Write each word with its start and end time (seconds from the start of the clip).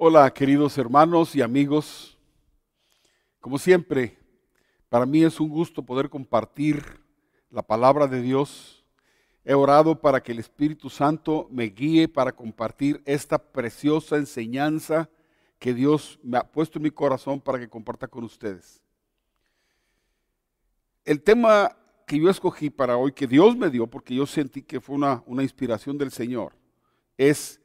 Hola 0.00 0.32
queridos 0.32 0.78
hermanos 0.78 1.34
y 1.34 1.42
amigos. 1.42 2.16
Como 3.40 3.58
siempre, 3.58 4.16
para 4.88 5.04
mí 5.04 5.24
es 5.24 5.40
un 5.40 5.48
gusto 5.48 5.82
poder 5.82 6.08
compartir 6.08 7.00
la 7.50 7.62
palabra 7.62 8.06
de 8.06 8.22
Dios. 8.22 8.84
He 9.44 9.54
orado 9.54 10.00
para 10.00 10.22
que 10.22 10.30
el 10.30 10.38
Espíritu 10.38 10.88
Santo 10.88 11.48
me 11.50 11.64
guíe 11.64 12.06
para 12.06 12.30
compartir 12.30 13.02
esta 13.06 13.38
preciosa 13.38 14.18
enseñanza 14.18 15.10
que 15.58 15.74
Dios 15.74 16.20
me 16.22 16.38
ha 16.38 16.44
puesto 16.44 16.78
en 16.78 16.84
mi 16.84 16.92
corazón 16.92 17.40
para 17.40 17.58
que 17.58 17.68
comparta 17.68 18.06
con 18.06 18.22
ustedes. 18.22 18.80
El 21.04 21.20
tema 21.20 21.76
que 22.06 22.20
yo 22.20 22.30
escogí 22.30 22.70
para 22.70 22.96
hoy, 22.96 23.10
que 23.10 23.26
Dios 23.26 23.56
me 23.56 23.68
dio, 23.68 23.88
porque 23.88 24.14
yo 24.14 24.26
sentí 24.26 24.62
que 24.62 24.80
fue 24.80 24.94
una, 24.94 25.24
una 25.26 25.42
inspiración 25.42 25.98
del 25.98 26.12
Señor, 26.12 26.52
es 27.16 27.57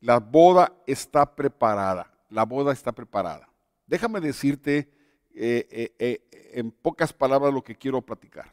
la 0.00 0.18
boda 0.18 0.72
está 0.86 1.34
preparada. 1.34 2.10
La 2.30 2.44
boda 2.44 2.72
está 2.72 2.92
preparada. 2.92 3.48
Déjame 3.86 4.20
decirte 4.20 4.90
eh, 5.34 5.66
eh, 5.70 5.94
eh, 5.98 6.50
en 6.54 6.70
pocas 6.70 7.12
palabras 7.12 7.52
lo 7.52 7.62
que 7.62 7.76
quiero 7.76 8.00
platicar. 8.00 8.52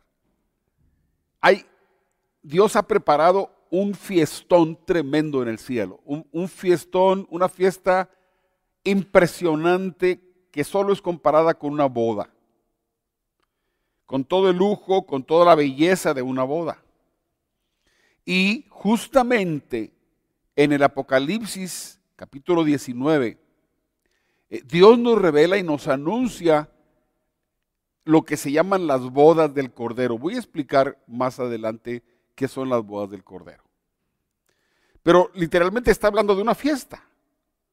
Dios 2.41 2.77
ha 2.77 2.83
preparado 2.83 3.51
un 3.69 3.93
fiestón 3.93 4.77
tremendo 4.85 5.41
en 5.41 5.49
el 5.49 5.59
cielo. 5.59 5.99
Un, 6.05 6.25
un 6.31 6.47
fiestón, 6.47 7.27
una 7.29 7.49
fiesta 7.49 8.09
impresionante 8.85 10.21
que 10.51 10.63
solo 10.63 10.93
es 10.93 11.01
comparada 11.01 11.53
con 11.53 11.73
una 11.73 11.87
boda. 11.87 12.29
Con 14.05 14.23
todo 14.23 14.49
el 14.49 14.55
lujo, 14.55 15.05
con 15.05 15.23
toda 15.23 15.45
la 15.45 15.55
belleza 15.55 16.13
de 16.13 16.21
una 16.21 16.43
boda. 16.43 16.81
Y 18.23 18.65
justamente 18.69 19.96
en 20.57 20.73
el 20.73 20.81
Apocalipsis 20.81 22.01
capítulo 22.15 22.63
19, 22.63 23.37
eh, 24.49 24.61
Dios 24.65 24.97
nos 24.97 25.21
revela 25.21 25.55
y 25.57 25.63
nos 25.63 25.87
anuncia 25.87 26.71
lo 28.03 28.23
que 28.23 28.37
se 28.37 28.51
llaman 28.51 28.87
las 28.87 29.01
bodas 29.01 29.53
del 29.53 29.71
Cordero. 29.71 30.17
Voy 30.17 30.33
a 30.33 30.39
explicar 30.39 30.97
más 31.05 31.39
adelante 31.39 32.03
qué 32.33 32.47
son 32.47 32.69
las 32.69 32.83
bodas 32.83 33.11
del 33.11 33.23
Cordero. 33.23 33.63
Pero 35.03 35.29
literalmente 35.35 35.91
está 35.91 36.07
hablando 36.07 36.35
de 36.35 36.41
una 36.41 36.55
fiesta, 36.55 37.07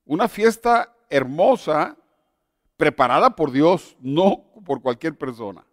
una 0.04 0.28
fiesta 0.28 0.94
hermosa, 1.08 1.96
preparada 2.76 3.34
por 3.34 3.50
Dios, 3.50 3.96
no 4.00 4.44
por 4.66 4.82
cualquier 4.82 5.16
persona, 5.16 5.64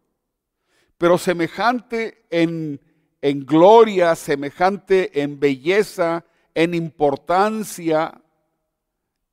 pero 0.97 1.17
semejante 1.17 2.25
en, 2.29 2.79
en 3.21 3.45
gloria, 3.45 4.15
semejante 4.15 5.21
en 5.21 5.41
belleza, 5.41 6.23
en 6.53 6.73
importancia, 6.73 8.21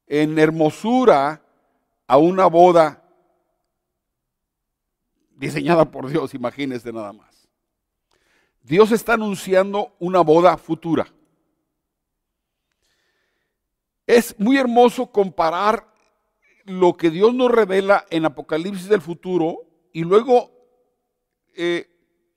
en 0.06 0.38
hermosura 0.38 1.42
a 2.06 2.16
una 2.16 2.47
boda 2.47 3.05
diseñada 5.36 5.91
por 5.91 6.08
Dios, 6.08 6.34
imagínense 6.34 6.92
nada 6.92 7.12
más. 7.12 7.48
Dios 8.62 8.92
está 8.92 9.14
anunciando 9.14 9.94
una 9.98 10.20
boda 10.20 10.56
futura. 10.56 11.06
Es 14.06 14.38
muy 14.38 14.56
hermoso 14.56 15.12
comparar 15.12 15.92
lo 16.64 16.97
que 16.97 17.10
Dios 17.10 17.34
nos 17.34 17.50
revela 17.50 18.05
en 18.10 18.25
Apocalipsis 18.25 18.88
del 18.88 19.00
futuro 19.00 19.66
y 19.92 20.03
luego 20.03 20.50
eh, 21.56 21.88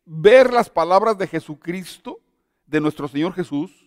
ver 0.06 0.54
las 0.54 0.70
palabras 0.70 1.18
de 1.18 1.28
Jesucristo, 1.28 2.20
de 2.66 2.82
nuestro 2.82 3.08
Señor 3.08 3.34
Jesús, 3.34 3.81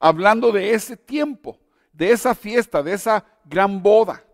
hablando 0.00 0.50
de 0.50 0.72
ese 0.72 0.96
tiempo, 0.96 1.60
de 1.92 2.10
esa 2.10 2.34
fiesta, 2.34 2.82
de 2.82 2.94
esa 2.94 3.24
gran 3.44 3.82
boda. 3.82 4.24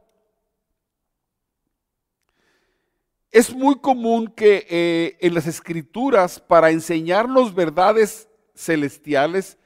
Es 3.33 3.53
muy 3.53 3.75
común 3.81 4.28
que 4.28 4.67
eh, 4.70 5.19
en 5.20 5.34
las 5.34 5.47
escrituras, 5.47 6.41
para 6.41 6.70
enseñarnos 6.70 7.55
verdades 7.55 8.30
celestiales, 8.55 9.58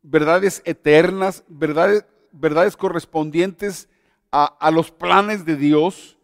verdades 0.00 0.62
eternas, 0.64 1.44
verdades, 1.48 2.06
verdades 2.32 2.76
correspondientes 2.76 3.88
a, 4.30 4.44
a 4.44 4.70
los 4.70 4.90
planes 4.92 5.44
de 5.44 5.56
Dios, 5.56 6.16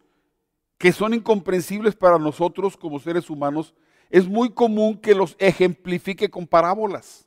que 0.78 0.92
son 0.92 1.12
incomprensibles 1.12 1.96
para 1.96 2.18
nosotros 2.18 2.76
como 2.76 3.00
seres 3.00 3.28
humanos, 3.28 3.74
es 4.08 4.28
muy 4.28 4.50
común 4.50 4.96
que 4.98 5.14
los 5.14 5.34
ejemplifique 5.38 6.30
con 6.30 6.46
parábolas. 6.46 7.26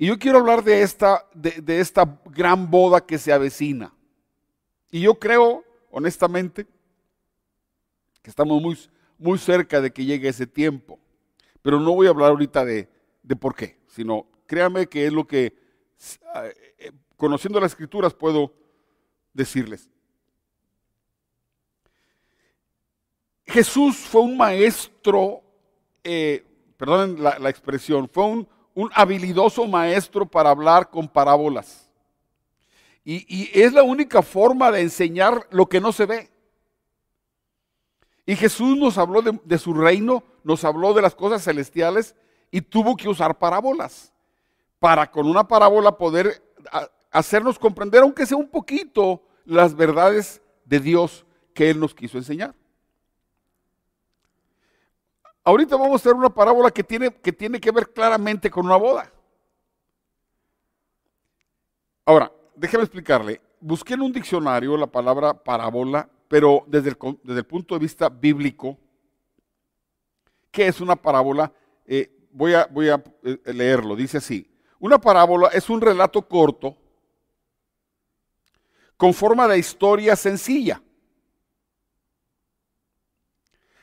Y 0.00 0.06
yo 0.06 0.18
quiero 0.18 0.38
hablar 0.38 0.64
de 0.64 0.80
esta, 0.80 1.28
de, 1.34 1.78
esta 1.78 2.18
gran 2.24 2.70
boda 2.70 3.04
que 3.04 3.18
se 3.18 3.34
avecina. 3.34 3.92
Y 4.90 5.02
yo 5.02 5.18
creo, 5.18 5.62
honestamente, 5.90 6.66
que 8.22 8.30
estamos 8.30 8.62
muy, 8.62 8.78
muy 9.18 9.38
cerca 9.38 9.78
de 9.78 9.90
que 9.90 10.06
llegue 10.06 10.30
ese 10.30 10.46
tiempo. 10.46 10.98
Pero 11.60 11.78
no 11.78 11.92
voy 11.92 12.06
a 12.06 12.10
hablar 12.10 12.30
ahorita 12.30 12.64
de, 12.64 12.88
de 13.22 13.36
por 13.36 13.54
qué, 13.54 13.78
sino 13.88 14.26
créame 14.46 14.86
que 14.86 15.04
es 15.04 15.12
lo 15.12 15.26
que, 15.26 15.52
eh, 16.78 16.92
conociendo 17.18 17.60
las 17.60 17.72
escrituras, 17.72 18.14
puedo 18.14 18.54
decirles. 19.34 19.90
Jesús 23.44 23.98
fue 23.98 24.22
un 24.22 24.38
maestro, 24.38 25.42
eh, 26.02 26.42
perdonen 26.78 27.22
la, 27.22 27.38
la 27.38 27.50
expresión, 27.50 28.08
fue 28.08 28.24
un 28.24 28.48
un 28.74 28.90
habilidoso 28.94 29.66
maestro 29.66 30.26
para 30.26 30.50
hablar 30.50 30.90
con 30.90 31.08
parábolas. 31.08 31.90
Y, 33.04 33.50
es 33.58 33.72
la 33.72 33.82
única 33.82 34.22
forma 34.22 34.70
de 34.70 34.82
enseñar 34.82 35.46
lo 35.50 35.66
que 35.66 35.80
no 35.80 35.90
se 35.90 36.06
ve. 36.06 36.30
Y 38.26 38.36
Jesús 38.36 38.76
nos 38.76 38.98
habló 38.98 39.22
de, 39.22 39.58
su 39.58 39.74
reino, 39.74 40.22
nos 40.44 40.64
habló 40.64 40.92
de 40.94 41.02
las 41.02 41.14
cosas 41.14 41.42
celestiales 41.42 42.14
y 42.50 42.60
tuvo 42.60 42.96
que 42.96 43.08
usar 43.08 43.38
parábolas 43.38 44.12
para 44.78 45.10
con 45.10 45.26
una 45.26 45.48
parábola 45.48 45.96
poder 45.96 46.42
hacernos 47.10 47.58
comprender, 47.58 48.02
aunque 48.02 48.26
sea 48.26 48.36
un 48.36 48.48
poquito, 48.48 49.22
las 49.44 49.74
verdades 49.74 50.40
de 50.64 50.78
Dios 50.78 51.26
que 51.54 51.70
Él 51.70 51.80
nos 51.80 51.94
quiso 51.94 52.18
enseñar. 52.18 52.54
Ahorita 55.42 55.76
vamos 55.76 55.92
a 55.92 55.96
hacer 55.96 56.14
una 56.14 56.28
parábola 56.28 56.70
que 56.70 56.84
tiene, 56.84 57.10
que 57.10 57.32
tiene 57.32 57.60
que 57.60 57.70
ver 57.70 57.92
claramente 57.92 58.50
con 58.50 58.66
una 58.66 58.76
boda. 58.76 59.10
Ahora, 62.04 62.30
déjeme 62.54 62.84
explicarle. 62.84 63.40
Busqué 63.60 63.94
en 63.94 64.02
un 64.02 64.12
diccionario 64.12 64.76
la 64.76 64.86
palabra 64.86 65.32
parábola, 65.32 66.08
pero 66.28 66.64
desde 66.66 66.90
el, 66.90 66.98
desde 67.22 67.40
el 67.40 67.46
punto 67.46 67.74
de 67.74 67.80
vista 67.80 68.08
bíblico, 68.08 68.78
¿qué 70.50 70.66
es 70.66 70.80
una 70.80 70.96
parábola? 70.96 71.52
Eh, 71.86 72.10
voy, 72.32 72.54
a, 72.54 72.66
voy 72.66 72.88
a 72.88 73.02
eh, 73.22 73.52
leerlo. 73.52 73.96
Dice 73.96 74.18
así. 74.18 74.46
Una 74.78 74.98
parábola 74.98 75.48
es 75.48 75.68
un 75.70 75.80
relato 75.80 76.22
corto 76.22 76.76
con 78.96 79.14
forma 79.14 79.48
de 79.48 79.58
historia 79.58 80.16
sencilla 80.16 80.82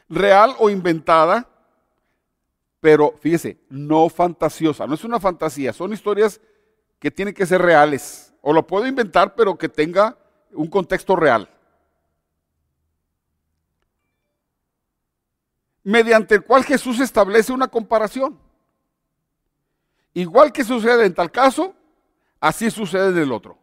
real 0.09 0.55
o 0.59 0.69
inventada, 0.69 1.47
pero 2.79 3.13
fíjese, 3.19 3.59
no 3.69 4.09
fantasiosa, 4.09 4.87
no 4.87 4.93
es 4.93 5.03
una 5.03 5.19
fantasía, 5.19 5.73
son 5.73 5.93
historias 5.93 6.39
que 6.99 7.11
tienen 7.11 7.33
que 7.33 7.45
ser 7.45 7.61
reales. 7.61 8.33
O 8.41 8.53
lo 8.53 8.65
puedo 8.65 8.87
inventar, 8.87 9.35
pero 9.35 9.57
que 9.57 9.69
tenga 9.69 10.17
un 10.53 10.67
contexto 10.67 11.15
real. 11.15 11.49
Mediante 15.83 16.35
el 16.35 16.43
cual 16.43 16.63
Jesús 16.63 16.99
establece 16.99 17.51
una 17.51 17.67
comparación. 17.67 18.39
Igual 20.13 20.51
que 20.51 20.63
sucede 20.63 21.05
en 21.05 21.13
tal 21.13 21.31
caso, 21.31 21.75
así 22.39 22.71
sucede 22.71 23.09
en 23.09 23.17
el 23.17 23.31
otro. 23.31 23.57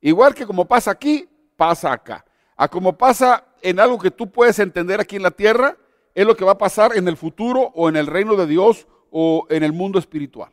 Igual 0.00 0.34
que 0.34 0.46
como 0.46 0.66
pasa 0.66 0.90
aquí, 0.90 1.28
pasa 1.56 1.92
acá. 1.92 2.24
A 2.56 2.68
como 2.68 2.96
pasa 2.96 3.46
en 3.62 3.80
algo 3.80 3.98
que 3.98 4.10
tú 4.10 4.30
puedes 4.30 4.58
entender 4.58 5.00
aquí 5.00 5.16
en 5.16 5.22
la 5.22 5.30
tierra, 5.30 5.76
es 6.14 6.26
lo 6.26 6.36
que 6.36 6.44
va 6.44 6.52
a 6.52 6.58
pasar 6.58 6.96
en 6.96 7.08
el 7.08 7.16
futuro 7.16 7.72
o 7.74 7.88
en 7.88 7.96
el 7.96 8.06
reino 8.06 8.36
de 8.36 8.46
Dios 8.46 8.86
o 9.10 9.46
en 9.50 9.62
el 9.62 9.72
mundo 9.72 9.98
espiritual. 9.98 10.52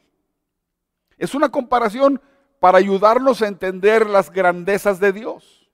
Es 1.17 1.35
una 1.35 1.49
comparación 1.49 2.21
para 2.59 2.77
ayudarnos 2.77 3.41
a 3.41 3.47
entender 3.47 4.09
las 4.09 4.31
grandezas 4.31 4.99
de 4.99 5.11
Dios. 5.11 5.69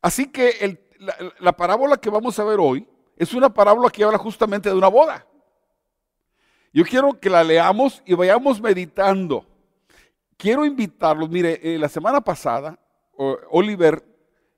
Así 0.00 0.30
que 0.30 0.80
la, 0.98 1.16
la 1.40 1.52
parábola 1.52 1.96
que 1.96 2.10
vamos 2.10 2.38
a 2.38 2.44
ver 2.44 2.58
hoy 2.60 2.86
es 3.16 3.34
una 3.34 3.52
parábola 3.52 3.90
que 3.90 4.04
habla 4.04 4.18
justamente 4.18 4.68
de 4.68 4.76
una 4.76 4.88
boda. 4.88 5.26
Yo 6.72 6.84
quiero 6.84 7.18
que 7.18 7.30
la 7.30 7.42
leamos 7.42 8.02
y 8.06 8.14
vayamos 8.14 8.60
meditando. 8.60 9.44
Quiero 10.36 10.64
invitarlos, 10.64 11.28
mire, 11.28 11.58
eh, 11.62 11.78
la 11.78 11.88
semana 11.88 12.20
pasada 12.20 12.78
Oliver 13.18 14.04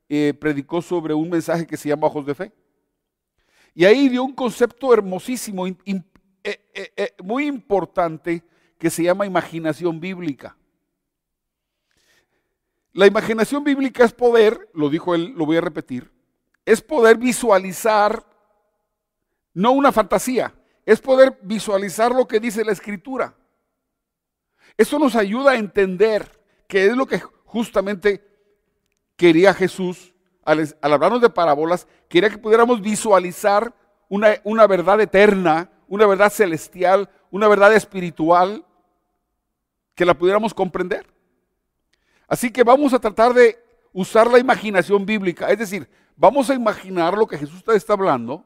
eh, 0.07 0.33
predicó 0.39 0.81
sobre 0.81 1.13
un 1.13 1.29
mensaje 1.29 1.65
que 1.65 1.77
se 1.77 1.89
llama 1.89 2.07
Ojos 2.07 2.25
de 2.25 2.35
Fe. 2.35 2.51
Y 3.73 3.85
ahí 3.85 4.09
dio 4.09 4.23
un 4.23 4.33
concepto 4.33 4.93
hermosísimo, 4.93 5.65
eh, 5.65 5.75
eh, 6.43 7.15
muy 7.23 7.47
importante, 7.47 8.43
que 8.77 8.89
se 8.89 9.03
llama 9.03 9.25
imaginación 9.25 9.99
bíblica. 9.99 10.57
La 12.93 13.07
imaginación 13.07 13.63
bíblica 13.63 14.03
es 14.03 14.11
poder, 14.11 14.69
lo 14.73 14.89
dijo 14.89 15.15
él, 15.15 15.33
lo 15.37 15.45
voy 15.45 15.57
a 15.57 15.61
repetir, 15.61 16.11
es 16.65 16.81
poder 16.81 17.17
visualizar, 17.17 18.25
no 19.53 19.71
una 19.71 19.91
fantasía, 19.91 20.53
es 20.85 20.99
poder 20.99 21.39
visualizar 21.41 22.11
lo 22.11 22.27
que 22.27 22.39
dice 22.39 22.65
la 22.65 22.73
escritura. 22.73 23.33
Eso 24.77 24.99
nos 24.99 25.15
ayuda 25.15 25.51
a 25.51 25.57
entender 25.57 26.29
que 26.67 26.87
es 26.87 26.97
lo 26.97 27.05
que 27.05 27.19
justamente 27.19 28.30
quería 29.21 29.53
Jesús 29.53 30.15
al, 30.43 30.75
hablarnos 30.81 31.21
de 31.21 31.29
parábolas, 31.29 31.87
quería 32.09 32.31
que 32.31 32.39
pudiéramos 32.39 32.81
visualizar 32.81 33.71
una, 34.09 34.29
una 34.43 34.65
verdad 34.65 34.99
eterna, 34.99 35.69
una 35.87 36.07
verdad 36.07 36.31
celestial, 36.31 37.07
una 37.29 37.47
verdad 37.47 37.71
espiritual, 37.75 38.65
que 39.93 40.05
la 40.05 40.17
pudiéramos 40.17 40.55
comprender. 40.55 41.05
Así 42.27 42.49
que 42.49 42.63
vamos 42.63 42.95
a 42.95 42.99
tratar 42.99 43.35
de 43.35 43.63
usar 43.93 44.25
la 44.25 44.39
imaginación 44.39 45.05
bíblica, 45.05 45.51
es 45.51 45.59
decir, 45.59 45.87
vamos 46.15 46.49
a 46.49 46.55
imaginar 46.55 47.15
lo 47.15 47.27
que 47.27 47.37
Jesús 47.37 47.63
está 47.75 47.93
hablando. 47.93 48.43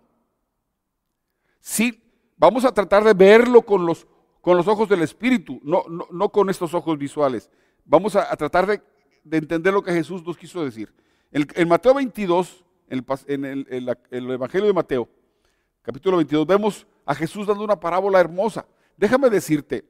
Sí, 1.62 2.04
vamos 2.36 2.66
a 2.66 2.74
tratar 2.74 3.01
de 3.06 3.13
verlo 3.13 3.62
con 3.62 3.86
los, 3.86 4.06
con 4.42 4.57
los 4.57 4.68
ojos 4.68 4.89
del 4.89 5.04
Espíritu, 5.04 5.62
no, 5.63 5.86
no, 5.88 6.30
con 6.33 6.50
estos 6.50 6.74
ojos 6.74 6.98
visuales. 6.98 7.50
Vamos 7.86 8.18
a, 8.18 8.36
tratar 8.36 8.68
de, 8.68 8.81
entender 9.31 9.74
lo 9.74 9.83
que 9.83 9.92
Jesús 9.92 10.24
nos 10.25 10.38
quiso 10.38 10.63
decir. 10.63 10.94
En, 11.31 11.68
Mateo 11.68 11.94
22, 11.94 12.63
en, 12.88 13.45
el, 13.45 13.98
el 14.12 14.31
Evangelio 14.31 14.68
de 14.68 14.74
Mateo, 14.74 15.10
capítulo 15.81 16.18
22, 16.18 16.48
vemos 16.48 16.88
a 17.06 17.13
Jesús 17.13 17.48
dando 17.48 17.63
una 17.63 17.80
parábola 17.80 18.19
hermosa. 18.19 18.66
Déjame 18.98 19.30
decirte, 19.30 19.83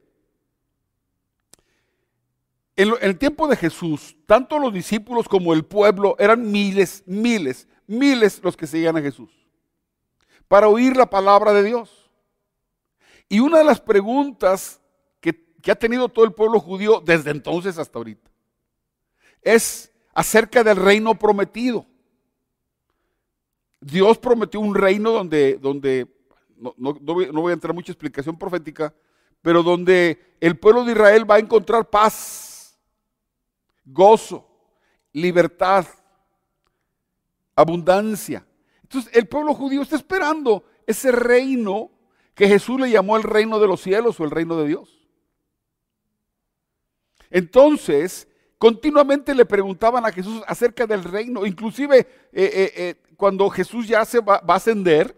en, 2.74 2.92
el 3.00 3.16
tiempo 3.16 3.48
de 3.48 3.56
Jesús, 3.56 4.16
tanto 4.26 4.58
los 4.58 4.72
discípulos 4.72 5.28
como 5.28 5.54
el 5.54 5.64
pueblo 5.64 6.16
eran 6.18 6.50
miles, 6.50 7.02
miles, 7.06 7.66
miles 7.86 8.40
los 8.42 8.56
que 8.56 8.66
seguían 8.66 8.96
a 8.96 9.02
Jesús 9.02 9.30
para 10.48 10.68
oír 10.68 10.96
la 10.96 11.10
palabra 11.10 11.52
de 11.52 11.62
Dios. 11.62 12.10
Y 13.28 13.40
una 13.40 13.58
de 13.58 13.64
las 13.64 13.80
preguntas 13.80 14.80
que, 15.20 15.32
que 15.60 15.72
ha 15.72 15.74
tenido 15.74 16.08
todo 16.08 16.24
el 16.24 16.32
pueblo 16.32 16.60
judío 16.60 17.02
desde 17.04 17.30
entonces 17.30 17.78
hasta 17.78 17.98
ahorita 17.98 18.30
es 19.46 19.92
acerca 20.12 20.64
del 20.64 20.76
reino 20.76 21.14
prometido. 21.14 21.86
Dios 23.80 24.18
prometió 24.18 24.58
un 24.58 24.74
reino 24.74 25.12
donde, 25.12 25.56
donde 25.58 26.08
no, 26.56 26.74
voy, 26.76 27.30
no, 27.32 27.42
voy, 27.42 27.52
a 27.52 27.54
entrar 27.54 27.70
en 27.70 27.76
mucha 27.76 27.92
explicación 27.92 28.36
profética, 28.36 28.92
pero 29.40 29.62
donde 29.62 30.36
el 30.40 30.58
pueblo 30.58 30.84
de 30.84 30.92
Israel 30.92 31.30
va 31.30 31.36
a 31.36 31.38
encontrar 31.38 31.88
paz, 31.88 32.76
gozo, 33.84 34.44
libertad, 35.12 35.86
abundancia. 37.54 38.44
Entonces 38.82 39.14
el 39.14 39.28
pueblo 39.28 39.54
judío 39.54 39.82
está 39.82 39.94
esperando 39.94 40.64
ese 40.88 41.12
reino 41.12 41.92
que 42.34 42.48
Jesús 42.48 42.80
le 42.80 42.90
llamó 42.90 43.16
el 43.16 43.22
reino 43.22 43.60
de 43.60 43.68
los 43.68 43.80
cielos 43.80 44.18
o 44.18 44.24
el 44.24 44.32
reino 44.32 44.56
de 44.56 44.66
Dios. 44.66 45.06
Entonces, 47.30 48.28
continuamente 48.58 49.34
le 49.34 49.44
preguntaban 49.44 50.04
a 50.04 50.12
Jesús 50.12 50.42
acerca 50.46 50.86
del 50.86 51.04
reino, 51.04 51.44
inclusive 51.46 51.98
eh, 51.98 52.06
eh, 52.32 52.72
eh, 52.76 52.94
cuando 53.16 53.48
Jesús 53.50 53.86
ya 53.86 54.04
se 54.04 54.20
va, 54.20 54.36
a 54.46 54.54
ascender, 54.54 55.16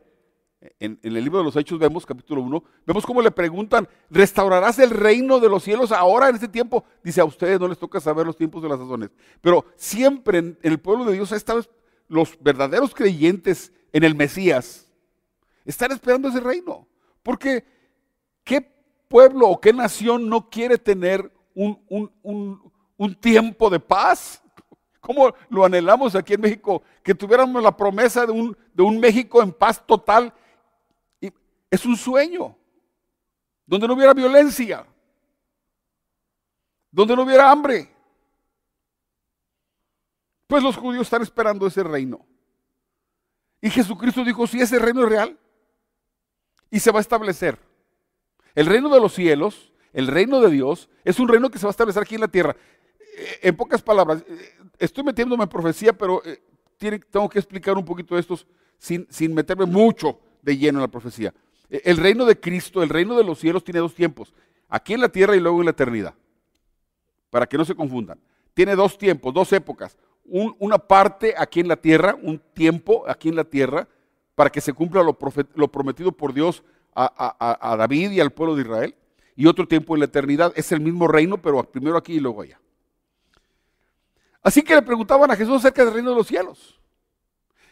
en, 0.80 0.98
el 1.02 1.14
libro 1.14 1.38
de 1.38 1.44
los 1.44 1.56
Hechos 1.56 1.78
vemos, 1.78 2.04
capítulo 2.04 2.42
1, 2.42 2.64
vemos 2.84 3.06
cómo 3.06 3.22
le 3.22 3.30
preguntan, 3.30 3.88
¿restaurarás 4.10 4.78
el 4.80 4.90
reino 4.90 5.38
de 5.38 5.48
los 5.48 5.62
cielos 5.62 5.92
ahora 5.92 6.28
en 6.28 6.34
este 6.34 6.48
tiempo? 6.48 6.84
Dice, 7.02 7.20
a 7.20 7.24
ustedes 7.24 7.60
no 7.60 7.68
les 7.68 7.78
toca 7.78 8.00
saber 8.00 8.26
los 8.26 8.36
tiempos 8.36 8.62
de 8.62 8.68
las 8.68 8.78
sazones. 8.78 9.10
Pero 9.40 9.64
siempre 9.76 10.38
en, 10.38 10.58
el 10.62 10.78
pueblo 10.78 11.04
de 11.04 11.12
Dios, 11.12 11.30
esta 11.30 11.54
vez 11.54 11.70
los 12.08 12.36
verdaderos 12.40 12.94
creyentes 12.94 13.72
en 13.92 14.02
el 14.02 14.14
Mesías 14.14 14.90
están 15.64 15.92
esperando 15.92 16.28
ese 16.28 16.40
reino. 16.40 16.88
Porque, 17.22 17.64
¿qué 18.42 18.60
pueblo 19.06 19.48
o 19.48 19.60
qué 19.60 19.72
nación 19.72 20.28
no 20.28 20.50
quiere 20.50 20.78
tener 20.78 21.32
un, 21.54 21.80
un 21.88 22.72
tiempo 23.20 23.70
de 23.70 23.80
paz? 23.80 24.42
¿Cómo 25.00 25.32
lo 25.48 25.64
anhelamos 25.64 26.14
aquí 26.14 26.34
en 26.34 26.40
México? 26.40 26.82
Que 27.02 27.14
tuviéramos 27.14 27.62
la 27.62 27.76
promesa 27.76 28.26
de 28.26 28.32
un, 28.32 28.56
de 28.74 28.82
un 28.82 28.98
México 28.98 29.42
en 29.42 29.52
paz 29.52 29.84
total 29.86 30.32
es 31.70 31.84
un 31.84 31.96
sueño, 31.96 32.56
donde 33.66 33.86
no 33.86 33.94
hubiera 33.94 34.14
violencia, 34.14 34.86
donde 36.90 37.14
no 37.14 37.22
hubiera 37.22 37.50
hambre. 37.50 37.94
Pues 40.46 40.62
los 40.62 40.76
judíos 40.76 41.02
están 41.02 41.22
esperando 41.22 41.66
ese 41.66 41.82
reino. 41.82 42.24
Y 43.60 43.70
Jesucristo 43.70 44.24
dijo, 44.24 44.46
si 44.46 44.60
ese 44.60 44.78
reino 44.78 45.02
es 45.02 45.08
real, 45.08 45.38
y 46.70 46.80
se 46.80 46.90
va 46.90 46.98
a 46.98 47.02
establecer. 47.02 47.58
El 48.54 48.66
reino 48.66 48.88
de 48.88 49.00
los 49.00 49.14
cielos, 49.14 49.72
el 49.92 50.06
reino 50.06 50.40
de 50.40 50.50
Dios, 50.50 50.88
es 51.04 51.18
un 51.18 51.28
reino 51.28 51.50
que 51.50 51.58
se 51.58 51.66
va 51.66 51.70
a 51.70 51.72
establecer 51.72 52.02
aquí 52.02 52.14
en 52.14 52.22
la 52.22 52.28
tierra. 52.28 52.56
Eh, 53.18 53.38
en 53.42 53.56
pocas 53.56 53.82
palabras, 53.82 54.24
eh, 54.28 54.52
estoy 54.78 55.02
metiéndome 55.02 55.42
en 55.42 55.48
profecía, 55.48 55.92
pero 55.92 56.22
eh, 56.24 56.40
tengo 57.10 57.28
que 57.28 57.40
explicar 57.40 57.76
un 57.76 57.84
poquito 57.84 58.16
esto 58.16 58.38
sin, 58.78 59.06
sin 59.10 59.34
meterme 59.34 59.66
mucho 59.66 60.20
de 60.40 60.56
lleno 60.56 60.78
en 60.78 60.82
la 60.82 60.88
profecía. 60.88 61.34
El 61.68 61.96
reino 61.96 62.24
de 62.24 62.38
Cristo, 62.38 62.82
el 62.82 62.88
reino 62.88 63.16
de 63.16 63.24
los 63.24 63.40
cielos 63.40 63.64
tiene 63.64 63.80
dos 63.80 63.94
tiempos, 63.94 64.32
aquí 64.68 64.94
en 64.94 65.00
la 65.00 65.08
tierra 65.08 65.36
y 65.36 65.40
luego 65.40 65.58
en 65.58 65.64
la 65.66 65.72
eternidad, 65.72 66.14
para 67.30 67.46
que 67.46 67.58
no 67.58 67.64
se 67.64 67.74
confundan. 67.74 68.20
Tiene 68.54 68.76
dos 68.76 68.96
tiempos, 68.96 69.34
dos 69.34 69.52
épocas. 69.52 69.96
una 70.24 70.78
parte 70.78 71.34
aquí 71.36 71.60
en 71.60 71.68
la 71.68 71.76
tierra, 71.76 72.16
un 72.22 72.38
tiempo 72.54 73.04
aquí 73.08 73.28
en 73.28 73.36
la 73.36 73.44
tierra, 73.44 73.88
para 74.34 74.50
que 74.50 74.60
se 74.60 74.72
cumpla 74.72 75.02
lo, 75.02 75.68
prometido 75.68 76.12
por 76.12 76.32
Dios 76.32 76.62
a, 76.94 77.76
David 77.76 78.12
y 78.12 78.20
al 78.20 78.30
pueblo 78.30 78.54
de 78.54 78.62
Israel. 78.62 78.94
Y 79.34 79.46
otro 79.46 79.66
tiempo 79.66 79.94
en 79.94 80.00
la 80.00 80.06
eternidad. 80.06 80.52
Es 80.54 80.72
el 80.72 80.80
mismo 80.80 81.08
reino, 81.08 81.40
pero 81.40 81.62
primero 81.64 81.96
aquí 81.96 82.14
y 82.14 82.20
luego 82.20 82.42
allá. 82.42 82.60
Así 84.42 84.62
que 84.62 84.74
le 84.74 84.82
preguntaban 84.82 85.30
a 85.30 85.36
Jesús 85.36 85.56
acerca 85.56 85.84
del 85.84 85.94
reino 85.94 86.10
de 86.10 86.16
los 86.16 86.26
cielos. 86.26 86.80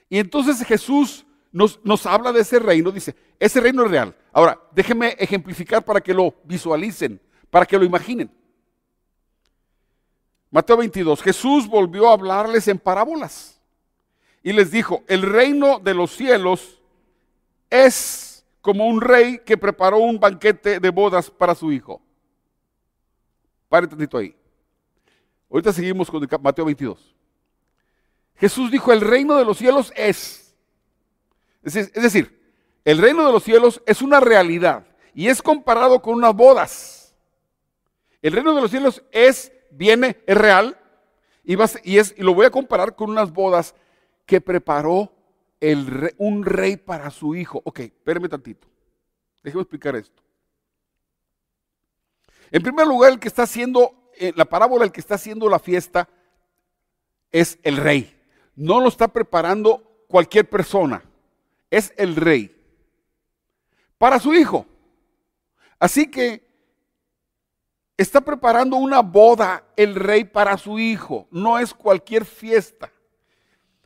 Y 0.09 0.19
entonces 0.19 0.65
Jesús 0.67 1.27
nos, 1.53 2.07
habla 2.07 2.33
de 2.33 2.41
ese 2.41 2.59
reino, 2.59 2.91
dice, 2.91 3.15
ese 3.39 3.61
reino 3.61 3.85
es 3.85 3.91
real. 3.91 4.15
Ahora, 4.33 4.61
déjenme 4.73 5.17
ejemplificar 5.19 5.85
para 5.85 6.01
que 6.01 6.13
lo 6.13 6.35
visualicen, 6.45 7.21
para 7.51 7.65
que 7.65 7.79
lo 7.79 7.85
imaginen. 7.85 8.31
Mateo 10.51 10.77
22, 10.77 11.23
Jesús 11.23 11.67
volvió 11.67 12.08
a 12.08 12.13
hablarles 12.13 12.69
en 12.69 12.79
parábolas 12.79 13.61
y 14.43 14.53
les 14.53 14.70
dijo, 14.70 15.03
el 15.08 15.23
reino 15.23 15.81
de 15.81 15.94
los 15.94 16.13
cielos 16.13 16.81
es 17.70 18.44
como 18.61 18.87
un 18.87 19.01
rey 19.01 19.41
que 19.44 19.56
preparó 19.56 19.99
un 19.99 20.20
banquete 20.20 20.79
de 20.79 20.91
bodas 20.91 21.31
para 21.31 21.55
su 21.55 21.73
hijo. 21.73 22.01
Pare 23.69 23.87
tantito 23.87 24.19
ahí. 24.19 24.37
Ahorita 25.50 25.72
seguimos 25.72 26.10
con 26.10 26.26
Mateo 26.43 26.65
22. 26.65 27.15
Jesús 28.36 28.70
dijo, 28.70 28.93
el 28.93 29.00
reino 29.00 29.36
de 29.36 29.44
los 29.44 29.58
cielos 29.58 29.93
es 29.96 30.46
es 31.67 31.93
decir, 31.94 32.41
el 32.84 32.98
reino 32.98 33.26
de 33.26 33.32
los 33.32 33.43
cielos 33.43 33.82
es 33.86 34.00
una 34.00 34.20
realidad 34.20 34.86
y 35.12 35.26
es 35.26 35.43
comparado 35.43 36.00
con 36.00 36.15
unas 36.15 36.32
bodas. 36.32 37.17
El 38.22 38.32
reino 38.32 38.55
de 38.55 38.60
los 38.60 38.70
cielos 38.70 39.03
es, 39.10 39.53
viene, 39.72 40.22
es 40.26 40.38
real 40.38 40.79
y, 41.43 41.60
es, 41.98 42.15
y 42.17 42.22
lo 42.22 42.34
voy 42.34 42.46
a 42.46 42.50
comparar 42.50 42.94
con 42.94 43.10
unas 43.10 43.32
bodas 43.32 43.74
que 44.24 44.41
preparó 44.41 45.12
un 46.19 46.44
rey 46.44 46.76
para 46.76 47.10
su 47.10 47.34
hijo. 47.34 47.60
Ok, 47.65 47.81
espérame 47.81 48.29
tantito. 48.29 48.69
Déjeme 49.43 49.62
explicar 49.62 49.96
esto. 49.96 50.22
En 52.53 52.62
primer 52.62 52.86
lugar, 52.86 53.10
el 53.10 53.19
que 53.19 53.26
está 53.26 53.43
haciendo, 53.43 54.06
eh, 54.19 54.32
la 54.37 54.44
parábola, 54.44 54.85
el 54.85 54.93
que 54.93 55.01
está 55.01 55.15
haciendo 55.17 55.49
la 55.49 55.58
fiesta 55.58 56.08
es 57.32 57.58
el 57.63 57.77
rey. 57.77 58.15
No 58.55 58.81
lo 58.81 58.89
está 58.89 59.08
preparando 59.08 60.05
cualquier 60.08 60.49
persona 60.49 61.03
es 61.70 61.93
el 61.96 62.17
rey 62.17 62.55
para 63.99 64.19
su 64.19 64.35
hijo. 64.35 64.67
Así 65.79 66.11
que 66.11 66.46
está 67.96 68.20
preparando 68.20 68.77
una 68.77 69.01
boda 69.01 69.65
el 69.77 69.94
rey 69.94 70.25
para 70.25 70.56
su 70.56 70.79
hijo. 70.79 71.27
No 71.31 71.58
es 71.58 71.75
cualquier 71.75 72.25
fiesta. 72.25 72.91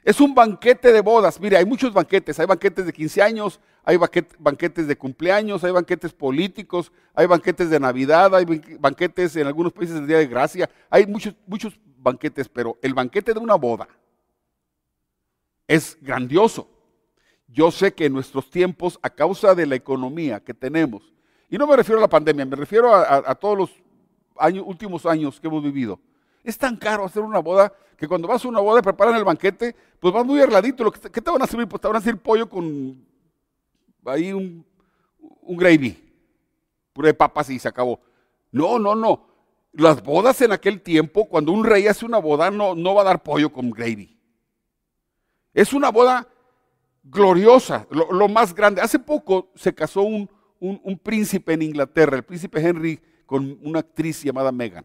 Es 0.05 0.21
un 0.21 0.35
banquete 0.35 0.93
de 0.93 1.01
bodas. 1.01 1.41
Mire, 1.41 1.57
hay 1.57 1.65
muchos 1.65 1.93
banquetes. 1.93 2.39
Hay 2.39 2.47
banquetes 2.47 2.87
de 2.87 2.93
15 2.93 3.23
años, 3.23 3.61
hay 3.85 3.97
banquetes 3.97 4.87
de 4.87 4.97
cumpleaños, 4.97 5.65
hay 5.65 5.73
banquetes 5.73 6.13
políticos, 6.13 6.93
hay 7.15 7.27
banquetes 7.27 7.71
de 7.71 7.81
Navidad, 7.81 8.35
hay 8.35 8.45
banquetes 8.79 9.37
en 9.37 9.47
algunos 9.47 9.73
países 9.73 9.97
del 9.97 10.07
Día 10.07 10.19
de 10.19 10.27
Gracia. 10.27 10.69
Hay 10.91 11.07
muchos, 11.07 11.35
muchos 11.47 11.79
banquetes, 11.97 12.49
pero 12.49 12.79
el 12.83 12.95
banquete 12.95 13.33
de 13.33 13.41
una 13.41 13.55
boda 13.55 13.89
es 15.67 15.97
grandioso. 16.01 16.69
Yo 17.49 17.71
sé 17.71 17.93
que 17.93 18.07
en 18.07 18.13
nuestros 18.13 18.51
tiempos, 18.51 18.99
a 19.03 19.11
causa 19.11 19.55
de 19.55 19.67
la 19.67 19.75
economía 19.75 20.39
que 20.41 20.55
tenemos 20.55 21.03
Y 21.49 21.59
no 21.59 21.67
me 21.67 21.77
refiero 21.77 21.99
a 21.99 22.03
la 22.03 22.09
pandemia, 22.09 22.45
me 22.45 22.57
refiero 22.57 22.95
a, 22.95 23.35
todos 23.35 23.59
los 23.59 23.71
últimos 24.65 25.05
años 25.07 25.41
que 25.41 25.49
hemos 25.49 25.63
vivido. 25.63 25.99
Es 26.45 26.57
tan 26.57 26.77
caro 26.77 27.05
hacer 27.05 27.23
una 27.23 27.41
boda 27.41 27.73
que 27.97 28.07
cuando 28.07 28.29
vas 28.29 28.45
a 28.45 28.49
una 28.49 28.61
boda 28.61 28.81
y 28.81 28.83
preparan 28.83 29.17
el 29.17 29.25
banquete, 29.25 29.75
pues 29.99 30.15
vas 30.15 30.25
muy 30.25 30.41
arladito. 30.41 30.91
¿Qué 30.91 31.21
te 31.21 31.31
van 31.31 31.43
a 31.43 31.47
servir? 31.47 31.69
Pues 31.69 31.81
te 31.81 31.89
van 31.89 31.97
a 31.97 32.01
servir 32.01 32.23
pollo 32.23 32.49
con 32.49 33.05
ahí 34.07 34.33
un, 34.33 34.65
un 35.43 35.57
gravy, 35.57 35.97
pura 36.93 37.09
de 37.09 37.15
papas 37.15 37.51
y 37.51 37.59
se 37.59 37.69
acabó. 37.69 38.01
No, 38.53 38.79
no, 38.79 38.95
no. 38.95 39.29
Las 39.73 40.03
bodas 40.03 40.41
en 40.43 40.53
aquel 40.53 40.81
tiempo, 40.81 41.29
cuando 41.29 41.53
un 41.53 41.65
rey 41.65 41.87
hace 41.87 42.05
una 42.05 42.19
boda, 42.19 42.51
no, 42.51 42.75
no 42.75 42.95
va 42.95 43.03
a 43.03 43.05
dar 43.05 43.23
pollo 43.23 43.53
con 43.53 43.71
gravy. 43.71 44.19
Es 45.55 45.73
una 45.73 45.91
boda 45.91 46.29
gloriosa, 47.03 47.87
lo, 47.91 48.29
más 48.29 48.55
grande. 48.55 48.81
Hace 48.81 48.99
poco 48.99 49.51
se 49.55 49.75
casó 49.75 50.03
un, 50.03 50.29
un, 50.59 50.99
príncipe 50.99 51.53
en 51.53 51.63
Inglaterra, 51.63 52.17
el 52.17 52.23
príncipe 52.23 52.61
Henry, 52.61 53.01
con 53.27 53.59
una 53.63 53.81
actriz 53.81 54.23
llamada 54.23 54.53
Meghan. 54.53 54.85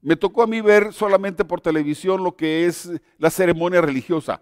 Me 0.00 0.16
tocó 0.16 0.42
a 0.42 0.46
mí 0.46 0.60
ver 0.60 0.92
solamente 0.92 1.44
por 1.44 1.60
televisión 1.60 2.24
lo 2.24 2.36
que 2.36 2.66
es 2.66 2.90
la 3.18 3.30
ceremonia 3.30 3.80
religiosa. 3.80 4.40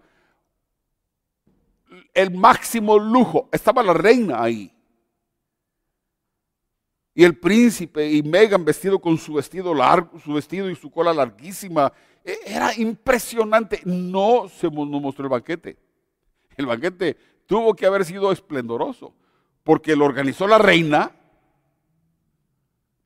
El 2.13 2.31
máximo 2.31 2.97
lujo. 2.97 3.49
Estaba 3.51 3.83
la 3.83 3.93
reina 3.93 4.41
ahí. 4.41 4.73
Y 7.13 7.23
el 7.23 7.37
príncipe 7.37 8.09
y 8.09 8.23
Megan 8.23 8.63
vestido 8.63 8.99
con 8.99 9.17
su 9.17 9.33
vestido 9.33 9.73
largo, 9.73 10.19
su 10.19 10.33
vestido 10.33 10.69
y 10.69 10.75
su 10.75 10.89
cola 10.89 11.13
larguísima. 11.13 11.91
E, 12.23 12.39
era 12.45 12.73
impresionante. 12.75 13.81
No 13.83 14.47
se 14.47 14.69
mostró 14.69 15.25
el 15.25 15.29
banquete. 15.29 15.77
El 16.55 16.65
banquete 16.65 17.17
tuvo 17.45 17.73
que 17.73 17.85
haber 17.85 18.05
sido 18.05 18.31
esplendoroso, 18.31 19.13
porque 19.63 19.95
lo 19.95 20.05
organizó 20.05 20.47
la 20.47 20.57
reina 20.57 21.11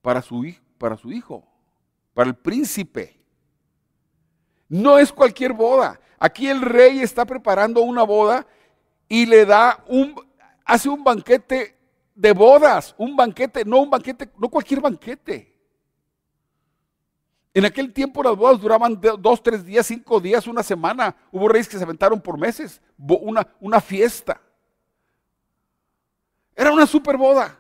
para 0.02 0.22
su, 0.22 0.46
para 0.78 0.98
su 0.98 1.12
hijo, 1.12 1.44
para 2.14 2.30
el 2.30 2.36
príncipe. 2.36 3.20
No 4.70 4.98
es 5.00 5.12
cualquier 5.12 5.54
boda. 5.54 6.00
Aquí 6.20 6.48
el 6.48 6.62
rey 6.62 7.00
está 7.00 7.25
preparando 7.25 7.82
una 7.82 8.04
boda 8.04 8.46
y 9.07 9.25
le 9.25 9.45
da 9.45 9.83
un, 9.88 10.15
hace 10.63 10.89
un 10.89 11.03
banquete 11.03 11.75
de 12.13 12.31
bodas, 12.33 12.95
un 12.97 13.15
banquete, 13.15 13.65
no 13.65 13.79
un 13.79 13.89
banquete, 13.89 14.29
no 14.38 14.50
cualquier 14.50 14.81
banquete. 14.81 15.53
En 17.53 17.63
aquel 17.63 17.93
tiempo 17.93 18.21
las 18.21 18.35
bodas 18.35 18.59
duraban 18.59 19.00
dos, 19.00 19.41
tres 19.41 19.63
días, 19.63 19.88
cinco 19.88 20.19
días, 20.19 20.45
una 20.45 20.62
semana. 20.62 21.15
Hubo 21.31 21.47
reyes 21.47 21.69
que 21.69 21.77
se 21.77 21.83
aventaron 21.83 22.19
por 22.19 22.38
meses, 22.38 22.81
una, 22.97 23.47
una 23.62 23.79
fiesta. 23.79 24.41
Era 26.53 26.71
una 26.71 26.85
super 26.85 27.17
boda, 27.17 27.57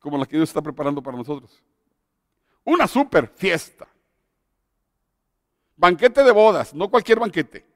como 0.00 0.18
la 0.18 0.26
que 0.26 0.36
Dios 0.36 0.48
está 0.48 0.62
preparando 0.62 1.02
para 1.02 1.16
nosotros. 1.16 1.62
Una 2.64 2.86
super 2.86 3.28
fiesta. 3.28 3.86
Banquete 5.76 6.22
de 6.22 6.30
bodas, 6.30 6.72
no 6.72 6.90
cualquier 6.90 7.18
banquete. 7.18 7.71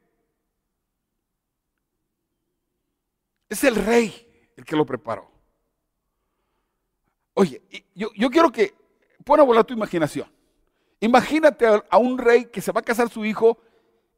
Es 3.57 3.65
el 3.65 3.77
rey 3.77 4.13
el 4.55 4.67
que 4.67 4.77
lo 4.77 4.85
preparó. 4.85 5.31
Oye, 7.33 7.63
yo, 7.95 8.31
quiero 8.31 8.53
que 8.53 8.75
pon 9.25 9.41
a 9.41 9.45
volar 9.45 9.65
tu 9.65 9.73
imaginación. 9.73 10.31
Imagínate 11.01 11.67
a, 11.89 11.97
un 11.97 12.19
rey 12.19 12.45
que 12.45 12.61
se 12.61 12.71
va 12.71 12.81
a 12.81 12.85
casar 12.85 13.09
su 13.09 13.25
hijo 13.25 13.57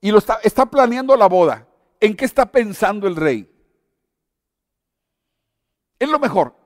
y 0.00 0.10
lo 0.10 0.18
está, 0.18 0.40
está 0.42 0.66
planeando 0.66 1.16
la 1.16 1.28
boda. 1.28 1.68
¿En 2.00 2.16
qué 2.16 2.24
está 2.24 2.46
pensando 2.46 3.06
el 3.06 3.14
rey? 3.14 3.48
Es 6.00 6.08
lo 6.08 6.18
mejor. 6.18 6.56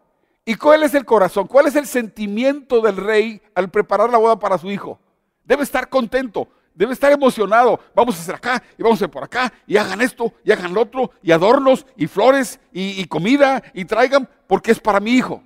¿Y 0.46 0.54
cuál 0.54 0.82
es 0.82 0.94
el 0.94 1.04
corazón? 1.04 1.48
¿Cuál 1.48 1.66
es 1.66 1.76
el 1.76 1.86
sentimiento 1.86 2.80
del 2.80 2.96
rey 2.96 3.42
al 3.54 3.70
preparar 3.70 4.08
la 4.08 4.16
boda 4.16 4.38
para 4.38 4.56
su 4.56 4.70
hijo? 4.70 4.98
Debe 5.44 5.62
estar 5.62 5.90
contento 5.90 6.48
debe 6.74 6.92
estar 6.92 7.12
emocionado. 7.12 7.80
Vamos 7.94 8.16
a 8.16 8.20
hacer 8.20 8.34
acá 8.34 8.62
y 8.76 8.82
vamos 8.82 8.96
a 8.96 9.04
hacer 9.04 9.10
por 9.10 9.24
acá 9.24 9.52
y 9.66 9.76
hagan 9.76 10.00
esto 10.00 10.32
y 10.44 10.52
hagan 10.52 10.74
lo 10.74 10.82
otro 10.82 11.10
y 11.22 11.32
adornos 11.32 11.86
y 11.96 12.06
flores 12.06 12.60
y, 12.72 13.04
comida 13.06 13.62
y 13.74 13.84
traigan 13.84 14.28
porque 14.46 14.72
es 14.72 14.80
para 14.80 15.00
mi 15.00 15.12
hijo. 15.12 15.42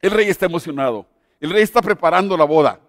El 0.00 0.12
rey 0.12 0.28
está 0.28 0.46
emocionado. 0.46 1.06
El 1.40 1.50
rey 1.50 1.62
está 1.62 1.82
preparando 1.82 2.36
la 2.36 2.44
boda. 2.44 2.80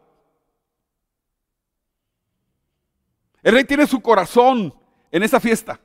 El 3.41 3.53
rey 3.53 3.63
tiene 3.63 3.87
su 3.87 4.01
corazón 4.01 4.73
en 5.11 5.23
esa 5.23 5.39
fiesta. 5.39 5.79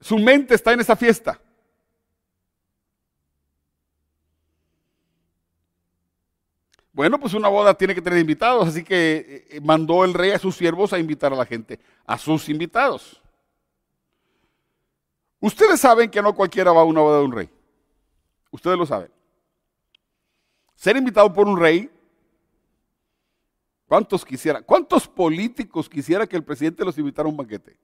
Su 0.00 0.18
mente 0.18 0.54
está 0.54 0.72
en 0.72 0.80
esa 0.80 0.94
fiesta. 0.94 1.40
Bueno, 6.98 7.20
pues 7.20 7.32
una 7.32 7.46
boda 7.46 7.74
tiene 7.74 7.94
que 7.94 8.02
tener 8.02 8.18
invitados, 8.18 8.66
así 8.66 8.82
que 8.82 9.18
eh, 9.18 9.46
eh, 9.50 9.60
mandó 9.60 10.04
el 10.04 10.12
rey 10.12 10.32
a 10.32 10.38
sus 10.40 10.56
siervos 10.56 10.92
a 10.92 10.98
invitar 10.98 11.32
a 11.32 11.36
la 11.36 11.46
gente, 11.46 11.78
a 12.04 12.18
sus 12.18 12.48
invitados. 12.48 13.22
Ustedes 15.38 15.78
saben 15.78 16.10
que 16.10 16.20
no 16.20 16.34
cualquiera 16.34 16.72
va 16.72 16.80
a 16.80 16.84
una 16.84 17.00
boda 17.00 17.20
de 17.20 17.24
un 17.24 17.30
rey. 17.30 17.48
Ustedes 18.50 18.76
lo 18.76 18.84
saben. 18.84 19.12
Ser 20.74 20.96
invitado 20.96 21.32
por 21.32 21.46
un 21.46 21.56
rey, 21.56 21.88
¿cuántos 23.86 24.24
quisiera? 24.24 24.60
¿Cuántos 24.60 25.06
políticos 25.06 25.88
quisiera 25.88 26.26
que 26.26 26.34
el 26.34 26.42
presidente 26.42 26.84
los 26.84 26.98
invitara 26.98 27.28
a 27.28 27.30
un 27.30 27.36
banquete? 27.36 27.78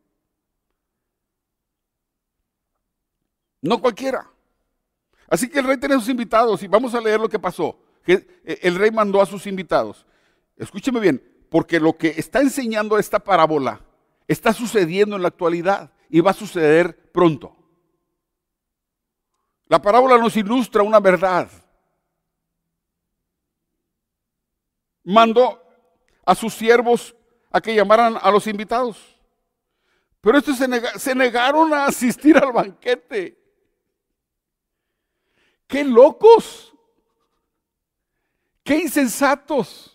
No 3.63 3.81
cualquiera. 3.81 4.29
Así 5.29 5.49
que 5.49 5.61
el 5.61 5.67
rey 5.67 5.77
tiene 5.77 5.95
sus 5.95 6.09
invitados 6.09 6.65
y 6.65 6.67
vamos 6.67 6.93
a 6.97 7.01
leer 7.01 7.21
lo 7.21 7.29
que 7.29 7.39
pasó 7.39 7.79
eh, 8.13 8.59
el 8.63 8.75
rey 8.77 8.91
mandó 8.91 9.21
a 9.21 9.27
sus 9.27 9.47
invitados. 9.47 10.07
Escúcheme 10.57 11.01
bien, 11.01 11.23
porque 11.51 11.81
lo 11.81 11.97
que 11.97 12.09
está 12.09 12.41
enseñando 12.41 12.99
esta 12.99 13.19
parábola 13.19 13.81
está 14.29 14.53
sucediendo 14.53 15.17
en 15.17 15.23
la 15.23 15.29
actualidad 15.29 15.93
y 16.09 16.21
va 16.21 16.33
a 16.33 16.35
suceder 16.35 17.11
pronto. 17.13 17.57
La 19.67 19.81
parábola 19.81 20.19
nos 20.19 20.37
ilustra 20.37 20.83
una 20.83 21.01
verdad. 21.01 21.51
Mandó 25.03 25.63
a 26.25 26.35
sus 26.35 26.55
siervos 26.55 27.15
a 27.51 27.61
que 27.61 27.75
llamaran 27.75 28.19
a 28.21 28.31
los 28.31 28.47
invitados. 28.47 29.15
Pero 30.21 30.39
estos 30.39 30.57
se, 30.57 31.15
negaron 31.15 31.73
a 31.75 31.87
asistir 31.87 32.37
al 32.37 32.53
banquete. 32.53 33.39
¡Qué 35.67 35.85
locos! 35.85 36.74
¡Qué 38.65 38.79
insensatos! 38.79 39.95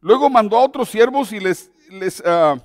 Luego 0.00 0.30
mandó 0.30 0.56
a 0.56 0.64
otros 0.64 0.88
siervos 0.88 1.32
y 1.32 1.40
les, 1.40 1.72
ah, 2.24 2.56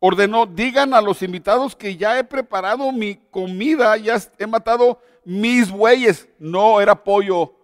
ordenó, 0.00 0.44
digan 0.44 0.92
a 0.92 1.00
los 1.00 1.22
invitados 1.22 1.76
que 1.76 1.96
ya 1.96 2.18
he 2.18 2.24
preparado 2.24 2.90
mi 2.90 3.14
comida, 3.30 3.96
ya 3.96 4.18
he 4.36 4.46
matado 4.48 4.98
mis 5.24 5.70
bueyes. 5.70 6.28
No 6.40 6.80
era 6.80 7.04
pollo 7.04 7.54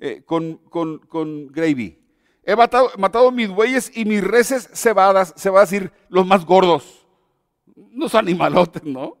eh, 0.00 0.22
con, 0.26 0.56
con, 0.68 1.46
gravy. 1.46 1.96
He 2.42 2.56
matado, 2.56 2.90
matado, 2.98 3.30
mis 3.30 3.48
bueyes 3.48 3.96
y 3.96 4.04
mis 4.04 4.24
reses 4.24 4.68
cebadas, 4.74 5.32
se 5.36 5.50
va 5.50 5.60
a 5.60 5.64
decir 5.64 5.92
los 6.08 6.26
más 6.26 6.44
gordos. 6.44 7.06
Unos 7.76 8.16
animalotes, 8.16 8.82
¿no? 8.82 9.16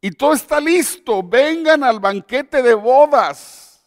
Y 0.00 0.12
todo 0.12 0.32
está 0.32 0.60
listo, 0.60 1.22
vengan 1.22 1.82
al 1.82 1.98
banquete 1.98 2.62
de 2.62 2.74
bodas. 2.74 3.84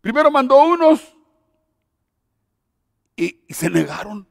Primero 0.00 0.30
mandó 0.30 0.64
unos 0.64 1.16
y, 3.14 3.38
se 3.50 3.70
negaron. 3.70 4.26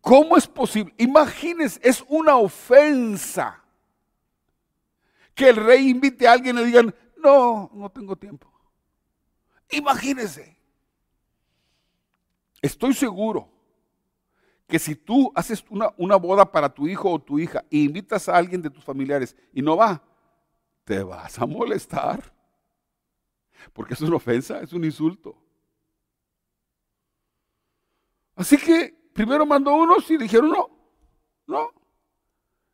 ¿Cómo 0.00 0.36
es 0.36 0.46
posible? 0.46 0.94
Imagínense, 0.98 1.80
es 1.82 2.04
una 2.08 2.36
ofensa 2.36 3.64
que 5.34 5.48
el 5.48 5.56
rey 5.56 5.88
invite 5.88 6.28
a 6.28 6.32
alguien 6.32 6.58
y 6.58 6.64
digan, 6.64 6.94
no, 7.16 7.70
no 7.72 7.90
tengo 7.90 8.14
tiempo. 8.14 8.52
Imagínense. 9.70 10.56
Estoy 12.60 12.94
seguro 12.94 13.53
que 14.66 14.78
si 14.78 14.94
tú 14.94 15.30
haces 15.34 15.64
una, 15.68 15.90
una, 15.96 16.16
boda 16.16 16.50
para 16.50 16.68
tu 16.68 16.86
hijo 16.86 17.10
o 17.10 17.18
tu 17.18 17.38
hija 17.38 17.64
e 17.70 17.78
invitas 17.78 18.28
a 18.28 18.36
alguien 18.36 18.62
de 18.62 18.70
tus 18.70 18.82
familiares 18.82 19.36
y 19.52 19.60
no 19.60 19.76
va, 19.76 20.02
te 20.84 21.02
vas 21.02 21.38
a 21.38 21.46
molestar. 21.46 22.32
Porque 23.72 23.94
es 23.94 24.00
una 24.00 24.16
ofensa, 24.16 24.60
es 24.60 24.72
un 24.72 24.84
insulto. 24.84 25.36
Así 28.36 28.56
que 28.56 28.94
primero 29.12 29.46
mandó 29.46 29.74
unos 29.74 30.10
y 30.10 30.16
dijeron 30.16 30.50
no, 30.50 30.70
no. 31.46 31.70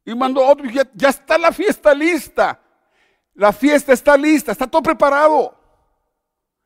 Y 0.04 0.14
mandó 0.14 0.46
otro 0.46 0.66
y 0.66 0.72
ya, 0.72 0.90
ya 0.94 1.10
está 1.10 1.36
la 1.38 1.52
fiesta 1.52 1.94
lista. 1.94 2.60
La 3.34 3.52
fiesta 3.52 3.92
está 3.92 4.16
lista, 4.16 4.52
está 4.52 4.66
todo 4.66 4.82
preparado. 4.82 5.56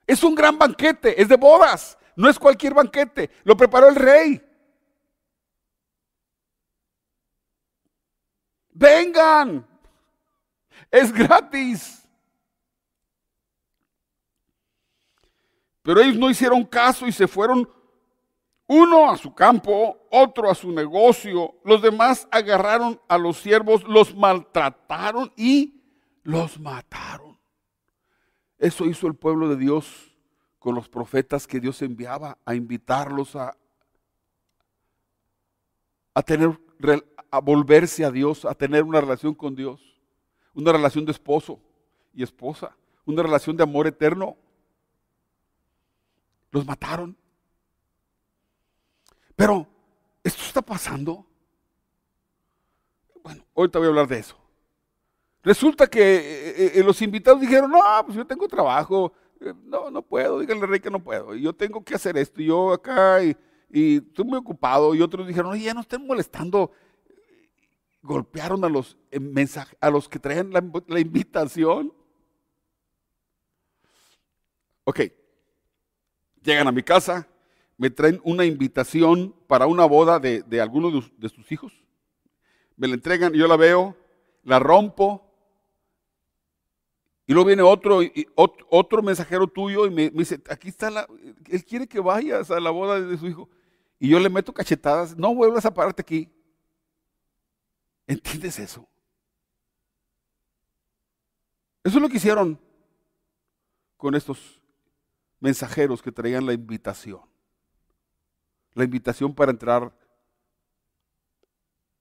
Es 0.06 0.22
un 0.22 0.34
gran 0.34 0.58
banquete, 0.58 1.20
es 1.20 1.28
de 1.28 1.36
bodas, 1.36 1.98
no 2.16 2.28
es 2.28 2.38
cualquier 2.38 2.74
banquete, 2.74 3.30
lo 3.44 3.56
preparó 3.56 3.88
el 3.88 3.96
rey. 3.96 4.42
Vengan, 8.74 9.64
es 10.90 11.12
gratis. 11.12 12.06
Pero 15.82 16.00
ellos 16.00 16.16
no 16.16 16.28
hicieron 16.28 16.64
caso 16.64 17.06
y 17.06 17.12
se 17.12 17.28
fueron 17.28 17.68
uno 18.66 19.10
a 19.10 19.16
su 19.16 19.34
campo, 19.34 20.06
otro 20.10 20.50
a 20.50 20.54
su 20.54 20.72
negocio. 20.72 21.54
Los 21.64 21.82
demás 21.82 22.26
agarraron 22.30 23.00
a 23.06 23.18
los 23.18 23.38
siervos, 23.38 23.84
los 23.84 24.14
maltrataron 24.16 25.32
y 25.36 25.82
los 26.22 26.58
mataron. 26.58 27.38
Eso 28.58 28.86
hizo 28.86 29.06
el 29.06 29.14
pueblo 29.14 29.48
de 29.48 29.56
Dios 29.56 30.16
con 30.58 30.74
los 30.74 30.88
profetas 30.88 31.46
que 31.46 31.60
Dios 31.60 31.82
enviaba 31.82 32.38
a 32.46 32.54
invitarlos 32.54 33.36
a, 33.36 33.54
a 36.14 36.22
tener 36.22 36.58
a 37.30 37.40
volverse 37.40 38.04
a 38.04 38.10
Dios, 38.10 38.44
a 38.44 38.54
tener 38.54 38.82
una 38.84 39.00
relación 39.00 39.34
con 39.34 39.54
Dios, 39.54 39.80
una 40.54 40.72
relación 40.72 41.04
de 41.04 41.12
esposo 41.12 41.60
y 42.12 42.22
esposa, 42.22 42.76
una 43.04 43.22
relación 43.22 43.56
de 43.56 43.62
amor 43.62 43.86
eterno. 43.86 44.36
Los 46.50 46.64
mataron. 46.64 47.16
Pero, 49.34 49.66
¿esto 50.22 50.42
está 50.42 50.62
pasando? 50.62 51.26
Bueno, 53.22 53.44
ahorita 53.54 53.78
voy 53.78 53.86
a 53.86 53.88
hablar 53.88 54.06
de 54.06 54.18
eso. 54.18 54.36
Resulta 55.42 55.86
que 55.86 56.00
eh, 56.00 56.72
eh, 56.78 56.82
los 56.84 57.02
invitados 57.02 57.40
dijeron, 57.40 57.70
no, 57.70 57.82
pues 58.04 58.16
yo 58.16 58.26
tengo 58.26 58.48
trabajo, 58.48 59.12
eh, 59.40 59.52
no, 59.64 59.90
no 59.90 60.00
puedo, 60.02 60.40
díganle 60.40 60.62
al 60.62 60.68
rey 60.70 60.80
que 60.80 60.90
no 60.90 61.02
puedo, 61.02 61.34
yo 61.34 61.52
tengo 61.52 61.84
que 61.84 61.94
hacer 61.94 62.16
esto, 62.16 62.40
yo 62.40 62.72
acá, 62.72 63.22
y, 63.22 63.36
estoy 63.74 64.24
muy 64.24 64.38
ocupado, 64.38 64.94
y 64.94 65.02
otros 65.02 65.26
dijeron, 65.26 65.52
oye, 65.52 65.64
ya 65.64 65.74
no 65.74 65.80
estén 65.80 66.06
molestando, 66.06 66.70
golpearon 68.02 68.64
a 68.64 68.68
los, 68.68 68.96
a 69.80 69.90
los 69.90 70.08
que 70.08 70.18
traían 70.18 70.52
la, 70.52 71.00
invitación. 71.00 71.92
Ok, 74.84 75.00
llegan 76.42 76.68
a 76.68 76.72
mi 76.72 76.82
casa, 76.82 77.26
me 77.76 77.90
traen 77.90 78.20
una 78.22 78.44
invitación 78.44 79.34
para 79.48 79.66
una 79.66 79.86
boda 79.86 80.20
de, 80.20 80.42
de 80.42 80.60
alguno 80.60 80.90
de, 81.16 81.28
sus 81.28 81.50
hijos. 81.50 81.72
Me 82.76 82.86
la 82.86 82.94
entregan, 82.94 83.32
yo 83.32 83.48
la 83.48 83.56
veo, 83.56 83.96
la 84.44 84.58
rompo. 84.58 85.22
Y 87.26 87.32
luego 87.32 87.46
viene 87.46 87.62
otro, 87.62 88.00
otro, 88.36 89.02
mensajero 89.02 89.46
tuyo 89.46 89.86
y 89.86 89.90
me, 89.90 90.10
dice, 90.10 90.40
aquí 90.50 90.68
está 90.68 90.90
la, 90.90 91.08
él 91.48 91.64
quiere 91.64 91.88
que 91.88 91.98
vayas 91.98 92.50
a 92.50 92.60
la 92.60 92.70
boda 92.70 93.00
de 93.00 93.16
su 93.16 93.26
hijo. 93.26 93.48
Y 94.04 94.08
yo 94.08 94.20
le 94.20 94.28
meto 94.28 94.52
cachetadas, 94.52 95.16
no 95.16 95.34
vuelvas 95.34 95.64
a 95.64 95.72
pararte 95.72 96.02
aquí. 96.02 96.30
¿Entiendes 98.06 98.58
eso? 98.58 98.86
Eso 101.82 101.96
es 101.96 102.02
lo 102.02 102.10
que 102.10 102.18
hicieron 102.18 102.60
con 103.96 104.14
estos 104.14 104.60
mensajeros 105.40 106.02
que 106.02 106.12
traían 106.12 106.44
la 106.44 106.52
invitación 106.52 107.22
la 108.74 108.84
invitación 108.84 109.34
para 109.34 109.52
entrar 109.52 109.90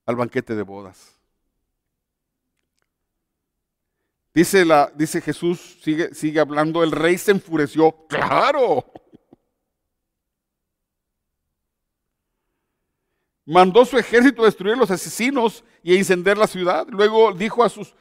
al 0.05 0.15
banquete 0.17 0.55
de 0.55 0.63
bodas. 0.63 1.17
Dice, 4.33 5.21
Jesús, 5.21 5.77
sigue, 5.81 6.13
sigue 6.13 6.41
hablando, 6.41 6.83
el 6.83 6.91
rey 6.91 7.17
se 7.17 7.31
enfureció. 7.31 7.95
Claro. 8.09 8.91
Mandó 13.45 13.83
su 13.85 13.97
ejército 13.97 14.41
a 14.41 14.45
destruir 14.45 14.77
los 14.77 14.89
asesinos 14.89 15.63
y 15.83 15.93
a 15.93 15.97
encender 15.97 16.37
la 16.37 16.47
ciudad. 16.47 16.87
Luego 16.89 17.33
dijo 17.33 17.63
a 17.63 17.69
sus 17.69 17.93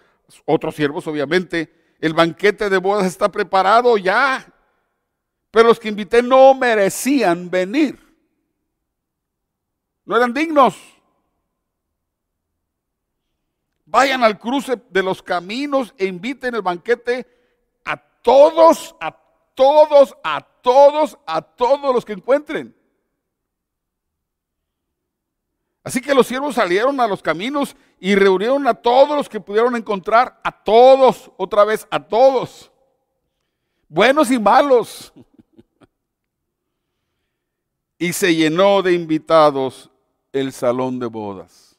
otros 0.44 0.76
siervos, 0.76 1.06
obviamente, 1.06 1.94
el 2.00 2.14
banquete 2.14 2.70
de 2.70 2.78
bodas 2.78 3.06
está 3.06 3.30
preparado 3.30 3.96
ya. 3.98 4.46
Pero 5.50 5.68
los 5.68 5.80
que 5.80 5.88
invité 5.88 6.22
no 6.22 6.54
merecían 6.54 7.50
venir. 7.50 7.98
No 10.04 10.16
eran 10.16 10.32
dignos. 10.32 10.76
Vayan 13.84 14.24
al 14.24 14.38
cruce 14.38 14.80
de 14.90 15.02
los 15.02 15.22
caminos 15.22 15.92
e 15.98 16.06
inviten 16.06 16.54
el 16.54 16.62
banquete 16.62 17.26
a 17.84 17.96
todos, 17.96 18.96
a 19.00 19.14
todos, 19.54 20.16
a 20.24 20.40
todos, 20.40 21.18
a 21.26 21.42
todos 21.42 21.94
los 21.94 22.04
que 22.04 22.14
encuentren. 22.14 22.74
Así 25.84 26.00
que 26.00 26.14
los 26.14 26.26
siervos 26.26 26.54
salieron 26.54 27.00
a 27.00 27.08
los 27.08 27.22
caminos 27.22 27.76
y 27.98 28.14
reunieron 28.14 28.66
a 28.66 28.74
todos 28.74 29.16
los 29.16 29.28
que 29.28 29.40
pudieron 29.40 29.74
encontrar, 29.74 30.40
a 30.44 30.52
todos, 30.52 31.30
otra 31.36 31.64
vez, 31.64 31.86
a 31.90 32.00
todos, 32.06 32.70
buenos 33.88 34.30
y 34.30 34.38
malos. 34.38 35.12
Y 37.98 38.12
se 38.12 38.34
llenó 38.34 38.82
de 38.82 38.92
invitados 38.92 39.90
el 40.32 40.52
salón 40.52 40.98
de 40.98 41.06
bodas. 41.06 41.78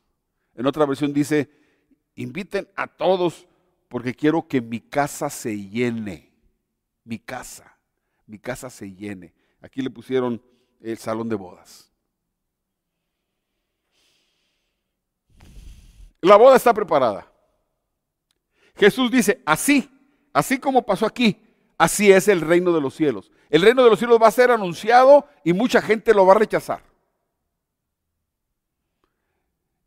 En 0.55 0.65
otra 0.65 0.85
versión 0.85 1.13
dice, 1.13 1.49
inviten 2.15 2.69
a 2.75 2.87
todos 2.87 3.47
porque 3.87 4.13
quiero 4.13 4.47
que 4.47 4.61
mi 4.61 4.79
casa 4.79 5.29
se 5.29 5.57
llene. 5.57 6.31
Mi 7.03 7.19
casa, 7.19 7.77
mi 8.25 8.39
casa 8.39 8.69
se 8.69 8.93
llene. 8.93 9.33
Aquí 9.61 9.81
le 9.81 9.89
pusieron 9.89 10.41
el 10.81 10.97
salón 10.97 11.29
de 11.29 11.35
bodas. 11.35 11.92
La 16.23 16.37
boda 16.37 16.55
está 16.55 16.73
preparada. 16.73 17.27
Jesús 18.77 19.11
dice, 19.11 19.41
así, 19.45 19.89
así 20.31 20.57
como 20.57 20.85
pasó 20.85 21.05
aquí, 21.05 21.37
así 21.77 22.13
es 22.13 22.29
el 22.29 22.39
reino 22.39 22.71
de 22.71 22.79
los 22.79 22.95
cielos. 22.95 23.29
El 23.49 23.61
reino 23.61 23.83
de 23.83 23.89
los 23.89 23.99
cielos 23.99 24.19
va 24.21 24.27
a 24.27 24.31
ser 24.31 24.49
anunciado 24.49 25.27
y 25.43 25.51
mucha 25.51 25.81
gente 25.81 26.13
lo 26.13 26.25
va 26.25 26.31
a 26.31 26.37
rechazar. 26.37 26.81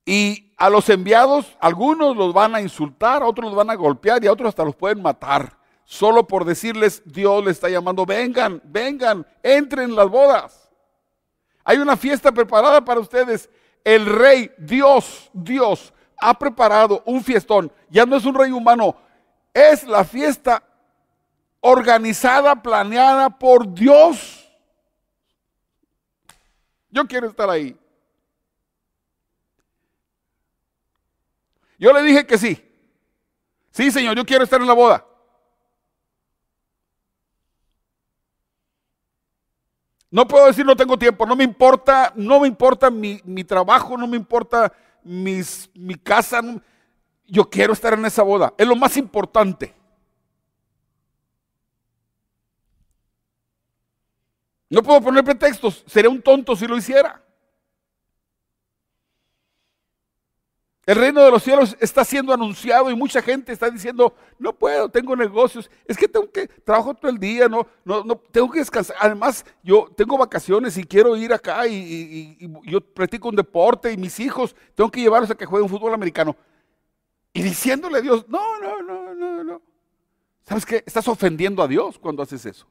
Y 0.04 0.52
a 0.58 0.68
los 0.68 0.90
enviados, 0.90 1.56
algunos 1.58 2.14
los 2.14 2.34
van 2.34 2.54
a 2.54 2.60
insultar, 2.60 3.22
otros 3.22 3.46
los 3.46 3.56
van 3.56 3.70
a 3.70 3.74
golpear 3.74 4.22
y 4.22 4.26
a 4.26 4.32
otros 4.32 4.50
hasta 4.50 4.64
los 4.64 4.76
pueden 4.76 5.00
matar. 5.00 5.56
Solo 5.86 6.26
por 6.26 6.44
decirles, 6.44 7.02
Dios 7.06 7.42
les 7.46 7.52
está 7.52 7.70
llamando, 7.70 8.04
vengan, 8.04 8.60
vengan, 8.62 9.26
entren 9.42 9.88
en 9.88 9.96
las 9.96 10.10
bodas. 10.10 10.70
Hay 11.64 11.78
una 11.78 11.96
fiesta 11.96 12.30
preparada 12.30 12.84
para 12.84 13.00
ustedes. 13.00 13.48
El 13.82 14.04
rey, 14.04 14.50
Dios, 14.58 15.30
Dios, 15.32 15.94
ha 16.18 16.38
preparado 16.38 17.02
un 17.04 17.22
fiestón. 17.22 17.72
Ya 17.88 18.06
no 18.06 18.16
es 18.16 18.24
un 18.24 18.34
rey 18.34 18.50
humano, 18.50 18.96
es 19.52 19.84
la 19.84 20.04
fiesta 20.04 20.62
organizada, 21.60 22.54
planeada 22.62 23.30
por 23.30 23.72
Dios. 23.72 24.48
Yo 26.90 27.06
quiero 27.06 27.28
estar 27.28 27.50
ahí. 27.50 27.76
Yo 31.78 31.92
le 31.92 32.02
dije 32.02 32.26
que 32.26 32.38
sí. 32.38 32.62
Sí, 33.70 33.90
Señor, 33.90 34.16
yo 34.16 34.24
quiero 34.24 34.44
estar 34.44 34.60
en 34.60 34.66
la 34.66 34.72
boda. 34.72 35.04
No 40.10 40.26
puedo 40.26 40.46
decir 40.46 40.64
no 40.64 40.76
tengo 40.76 40.98
tiempo, 40.98 41.26
no 41.26 41.36
me 41.36 41.44
importa, 41.44 42.12
no 42.14 42.40
me 42.40 42.48
importa 42.48 42.90
mi, 42.90 43.44
trabajo, 43.44 43.98
no 43.98 44.06
me 44.06 44.16
importa 44.16 44.72
mis, 45.06 45.70
mi 45.74 45.94
casa. 45.94 46.42
yo 47.26 47.48
quiero 47.48 47.72
estar 47.72 47.94
en 47.94 48.04
esa 48.04 48.22
boda. 48.22 48.52
Es 48.58 48.66
lo 48.66 48.76
más 48.76 48.96
importante. 48.96 49.74
No 54.68 54.82
puedo 54.82 55.00
poner 55.00 55.24
pretextos. 55.24 55.84
Sería 55.86 56.10
un 56.10 56.20
tonto 56.20 56.56
si 56.56 56.66
lo 56.66 56.76
hiciera. 56.76 57.22
El 60.86 60.94
reino 60.94 61.20
de 61.20 61.32
los 61.32 61.42
cielos 61.42 61.76
está 61.80 62.04
siendo 62.04 62.32
anunciado 62.32 62.88
y 62.92 62.94
mucha 62.94 63.20
gente 63.20 63.52
está 63.52 63.68
diciendo, 63.68 64.14
no 64.38 64.52
puedo, 64.52 64.88
tengo 64.88 65.16
negocios, 65.16 65.68
es 65.84 65.96
que 65.96 66.06
tengo 66.06 66.30
que, 66.30 66.46
trabajo 66.46 66.94
todo 66.94 67.10
el 67.10 67.18
día, 67.18 67.48
no, 67.48 67.66
no, 67.84 68.04
no 68.04 68.14
tengo 68.16 68.48
que 68.48 68.60
descansar. 68.60 68.94
Además, 69.00 69.44
yo 69.64 69.88
tengo 69.96 70.16
vacaciones 70.16 70.78
y 70.78 70.84
quiero 70.84 71.16
ir 71.16 71.32
acá 71.32 71.66
y, 71.66 72.38
yo 72.62 72.80
practico 72.80 73.28
un 73.28 73.34
deporte 73.34 73.90
y 73.90 73.96
mis 73.96 74.20
hijos, 74.20 74.54
tengo 74.76 74.88
que 74.88 75.00
llevarlos 75.00 75.28
a 75.28 75.34
que 75.34 75.44
jueguen 75.44 75.68
fútbol 75.68 75.92
americano. 75.92 76.36
Y 77.32 77.42
diciéndole 77.42 77.98
a 77.98 78.02
Dios, 78.02 78.24
no, 78.28 78.60
no, 78.60 78.80
no, 78.80 79.12
no, 79.12 79.42
no. 79.42 79.62
¿Sabes 80.42 80.64
qué? 80.64 80.84
Estás 80.86 81.08
ofendiendo 81.08 81.64
a 81.64 81.66
Dios 81.66 81.98
cuando 81.98 82.22
haces 82.22 82.46
eso. 82.46 82.64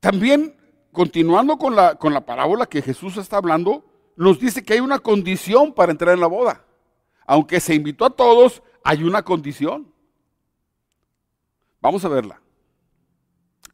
También, 0.00 0.56
continuando 0.92 1.58
con 1.58 1.74
la, 1.74 1.96
con 1.96 2.14
la 2.14 2.24
parábola 2.24 2.66
que 2.66 2.82
Jesús 2.82 3.16
está 3.16 3.38
hablando, 3.38 3.84
nos 4.16 4.38
dice 4.38 4.64
que 4.64 4.74
hay 4.74 4.80
una 4.80 4.98
condición 4.98 5.72
para 5.72 5.92
entrar 5.92 6.14
en 6.14 6.20
la 6.20 6.26
boda. 6.26 6.64
Aunque 7.26 7.60
se 7.60 7.74
invitó 7.74 8.04
a 8.04 8.10
todos, 8.10 8.62
hay 8.84 9.04
una 9.04 9.22
condición. 9.22 9.92
Vamos 11.80 12.04
a 12.04 12.08
verla. 12.08 12.40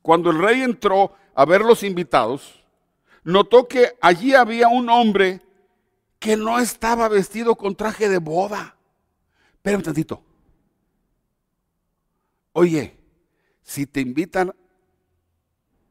Cuando 0.03 0.31
el 0.31 0.39
rey 0.39 0.63
entró 0.63 1.15
a 1.35 1.45
ver 1.45 1.63
los 1.63 1.83
invitados, 1.83 2.63
notó 3.23 3.69
que 3.69 3.97
allí 4.01 4.35
había 4.35 4.69
un 4.69 4.91
hombre 4.91 5.41
que 6.19 6.37
no 6.37 6.59
estaba 6.59 7.09
vestido 7.09 7.55
con 7.57 7.75
traje 7.75 8.09
de 8.09 8.19
boda. 8.19 8.77
Espera 9.53 9.79
un 9.79 9.83
tantito. 9.83 10.23
Oye, 12.53 12.97
si 13.63 13.87
te 13.87 14.01
invitan 14.01 14.55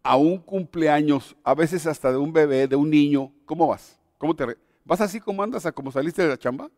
a 0.04 0.18
un 0.18 0.38
cumpleaños, 0.38 1.36
a 1.44 1.56
veces 1.56 1.88
hasta 1.88 2.12
de 2.12 2.18
un 2.18 2.34
bebé, 2.34 2.68
de 2.68 2.76
un 2.76 2.90
niño, 2.90 3.32
¿cómo 3.46 3.68
vas? 3.68 3.98
¿Cómo 4.18 4.36
te 4.36 4.58
¿Vas 4.86 5.00
así 5.00 5.22
como 5.22 5.42
andas 5.42 5.66
a 5.66 5.72
como 5.72 5.92
saliste 5.92 6.22
de 6.22 6.28
la 6.28 6.38
chamba? 6.38 6.70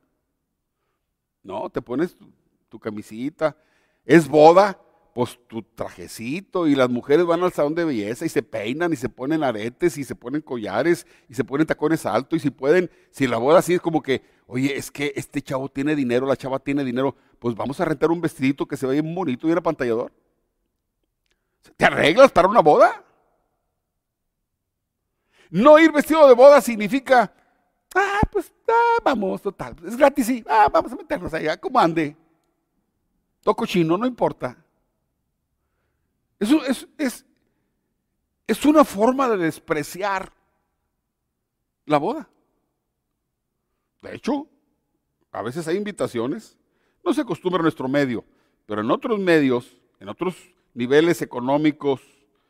No, 1.42 1.70
te 1.70 1.82
pones 1.82 2.16
tu 2.70 2.80
camisita. 2.80 3.58
Es 4.06 4.28
boda, 4.28 4.80
pues 5.16 5.40
tu 5.48 5.64
trajecito 5.64 6.68
y 6.68 6.76
las 6.76 6.90
mujeres 6.90 7.26
van 7.26 7.42
al 7.42 7.54
salón 7.54 7.74
de 7.74 7.86
belleza 7.86 8.26
y 8.26 8.30
se 8.30 8.44
peinan 8.44 8.92
y 8.92 8.98
se 8.98 9.10
ponen 9.10 9.44
aretes 9.44 9.98
y 9.98 10.04
se 10.04 10.14
ponen 10.14 10.42
collares 10.42 11.08
y 11.30 11.34
se 11.34 11.44
ponen 11.44 11.66
tacones 11.66 12.06
altos 12.06 12.38
y 12.38 12.40
si 12.42 12.50
pueden, 12.50 12.92
si 13.12 13.26
la 13.26 13.38
boda 13.38 13.60
así 13.60 13.76
es 13.76 13.82
como 13.82 14.04
que, 14.04 14.22
oye, 14.46 14.76
es 14.76 14.92
que 14.92 15.14
este 15.16 15.42
chavo 15.42 15.70
tiene 15.70 15.96
dinero, 15.96 16.28
la 16.28 16.36
chava 16.36 16.60
tiene 16.60 16.84
dinero, 16.84 17.16
pues 17.40 17.56
vamos 17.56 17.80
a 17.80 17.86
rentar 17.86 18.12
un 18.12 18.20
vestidito 18.20 18.68
que 18.68 18.76
se 18.76 18.86
vea 18.86 19.02
bien 19.02 19.16
bonito 19.16 19.48
y 19.48 19.52
un 19.54 19.58
apantallador. 19.58 20.12
¿Te 21.78 21.86
arreglas 21.86 22.32
para 22.32 22.50
una 22.50 22.62
boda? 22.62 23.05
No 25.56 25.80
ir 25.80 25.90
vestido 25.90 26.28
de 26.28 26.34
boda 26.34 26.60
significa, 26.60 27.34
ah, 27.96 28.20
pues 28.30 28.52
ah, 28.68 29.00
vamos, 29.06 29.42
total, 29.42 29.74
es 29.86 29.96
gratis, 29.96 30.26
sí, 30.26 30.44
ah, 30.50 30.68
vamos 30.70 30.92
a 30.92 30.98
meternos 30.98 31.34
allá, 31.34 31.56
como 31.56 31.80
ande. 31.80 32.14
Toco 33.42 33.66
chino, 33.66 33.98
no 33.98 34.06
importa. 34.06 34.58
Eso 36.38 36.62
es, 36.66 36.86
es, 36.98 37.26
es 38.46 38.66
una 38.66 38.84
forma 38.84 39.30
de 39.30 39.38
despreciar 39.38 40.30
la 41.86 42.00
boda. 42.00 42.28
De 44.02 44.14
hecho, 44.14 44.50
a 45.32 45.42
veces 45.42 45.66
hay 45.70 45.78
invitaciones, 45.78 46.58
no 47.02 47.14
se 47.14 47.22
acostumbra 47.22 47.60
en 47.60 47.64
nuestro 47.64 47.88
medio, 47.88 48.26
pero 48.66 48.82
en 48.82 48.92
otros 48.92 49.18
medios, 49.20 49.78
en 50.02 50.10
otros 50.10 50.36
niveles 50.74 51.22
económicos 51.22 52.02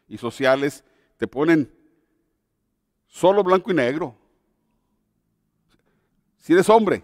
y 0.07 0.17
sociales, 0.17 0.83
te 1.17 1.27
ponen 1.27 1.84
solo 3.15 3.43
blanco 3.43 3.71
y 3.71 3.75
negro. 3.75 4.15
Si 6.37 6.53
eres 6.53 6.69
hombre, 6.69 7.03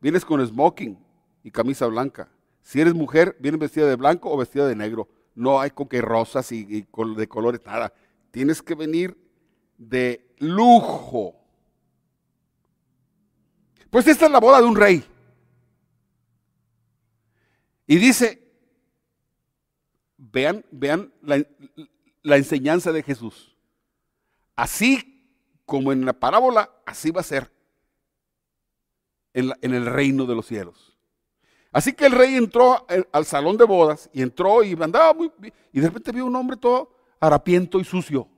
vienes 0.00 0.24
con 0.24 0.44
smoking 0.44 0.98
y 1.44 1.50
camisa 1.50 1.86
blanca. 1.86 2.28
Si 2.62 2.80
eres 2.80 2.94
mujer, 2.94 3.36
vienes 3.40 3.60
vestida 3.60 3.86
de 3.86 3.96
blanco 3.96 4.30
o 4.30 4.36
vestida 4.36 4.66
de 4.66 4.76
negro 4.76 5.08
no 5.34 5.60
hay 5.60 5.70
con 5.70 5.88
que 5.88 6.00
rosas 6.00 6.50
y, 6.52 6.64
de 6.64 7.28
colores, 7.28 7.60
nada. 7.64 7.92
Tienes 8.30 8.62
que 8.62 8.74
venir 8.74 9.16
de 9.78 10.34
lujo. 10.38 11.36
Pues 13.90 14.06
esta 14.06 14.26
es 14.26 14.32
la 14.32 14.40
boda 14.40 14.60
de 14.60 14.66
un 14.66 14.76
rey. 14.76 15.04
Y 17.86 17.96
dice, 17.96 18.42
vean, 20.16 20.64
vean 20.70 21.12
la, 21.22 22.36
enseñanza 22.36 22.92
de 22.92 23.02
Jesús. 23.02 23.56
Así 24.54 25.11
como 25.72 25.90
en 25.90 26.04
la 26.04 26.12
parábola, 26.12 26.70
así 26.84 27.10
va 27.10 27.22
a 27.22 27.24
ser 27.24 27.50
en, 29.32 29.54
el 29.62 29.86
reino 29.86 30.26
de 30.26 30.34
los 30.34 30.44
cielos. 30.44 30.98
Así 31.72 31.94
que 31.94 32.04
el 32.04 32.12
rey 32.12 32.34
entró 32.34 32.86
al 33.10 33.24
salón 33.24 33.56
de 33.56 33.64
bodas 33.64 34.10
y 34.12 34.20
entró 34.20 34.62
y 34.62 34.74
andaba 34.74 35.14
muy 35.14 35.32
y 35.72 35.80
de 35.80 35.86
repente 35.86 36.12
vio 36.12 36.26
un 36.26 36.36
hombre 36.36 36.58
todo 36.58 36.94
harapiento 37.18 37.80
y 37.80 37.84
sucio. 37.84 38.28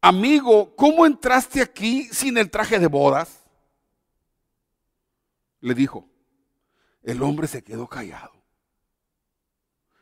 Amigo, 0.00 0.74
¿cómo 0.74 1.06
entraste 1.06 1.62
aquí 1.62 2.08
sin 2.10 2.36
el 2.38 2.50
traje 2.50 2.80
de 2.80 2.88
bodas? 2.88 3.40
Le 5.60 5.74
dijo. 5.74 6.08
El 7.04 7.22
hombre 7.22 7.46
se 7.46 7.62
quedó 7.62 7.86
callado. 7.86 8.33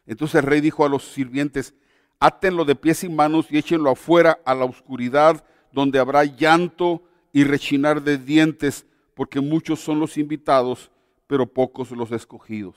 Entonces 0.07 0.37
el 0.37 0.47
rey 0.47 0.61
dijo 0.61 0.85
a 0.85 0.89
los 0.89 1.05
sirvientes, 1.05 1.75
átenlo 2.19 2.65
de 2.65 2.75
pies 2.75 3.05
y 3.05 3.09
manos 3.09 3.47
y 3.51 3.59
échenlo 3.59 3.91
afuera 3.91 4.39
a 4.45 4.55
la 4.55 4.65
oscuridad 4.65 5.45
donde 5.73 5.99
habrá 5.99 6.25
llanto 6.25 7.03
y 7.33 7.45
rechinar 7.45 8.03
de 8.03 8.19
dientes, 8.19 8.87
porque 9.15 9.41
muchos 9.41 9.81
son 9.81 9.99
los 9.99 10.19
invitados, 10.19 10.91
pero 11.27 11.47
pocos 11.47 11.91
los 11.93 12.13
escogidos. 12.13 12.77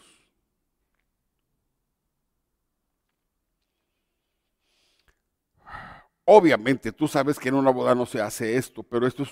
Obviamente, 6.24 6.92
tú 6.92 7.08
sabes 7.08 7.38
que 7.38 7.50
en 7.50 7.56
una 7.56 7.70
boda 7.70 7.94
no 7.94 8.06
se 8.08 8.20
hace 8.20 8.58
esto, 8.58 8.82
pero 8.82 9.06
esto 9.06 9.26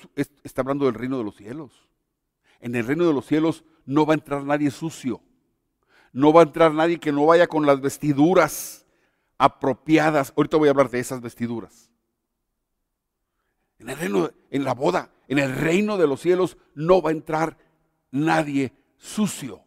está 0.43 0.61
hablando 0.61 0.85
del 0.85 0.93
reino 0.93 1.17
de 1.17 1.23
los 1.23 1.35
cielos. 1.35 1.71
En 2.59 2.75
el 2.75 2.85
reino 2.85 3.07
de 3.07 3.13
los 3.13 3.25
cielos 3.25 3.63
no 3.85 4.05
va 4.05 4.13
a 4.13 4.15
entrar 4.15 4.43
nadie 4.43 4.69
sucio. 4.69 5.21
No 6.13 6.31
va 6.31 6.41
a 6.41 6.43
entrar 6.43 6.71
nadie 6.73 6.99
que 6.99 7.11
no 7.11 7.25
vaya 7.25 7.47
con 7.47 7.65
las 7.65 7.81
vestiduras 7.81 8.85
apropiadas. 9.37 10.31
Ahorita 10.37 10.57
voy 10.57 10.67
a 10.67 10.71
hablar 10.71 10.89
de 10.89 10.99
esas 10.99 11.19
vestiduras. 11.19 11.89
En 13.79 13.89
el 13.89 13.97
reino, 13.97 14.29
en 14.51 14.63
la 14.63 14.73
boda, 14.73 15.09
en 15.27 15.39
el 15.39 15.53
reino 15.53 15.97
de 15.97 16.07
los 16.07 16.21
cielos 16.21 16.55
no 16.75 17.01
va 17.01 17.09
a 17.09 17.13
entrar 17.13 17.57
nadie 18.11 18.71
sucio. 18.95 19.61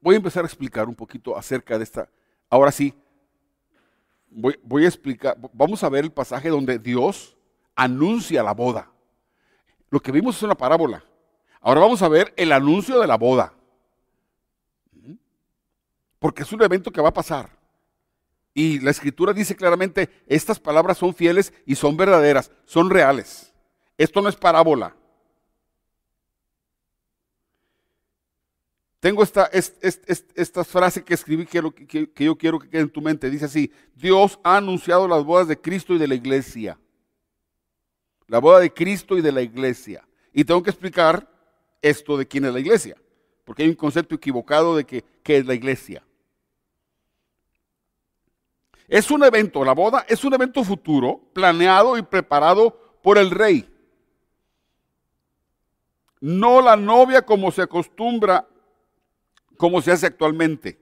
Voy 0.00 0.14
a 0.14 0.18
empezar 0.18 0.44
a 0.44 0.46
explicar 0.46 0.86
un 0.86 0.94
poquito 0.94 1.36
acerca 1.36 1.78
de 1.78 1.84
esta. 1.84 2.10
Ahora 2.50 2.70
sí, 2.70 2.92
voy, 4.28 4.58
voy 4.62 4.84
a 4.84 4.88
explicar, 4.88 5.38
vamos 5.52 5.82
a 5.82 5.88
ver 5.88 6.04
el 6.04 6.12
pasaje 6.12 6.50
donde 6.50 6.78
Dios 6.78 7.38
anuncia 7.74 8.42
la 8.42 8.54
boda. 8.54 8.90
Lo 9.90 10.00
que 10.00 10.12
vimos 10.12 10.36
es 10.36 10.42
una 10.42 10.54
parábola. 10.54 11.04
Ahora 11.60 11.80
vamos 11.80 12.02
a 12.02 12.08
ver 12.08 12.32
el 12.36 12.52
anuncio 12.52 13.00
de 13.00 13.06
la 13.06 13.16
boda 13.16 13.54
porque 16.22 16.44
es 16.44 16.52
un 16.52 16.62
evento 16.62 16.92
que 16.92 17.00
va 17.00 17.08
a 17.08 17.12
pasar. 17.12 17.50
Y 18.54 18.78
la 18.78 18.92
escritura 18.92 19.32
dice 19.32 19.56
claramente, 19.56 20.08
estas 20.28 20.60
palabras 20.60 20.96
son 20.96 21.12
fieles 21.12 21.52
y 21.66 21.74
son 21.74 21.96
verdaderas, 21.96 22.52
son 22.64 22.90
reales. 22.90 23.52
Esto 23.98 24.22
no 24.22 24.28
es 24.28 24.36
parábola. 24.36 24.94
Tengo 29.00 29.24
esta, 29.24 29.50
esta, 29.52 30.62
frase 30.62 31.02
que 31.02 31.14
escribí 31.14 31.44
que, 31.44 32.08
que 32.14 32.24
yo 32.24 32.38
quiero 32.38 32.60
que 32.60 32.68
quede 32.68 32.82
en 32.82 32.90
tu 32.90 33.02
mente. 33.02 33.28
Dice 33.28 33.46
así, 33.46 33.72
Dios 33.96 34.38
ha 34.44 34.58
anunciado 34.58 35.08
las 35.08 35.24
bodas 35.24 35.48
de 35.48 35.60
Cristo 35.60 35.92
y 35.92 35.98
de 35.98 36.06
la 36.06 36.14
iglesia. 36.14 36.78
La 38.32 38.38
boda 38.38 38.60
de 38.60 38.72
Cristo 38.72 39.18
y 39.18 39.20
de 39.20 39.30
la 39.30 39.42
iglesia. 39.42 40.08
Y 40.32 40.42
tengo 40.42 40.62
que 40.62 40.70
explicar 40.70 41.28
esto 41.82 42.16
de 42.16 42.26
quién 42.26 42.46
es 42.46 42.54
la 42.54 42.60
iglesia. 42.60 42.96
Porque 43.44 43.62
hay 43.62 43.68
un 43.68 43.74
concepto 43.74 44.14
equivocado 44.14 44.74
de 44.74 44.86
que, 44.86 45.04
qué 45.22 45.36
es 45.36 45.44
la 45.44 45.52
iglesia. 45.52 46.02
Es 48.88 49.10
un 49.10 49.22
evento, 49.22 49.62
la 49.66 49.74
boda 49.74 50.06
es 50.08 50.24
un 50.24 50.32
evento 50.32 50.64
futuro, 50.64 51.20
planeado 51.34 51.98
y 51.98 52.02
preparado 52.02 52.98
por 53.02 53.18
el 53.18 53.30
rey. 53.30 53.68
No 56.18 56.62
la 56.62 56.74
novia 56.74 57.20
como 57.20 57.52
se 57.52 57.60
acostumbra, 57.60 58.48
como 59.58 59.82
se 59.82 59.92
hace 59.92 60.06
actualmente. 60.06 60.80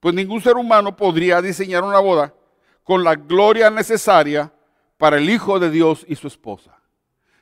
Pues 0.00 0.12
ningún 0.12 0.40
ser 0.40 0.56
humano 0.56 0.96
podría 0.96 1.40
diseñar 1.40 1.84
una 1.84 2.00
boda 2.00 2.34
con 2.82 3.04
la 3.04 3.14
gloria 3.14 3.70
necesaria 3.70 4.52
para 5.04 5.18
el 5.18 5.28
Hijo 5.28 5.60
de 5.60 5.70
Dios 5.70 6.06
y 6.08 6.16
su 6.16 6.28
esposa. 6.28 6.80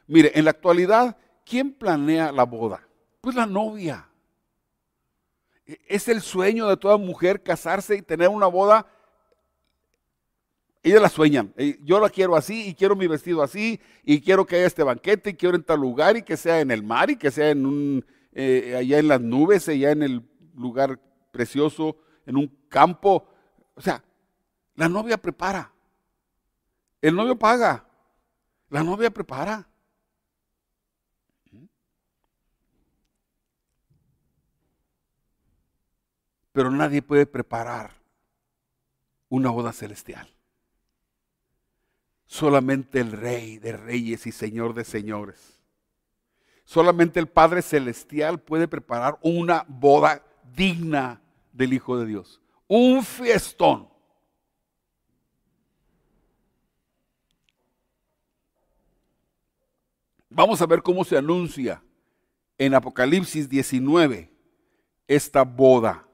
Mire, 0.08 0.32
en 0.34 0.46
la 0.46 0.50
actualidad, 0.50 1.16
¿quién 1.46 1.72
planea 1.72 2.32
la 2.32 2.42
boda? 2.42 2.88
Pues 3.20 3.36
la 3.36 3.46
novia. 3.46 4.08
E-, 5.64 5.78
es 5.86 6.08
el 6.08 6.22
sueño 6.22 6.66
de 6.66 6.76
toda 6.76 6.96
mujer 6.96 7.40
casarse 7.40 7.94
y 7.94 8.02
tener 8.02 8.30
una 8.30 8.48
boda 8.48 8.84
ellas 10.82 11.02
la 11.02 11.08
sueñan. 11.08 11.54
Eh, 11.56 11.78
yo 11.84 12.00
la 12.00 12.10
quiero 12.10 12.34
así 12.34 12.66
y 12.66 12.74
quiero 12.74 12.96
mi 12.96 13.06
vestido 13.06 13.44
así 13.44 13.80
y 14.02 14.20
quiero 14.20 14.44
que 14.44 14.56
haya 14.56 14.66
este 14.66 14.82
banquete 14.82 15.30
y 15.30 15.34
quiero 15.34 15.54
en 15.54 15.62
tal 15.62 15.78
lugar 15.78 16.16
y 16.16 16.22
que 16.22 16.36
sea 16.36 16.58
en 16.58 16.72
el 16.72 16.82
mar 16.82 17.10
y 17.10 17.16
que 17.16 17.30
sea 17.30 17.50
en 17.50 17.64
un, 17.64 18.04
eh, 18.32 18.74
allá 18.76 18.98
en 18.98 19.06
las 19.06 19.20
nubes, 19.20 19.68
allá 19.68 19.92
en 19.92 20.02
el 20.02 20.28
lugar 20.56 20.98
precioso, 21.30 21.96
en 22.26 22.38
un 22.38 22.48
campo. 22.68 23.28
O 23.76 23.80
sea, 23.80 24.02
la 24.74 24.88
novia 24.88 25.16
prepara. 25.16 25.71
El 27.02 27.16
novio 27.16 27.38
paga. 27.38 27.84
La 28.70 28.82
novia 28.82 29.10
prepara. 29.10 29.68
Pero 36.52 36.70
nadie 36.70 37.02
puede 37.02 37.26
preparar 37.26 37.90
una 39.28 39.50
boda 39.50 39.72
celestial. 39.72 40.28
Solamente 42.26 43.00
el 43.00 43.12
Rey 43.12 43.58
de 43.58 43.76
Reyes 43.76 44.26
y 44.26 44.32
Señor 44.32 44.74
de 44.74 44.84
Señores. 44.84 45.60
Solamente 46.64 47.18
el 47.18 47.26
Padre 47.26 47.60
Celestial 47.62 48.40
puede 48.40 48.68
preparar 48.68 49.18
una 49.22 49.66
boda 49.68 50.24
digna 50.54 51.20
del 51.52 51.72
Hijo 51.72 51.98
de 51.98 52.06
Dios. 52.06 52.40
Un 52.68 53.02
fiestón. 53.02 53.91
Vamos 60.34 60.62
a 60.62 60.66
ver 60.66 60.80
cómo 60.82 61.04
se 61.04 61.18
anuncia 61.18 61.82
en 62.56 62.72
Apocalipsis 62.72 63.50
19 63.50 64.32
esta 65.06 65.42
boda 65.42 66.08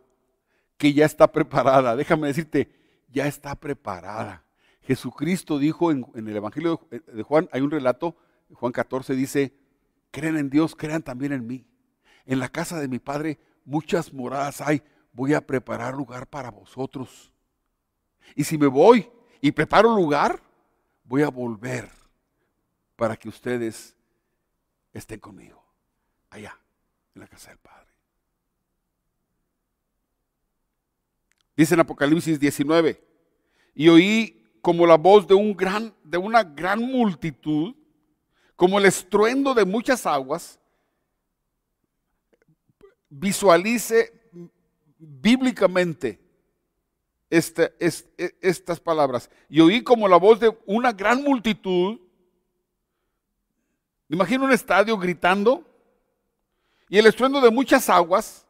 que 0.77 0.93
ya 0.93 1.07
está 1.07 1.31
preparada. 1.31 1.95
Déjame 1.95 2.27
decirte, 2.27 2.69
ya 3.09 3.29
está 3.29 3.55
preparada. 3.55 4.43
Jesucristo 4.83 5.59
dijo 5.61 5.93
en, 5.93 6.05
el 6.17 6.35
Evangelio 6.35 6.81
de 6.91 7.23
Juan, 7.23 7.49
hay 7.53 7.61
un 7.61 7.71
relato, 7.71 8.17
Juan 8.55 8.73
14 8.73 9.15
dice, 9.15 9.55
creen 10.11 10.37
en 10.37 10.51
Dios, 10.51 10.75
crean 10.75 11.03
también 11.03 11.33
en 11.33 11.47
mí. 11.47 11.65
En 12.27 12.41
la 12.41 12.49
casa 12.49 12.81
de 12.81 12.89
mi 12.89 12.99
Padre 12.99 13.39
muchas 13.65 14.13
moradas 14.13 14.61
hay, 14.61 14.83
voy 15.13 15.35
a 15.35 15.47
preparar 15.47 15.95
lugar 15.95 16.27
para 16.27 16.51
vosotros. 16.51 17.33
Y 18.35 18.43
si 18.43 18.59
me 18.59 18.67
voy 18.67 19.09
y 19.41 19.53
preparo 19.53 19.95
lugar, 19.95 20.43
voy 21.05 21.23
a 21.23 21.29
volver 21.29 21.89
para 22.97 23.17
que 23.17 23.29
ustedes 23.29 23.95
estén 24.99 25.21
conmigo, 25.21 25.65
allá, 26.31 26.59
en 27.15 27.21
la 27.21 27.29
casa 27.29 27.51
del 27.51 27.59
Padre. 27.59 27.89
Dice 31.57 31.75
en 31.75 31.81
Apocalipsis 31.81 32.39
19, 32.39 33.03
y 33.75 33.89
oí 33.89 34.45
como 34.61 34.87
la 34.87 34.97
voz 34.97 35.27
de, 35.27 35.35
un 35.35 35.57
gran, 35.57 35.95
de 36.05 36.19
una 36.19 36.43
gran 36.45 36.81
multitud, 36.81 37.75
como 38.55 38.79
el 38.79 38.87
estruendo 38.87 39.55
de 39.55 39.65
muchas 39.65 40.05
aguas, 40.07 40.59
visualice 43.09 44.13
bíblicamente 44.99 46.21
este, 47.31 47.75
e, 47.79 48.37
estas 48.41 48.81
palabras. 48.81 49.31
Y 49.49 49.61
oí 49.61 49.83
como 49.83 50.09
la 50.09 50.17
voz 50.17 50.41
de 50.41 50.57
una 50.67 50.93
gran 50.93 51.23
multitud 51.23 52.01
me 54.09 54.17
imagino 54.17 54.45
un 54.45 54.53
estadio 54.53 54.97
gritando 54.97 55.65
y 56.89 56.99
el 56.99 57.07
estruendo 57.07 57.41
de 57.41 57.51
muchas 57.51 57.89
aguas 57.91 58.47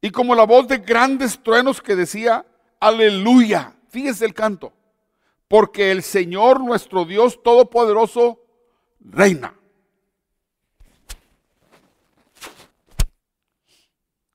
y 0.00 0.10
como 0.10 0.34
la 0.34 0.44
voz 0.44 0.68
de 0.68 0.78
grandes 0.78 1.42
truenos 1.42 1.80
que 1.80 1.96
decía, 1.96 2.44
aleluya. 2.80 3.74
Fíjese 3.88 4.24
el 4.24 4.34
canto. 4.34 4.72
Porque 5.48 5.90
el 5.90 6.02
Señor 6.02 6.60
nuestro 6.60 7.04
Dios 7.04 7.42
Todopoderoso 7.42 8.40
reina. 9.00 9.54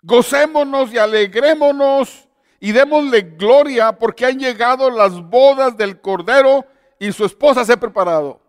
Gocémonos 0.02 0.92
y 0.92 0.98
alegrémonos 0.98 2.28
y 2.60 2.72
démosle 2.72 3.22
gloria 3.22 3.98
porque 3.98 4.26
han 4.26 4.40
llegado 4.40 4.90
las 4.90 5.22
bodas 5.22 5.78
del 5.78 6.02
Cordero 6.02 6.66
y 7.00 7.12
su 7.14 7.24
esposa 7.24 7.64
se 7.64 7.74
ha 7.74 7.80
preparado. 7.80 8.43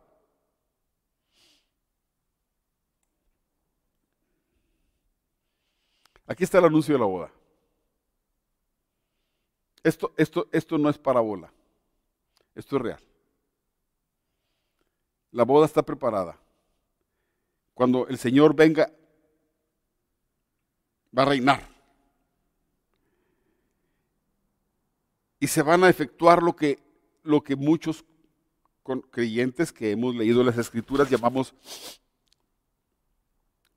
Aquí 6.27 6.45
está 6.45 6.59
el 6.59 6.65
anuncio 6.65 6.95
de 6.95 7.01
la 7.01 7.07
boda. 7.07 7.31
Esto, 9.83 10.13
esto, 10.17 10.49
esto 10.51 10.79
no 10.79 10.89
es 10.89 10.97
parábola. 10.97 11.53
Esto 12.55 12.77
es 12.77 12.83
real. 12.83 13.01
La 15.33 15.45
boda 15.45 15.67
está 15.67 15.83
preparada. 15.83 16.39
Cuando 17.75 18.07
el 18.07 18.17
Señor 18.19 18.55
venga, 18.55 18.91
va 21.17 21.23
a 21.23 21.27
reinar. 21.27 21.69
Y 25.41 25.47
se 25.49 25.61
van 25.61 25.85
a 25.85 25.91
efectuar 25.91 26.43
lo 26.43 26.57
que, 26.57 26.79
lo 27.23 27.43
que 27.43 27.57
muchos 27.57 28.05
creyentes 29.11 29.73
que 29.73 29.91
hemos 29.91 30.15
leído 30.15 30.43
las 30.45 30.57
escrituras 30.57 31.11
llamamos 31.11 31.55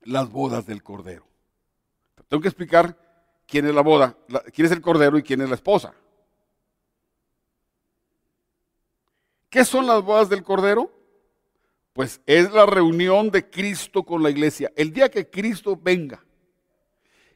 las 0.02 0.30
bodas 0.30 0.66
del 0.66 0.82
Cordero. 0.82 1.26
Tengo 2.28 2.42
que 2.42 2.48
explicar 2.48 2.96
quién 3.46 3.66
es 3.66 3.74
la 3.74 3.80
boda, 3.80 4.16
quién 4.54 4.66
es 4.66 4.72
el 4.72 4.82
cordero 4.82 5.18
y 5.18 5.22
quién 5.22 5.40
es 5.40 5.48
la 5.48 5.54
esposa. 5.54 5.94
¿Qué 9.48 9.64
son 9.64 9.86
las 9.86 10.02
bodas 10.02 10.28
del 10.28 10.42
cordero? 10.42 10.92
Pues 11.94 12.20
es 12.26 12.52
la 12.52 12.66
reunión 12.66 13.30
de 13.30 13.48
Cristo 13.48 14.04
con 14.04 14.22
la 14.22 14.30
iglesia. 14.30 14.70
El 14.76 14.92
día 14.92 15.10
que 15.10 15.28
Cristo 15.28 15.76
venga 15.76 16.22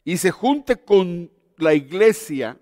y 0.04 0.18
se 0.18 0.30
junte 0.30 0.76
con 0.76 1.32
la 1.56 1.72
iglesia, 1.72 2.60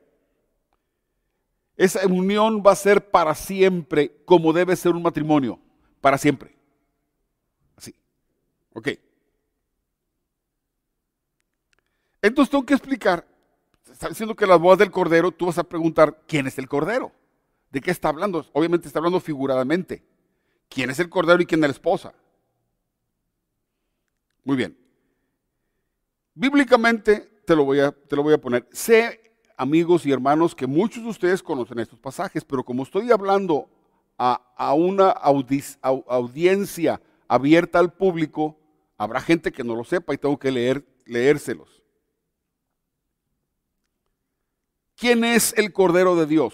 esa 1.77 2.07
unión 2.07 2.63
va 2.65 2.73
a 2.73 2.77
ser 2.77 3.11
para 3.11 3.35
siempre 3.35 4.23
como 4.25 4.53
debe 4.53 4.77
ser 4.77 4.93
un 4.93 5.03
matrimonio, 5.03 5.59
para 6.01 6.17
siempre. 6.17 6.55
Así. 7.77 7.95
Ok. 8.73 8.89
Entonces 12.23 12.51
tengo 12.51 12.67
que 12.67 12.75
explicar, 12.75 13.27
está 13.91 14.09
diciendo 14.09 14.35
que 14.35 14.47
las 14.47 14.61
bodas 14.61 14.79
del 14.79 14.91
Cordero, 14.91 15.33
tú 15.33 15.47
vas 15.47 15.59
a 15.59 15.65
preguntar, 15.65 16.23
¿quién 16.27 16.47
es 16.47 16.59
el 16.59 16.69
Cordero? 16.69 17.13
¿De 17.71 17.81
qué 17.81 17.91
está 17.91 18.09
hablando? 18.09 18.45
Obviamente 18.53 18.87
está 18.87 18.99
hablando 18.99 19.21
figuradamente. 19.21 20.03
¿Quién 20.69 20.91
es 20.91 20.99
el 20.99 21.09
Cordero 21.09 21.43
y 21.43 21.47
quién 21.47 21.63
es 21.65 21.69
la 21.69 21.73
esposa? 21.73 22.15
Muy 24.45 24.57
bien. 24.57 24.77
Bíblicamente 26.35 27.43
te 27.45 27.57
lo 27.57 27.65
voy 27.65 27.81
a, 27.81 27.93
te 27.93 28.17
lo 28.17 28.23
voy 28.23 28.35
a 28.35 28.41
poner. 28.41 28.69
Sé, 28.73 29.21
amigos 29.57 30.07
y 30.07 30.13
hermanos, 30.13 30.55
que 30.55 30.67
muchos 30.67 31.03
de 31.03 31.11
ustedes 31.11 31.43
conocen 31.43 31.79
estos 31.81 31.99
pasajes, 31.99 32.45
pero 32.45 32.65
como 32.65 32.83
estoy 32.83 33.11
hablando 33.11 33.69
a, 34.17 34.75
una 34.75 35.11
audiencia 35.11 37.01
abierta 37.27 37.79
al 37.79 37.93
público, 37.93 38.59
habrá 38.99 39.21
gente 39.21 39.51
que 39.51 39.65
no 39.65 39.75
lo 39.75 39.85
sepa 39.85 40.13
y 40.15 40.19
tengo 40.19 40.39
que 40.39 40.51
leer, 40.51 40.85
leérselos. 41.07 41.80
¿Quién 45.01 45.25
es 45.25 45.55
el 45.57 45.73
Cordero 45.73 46.15
de 46.15 46.27
Dios? 46.27 46.53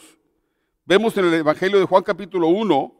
Vemos 0.85 1.17
en 1.17 1.25
el 1.25 1.35
Evangelio 1.35 1.81
de 1.81 1.85
Juan 1.85 2.05
capítulo 2.05 2.47
1, 2.47 2.95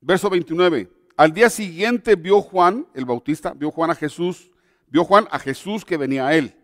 verso 0.00 0.30
29. 0.30 0.90
Al 1.18 1.34
día 1.34 1.50
siguiente 1.50 2.16
vio 2.16 2.40
Juan, 2.40 2.86
el 2.94 3.04
Bautista, 3.04 3.52
vio 3.52 3.70
Juan 3.70 3.90
a 3.90 3.94
Jesús, 3.94 4.50
vio 4.88 5.04
Juan 5.04 5.28
a 5.30 5.38
Jesús 5.38 5.84
que 5.84 5.98
venía 5.98 6.26
a 6.26 6.34
él. 6.34 6.56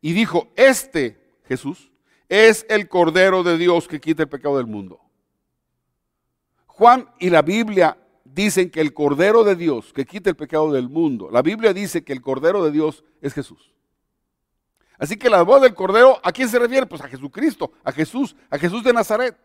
Y 0.00 0.14
dijo, 0.14 0.48
este 0.56 1.20
Jesús 1.44 1.92
es 2.30 2.64
el 2.70 2.88
Cordero 2.88 3.42
de 3.42 3.58
Dios 3.58 3.86
que 3.86 4.00
quita 4.00 4.22
el 4.22 4.30
pecado 4.30 4.56
del 4.56 4.68
mundo. 4.68 5.00
Juan 6.64 7.10
y 7.18 7.28
la 7.28 7.42
Biblia 7.42 7.98
dicen 8.24 8.70
que 8.70 8.80
el 8.80 8.94
Cordero 8.94 9.44
de 9.44 9.54
Dios 9.54 9.92
que 9.92 10.06
quita 10.06 10.30
el 10.30 10.36
pecado 10.36 10.72
del 10.72 10.88
mundo, 10.88 11.28
la 11.30 11.42
Biblia 11.42 11.74
dice 11.74 12.02
que 12.02 12.14
el 12.14 12.22
Cordero 12.22 12.64
de 12.64 12.70
Dios 12.70 13.04
es 13.20 13.34
Jesús. 13.34 13.71
Así 15.02 15.16
que 15.16 15.28
la 15.28 15.42
voz 15.42 15.60
del 15.60 15.74
Cordero, 15.74 16.20
¿a 16.22 16.30
quién 16.30 16.48
se 16.48 16.60
refiere? 16.60 16.86
Pues 16.86 17.02
a 17.02 17.08
Jesucristo, 17.08 17.72
a 17.82 17.90
Jesús, 17.90 18.36
a 18.48 18.56
Jesús 18.56 18.84
de 18.84 18.92
Nazaret. 18.92 19.36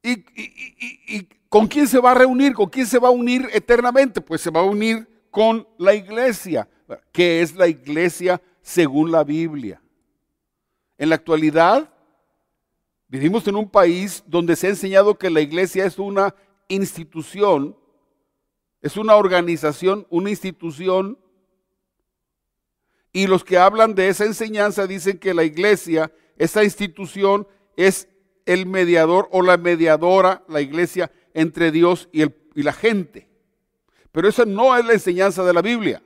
¿Y, 0.00 1.28
con 1.48 1.66
quién 1.66 1.88
se 1.88 1.98
va 1.98 2.12
a 2.12 2.14
reunir? 2.14 2.54
¿Con 2.54 2.68
quién 2.68 2.86
se 2.86 3.00
va 3.00 3.08
a 3.08 3.10
unir 3.10 3.48
eternamente? 3.52 4.20
Pues 4.20 4.40
se 4.40 4.50
va 4.50 4.60
a 4.60 4.62
unir 4.62 5.08
con 5.32 5.66
la 5.76 5.92
iglesia, 5.92 6.68
que 7.10 7.42
es 7.42 7.56
la 7.56 7.66
iglesia 7.66 8.40
según 8.62 9.10
la 9.10 9.24
Biblia. 9.24 9.82
En 10.98 11.08
la 11.08 11.16
actualidad, 11.16 11.92
vivimos 13.08 13.44
en 13.48 13.56
un 13.56 13.68
país 13.68 14.22
donde 14.24 14.54
se 14.54 14.68
ha 14.68 14.70
enseñado 14.70 15.18
que 15.18 15.30
la 15.30 15.40
iglesia 15.40 15.84
es 15.84 15.98
una 15.98 16.32
institución 16.68 17.76
es 18.82 18.96
una 18.96 19.16
organización, 19.16 20.06
una 20.10 20.30
institución. 20.30 21.18
Y 23.12 23.26
los 23.26 23.44
que 23.44 23.58
hablan 23.58 23.94
de 23.94 24.08
esa 24.08 24.24
enseñanza 24.24 24.86
dicen 24.86 25.18
que 25.18 25.34
la 25.34 25.44
iglesia, 25.44 26.12
esa 26.36 26.62
institución, 26.64 27.48
es 27.76 28.08
el 28.44 28.66
mediador 28.66 29.28
o 29.32 29.42
la 29.42 29.56
mediadora, 29.56 30.44
la 30.48 30.60
iglesia, 30.60 31.10
entre 31.34 31.70
Dios 31.70 32.08
y, 32.12 32.22
el, 32.22 32.34
y 32.54 32.62
la 32.62 32.72
gente. 32.72 33.28
Pero 34.12 34.28
esa 34.28 34.44
no 34.44 34.76
es 34.76 34.84
la 34.84 34.92
enseñanza 34.92 35.44
de 35.44 35.52
la 35.52 35.62
Biblia. 35.62 36.02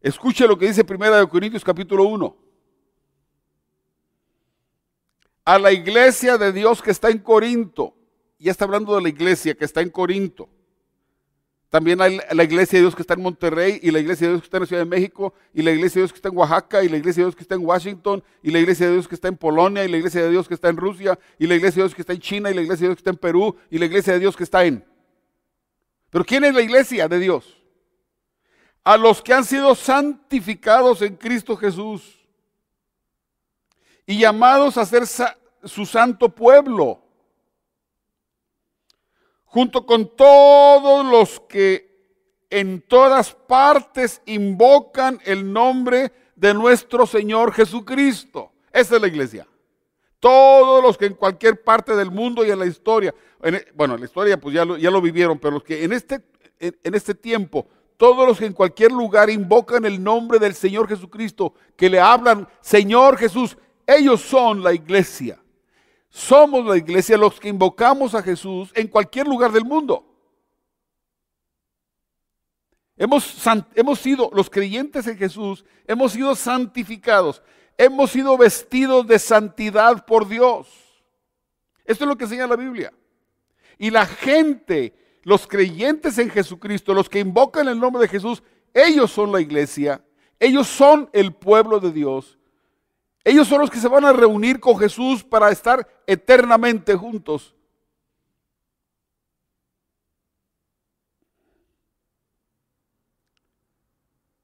Escuche 0.00 0.46
lo 0.46 0.56
que 0.56 0.66
dice 0.66 0.84
Primera 0.84 1.18
de 1.18 1.28
Corintios 1.28 1.64
capítulo 1.64 2.04
1. 2.04 2.36
A 5.44 5.58
la 5.58 5.72
iglesia 5.72 6.38
de 6.38 6.52
Dios 6.52 6.80
que 6.80 6.90
está 6.90 7.10
en 7.10 7.18
Corinto, 7.18 7.97
ya 8.38 8.52
está 8.52 8.64
hablando 8.64 8.94
de 8.94 9.02
la 9.02 9.08
iglesia 9.08 9.54
que 9.54 9.64
está 9.64 9.80
en 9.80 9.90
Corinto. 9.90 10.48
También 11.70 12.00
hay 12.00 12.18
la 12.32 12.44
iglesia 12.44 12.78
de 12.78 12.84
Dios 12.84 12.94
que 12.94 13.02
está 13.02 13.12
en 13.12 13.20
Monterrey 13.20 13.78
y 13.82 13.90
la 13.90 13.98
iglesia 13.98 14.26
de 14.26 14.32
Dios 14.32 14.40
que 14.42 14.46
está 14.46 14.56
en 14.56 14.62
la 14.62 14.66
Ciudad 14.66 14.82
de 14.82 14.88
México 14.88 15.34
y 15.52 15.60
la 15.60 15.70
iglesia 15.70 16.00
de 16.00 16.02
Dios 16.04 16.12
que 16.12 16.16
está 16.16 16.30
en 16.30 16.38
Oaxaca 16.38 16.82
y 16.82 16.88
la 16.88 16.96
iglesia 16.96 17.20
de 17.20 17.26
Dios 17.26 17.36
que 17.36 17.42
está 17.42 17.56
en 17.56 17.66
Washington 17.66 18.24
y 18.42 18.50
la 18.50 18.58
iglesia 18.58 18.86
de 18.86 18.92
Dios 18.94 19.06
que 19.06 19.14
está 19.14 19.28
en 19.28 19.36
Polonia 19.36 19.84
y 19.84 19.88
la 19.88 19.98
iglesia 19.98 20.22
de 20.22 20.30
Dios 20.30 20.48
que 20.48 20.54
está 20.54 20.70
en 20.70 20.78
Rusia 20.78 21.18
y 21.38 21.46
la 21.46 21.56
iglesia 21.56 21.82
de 21.82 21.88
Dios 21.88 21.94
que 21.94 22.00
está 22.00 22.14
en 22.14 22.20
China 22.20 22.50
y 22.50 22.54
la 22.54 22.62
iglesia 22.62 22.84
de 22.84 22.88
Dios 22.88 22.96
que 22.96 23.00
está 23.00 23.10
en 23.10 23.16
Perú 23.18 23.54
y 23.70 23.78
la 23.78 23.84
iglesia 23.84 24.14
de 24.14 24.18
Dios 24.18 24.34
que 24.34 24.44
está 24.44 24.64
en... 24.64 24.82
Pero 26.08 26.24
¿quién 26.24 26.42
es 26.44 26.54
la 26.54 26.62
iglesia 26.62 27.06
de 27.06 27.18
Dios? 27.18 27.58
A 28.82 28.96
los 28.96 29.20
que 29.20 29.34
han 29.34 29.44
sido 29.44 29.74
santificados 29.74 31.02
en 31.02 31.16
Cristo 31.16 31.54
Jesús 31.54 32.26
y 34.06 34.18
llamados 34.20 34.78
a 34.78 34.86
ser 34.86 35.02
su 35.64 35.84
santo 35.84 36.30
pueblo 36.30 37.02
junto 39.48 39.84
con 39.86 40.14
todos 40.16 41.04
los 41.04 41.40
que 41.40 41.88
en 42.50 42.80
todas 42.82 43.32
partes 43.32 44.22
invocan 44.26 45.20
el 45.24 45.52
nombre 45.52 46.12
de 46.36 46.54
nuestro 46.54 47.06
Señor 47.06 47.52
Jesucristo. 47.52 48.52
Esa 48.72 48.96
es 48.96 49.02
la 49.02 49.08
iglesia. 49.08 49.46
Todos 50.20 50.82
los 50.82 50.96
que 50.96 51.06
en 51.06 51.14
cualquier 51.14 51.62
parte 51.62 51.94
del 51.94 52.10
mundo 52.10 52.44
y 52.44 52.50
en 52.50 52.58
la 52.58 52.66
historia, 52.66 53.14
e, 53.42 53.66
bueno, 53.74 53.94
en 53.94 54.00
la 54.00 54.06
historia 54.06 54.40
pues 54.40 54.54
ya 54.54 54.64
lo, 54.64 54.76
ya 54.76 54.90
lo 54.90 55.00
vivieron, 55.00 55.38
pero 55.38 55.54
los 55.54 55.62
que 55.62 55.84
en 55.84 55.92
este, 55.92 56.22
en 56.58 56.94
este 56.94 57.14
tiempo, 57.14 57.66
todos 57.96 58.26
los 58.26 58.38
que 58.38 58.46
en 58.46 58.52
cualquier 58.52 58.92
lugar 58.92 59.30
invocan 59.30 59.84
el 59.84 60.02
nombre 60.02 60.38
del 60.38 60.54
Señor 60.54 60.88
Jesucristo, 60.88 61.54
que 61.76 61.90
le 61.90 62.00
hablan, 62.00 62.48
Señor 62.60 63.16
Jesús, 63.16 63.56
ellos 63.86 64.20
son 64.20 64.62
la 64.62 64.72
iglesia. 64.72 65.40
Somos 66.08 66.64
la 66.64 66.76
iglesia 66.76 67.18
los 67.18 67.38
que 67.38 67.48
invocamos 67.48 68.14
a 68.14 68.22
Jesús 68.22 68.70
en 68.74 68.88
cualquier 68.88 69.26
lugar 69.26 69.52
del 69.52 69.64
mundo. 69.64 70.04
Hemos, 72.96 73.24
sido, 74.00 74.30
los 74.32 74.50
creyentes 74.50 75.06
en 75.06 75.16
Jesús, 75.16 75.64
hemos 75.86 76.12
sido 76.12 76.34
santificados, 76.34 77.42
hemos 77.76 78.10
sido 78.10 78.36
vestidos 78.36 79.06
de 79.06 79.20
santidad 79.20 80.04
por 80.04 80.26
Dios. 80.26 80.66
Esto 81.84 82.04
es 82.04 82.08
lo 82.08 82.16
que 82.16 82.24
enseña 82.24 82.48
la 82.48 82.56
Biblia. 82.56 82.92
Y 83.78 83.90
la 83.90 84.04
gente, 84.04 84.94
los 85.22 85.46
creyentes 85.46 86.18
en 86.18 86.28
Jesucristo, 86.28 86.92
los 86.92 87.08
que 87.08 87.20
invocan 87.20 87.68
el 87.68 87.78
nombre 87.78 88.02
de 88.02 88.08
Jesús, 88.08 88.42
ellos 88.74 89.12
son 89.12 89.30
la 89.30 89.40
iglesia, 89.40 90.04
ellos 90.40 90.66
son 90.66 91.08
el 91.12 91.32
pueblo 91.32 91.78
de 91.78 91.92
Dios 91.92 92.37
ellos 93.24 93.48
son 93.48 93.60
los 93.60 93.70
que 93.70 93.78
se 93.78 93.88
van 93.88 94.04
a 94.04 94.12
reunir 94.12 94.60
con 94.60 94.78
Jesús 94.78 95.22
para 95.22 95.50
estar 95.50 95.86
eternamente 96.06 96.94
juntos. 96.94 97.54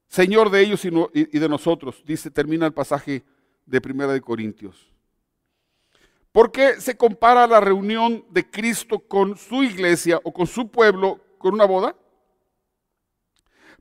Señor 0.08 0.50
de 0.50 0.60
ellos 0.60 0.84
y 0.84 1.38
de 1.38 1.48
nosotros, 1.48 2.02
dice, 2.06 2.30
termina 2.30 2.66
el 2.66 2.72
pasaje 2.72 3.24
de 3.66 3.80
Primera 3.80 4.12
de 4.12 4.20
Corintios. 4.20 4.94
¿Por 6.30 6.50
qué 6.50 6.80
se 6.80 6.96
compara 6.96 7.46
la 7.46 7.60
reunión 7.60 8.24
de 8.30 8.48
Cristo 8.50 8.98
con 8.98 9.36
su 9.36 9.62
iglesia 9.62 10.20
o 10.24 10.32
con 10.32 10.46
su 10.46 10.68
pueblo 10.68 11.20
con 11.38 11.54
una 11.54 11.64
boda? 11.64 11.96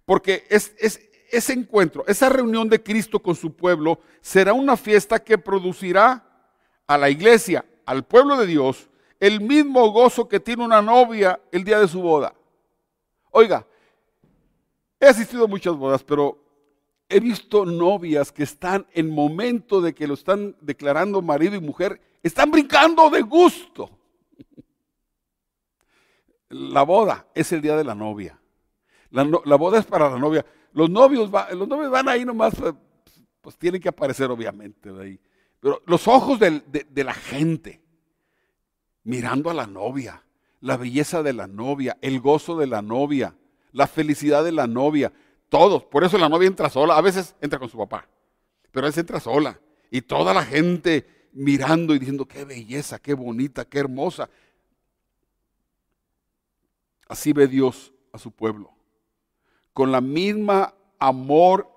Porque 0.06 0.46
es, 0.50 0.76
es, 0.78 1.02
ese 1.34 1.54
encuentro, 1.54 2.04
esa 2.08 2.30
reunión 2.30 2.70
de 2.70 2.82
Cristo 2.82 3.20
con 3.20 3.36
su 3.36 3.54
pueblo, 3.54 4.00
será 4.22 4.54
una 4.54 4.78
fiesta 4.78 5.24
que 5.24 5.38
producirá 5.38 6.24
a 6.86 6.98
la 6.98 7.10
iglesia, 7.10 7.66
al 7.86 8.04
pueblo 8.04 8.38
de 8.38 8.46
Dios, 8.46 8.90
el 9.20 9.42
mismo 9.42 9.92
gozo 9.92 10.28
que 10.28 10.40
tiene 10.40 10.64
una 10.64 10.82
novia 10.82 11.40
el 11.52 11.64
día 11.64 11.80
de 11.80 11.88
su 11.88 12.02
boda. 12.02 12.34
Oiga, 13.32 13.66
he 15.00 15.08
asistido 15.08 15.46
a 15.46 15.48
muchas 15.48 15.76
bodas, 15.76 16.04
pero 16.04 16.38
he 17.10 17.20
visto 17.20 17.66
novias 17.66 18.32
que 18.32 18.44
están 18.44 18.86
en 18.94 19.10
momento 19.10 19.82
de 19.82 19.94
que 19.94 20.08
lo 20.08 20.14
están 20.14 20.56
declarando 20.62 21.22
marido 21.22 21.56
y 21.56 21.60
mujer, 21.60 22.00
están 22.22 22.52
brincando 22.52 23.10
de 23.10 23.22
gusto. 23.22 23.90
La 26.50 26.84
boda 26.84 27.26
es 27.34 27.52
el 27.52 27.62
día 27.62 27.76
de 27.76 27.84
la 27.84 27.96
novia. 27.96 28.40
La, 29.10 29.28
la 29.46 29.56
boda 29.56 29.80
es 29.80 29.86
para 29.86 30.10
la 30.10 30.20
novia. 30.20 30.46
Los 30.74 30.90
novios, 30.90 31.30
los 31.56 31.68
novios 31.68 31.92
van 31.92 32.10
ahí 32.10 32.26
nomás, 32.26 32.56
pues, 32.56 32.74
pues 33.42 33.58
tienen 33.58 33.80
que 33.80 33.90
aparecer 33.90 34.30
obviamente 34.32 34.92
de 34.92 35.04
ahí. 35.04 35.20
Pero 35.60 35.82
los 35.86 36.08
ojos 36.08 36.40
de, 36.40 36.62
de 36.90 37.04
la 37.04 37.14
gente, 37.14 37.82
mirando 39.04 39.50
a 39.50 39.54
la 39.54 39.68
novia, 39.68 40.24
la 40.62 40.76
belleza 40.78 41.22
de 41.24 41.34
la 41.34 41.48
novia, 41.48 41.98
el 42.02 42.20
gozo 42.20 42.58
de 42.58 42.68
la 42.68 42.82
novia, 42.82 43.36
la 43.72 43.86
felicidad 43.88 44.44
de 44.44 44.52
la 44.52 44.66
novia, 44.66 45.14
todos. 45.48 45.86
Por 45.86 46.04
eso 46.04 46.18
la 46.18 46.28
novia 46.28 46.48
entra 46.48 46.70
sola, 46.70 46.98
a 46.98 47.02
veces 47.02 47.36
entra 47.40 47.60
con 47.60 47.70
su 47.70 47.78
papá, 47.78 48.08
pero 48.72 48.88
a 48.88 48.90
veces 48.90 49.02
entra 49.02 49.20
sola. 49.20 49.60
Y 49.92 50.02
toda 50.02 50.34
la 50.34 50.44
gente 50.44 51.30
mirando 51.34 51.94
y 51.94 52.00
diciendo, 52.00 52.26
qué 52.26 52.46
belleza, 52.46 52.98
qué 52.98 53.14
bonita, 53.14 53.64
qué 53.66 53.80
hermosa. 53.80 54.30
Así 57.08 57.32
ve 57.32 57.48
Dios 57.48 57.94
a 58.12 58.18
su 58.18 58.32
pueblo 58.32 58.73
con 59.74 59.92
la 59.92 60.02
misma 60.02 60.74
amor 61.00 61.70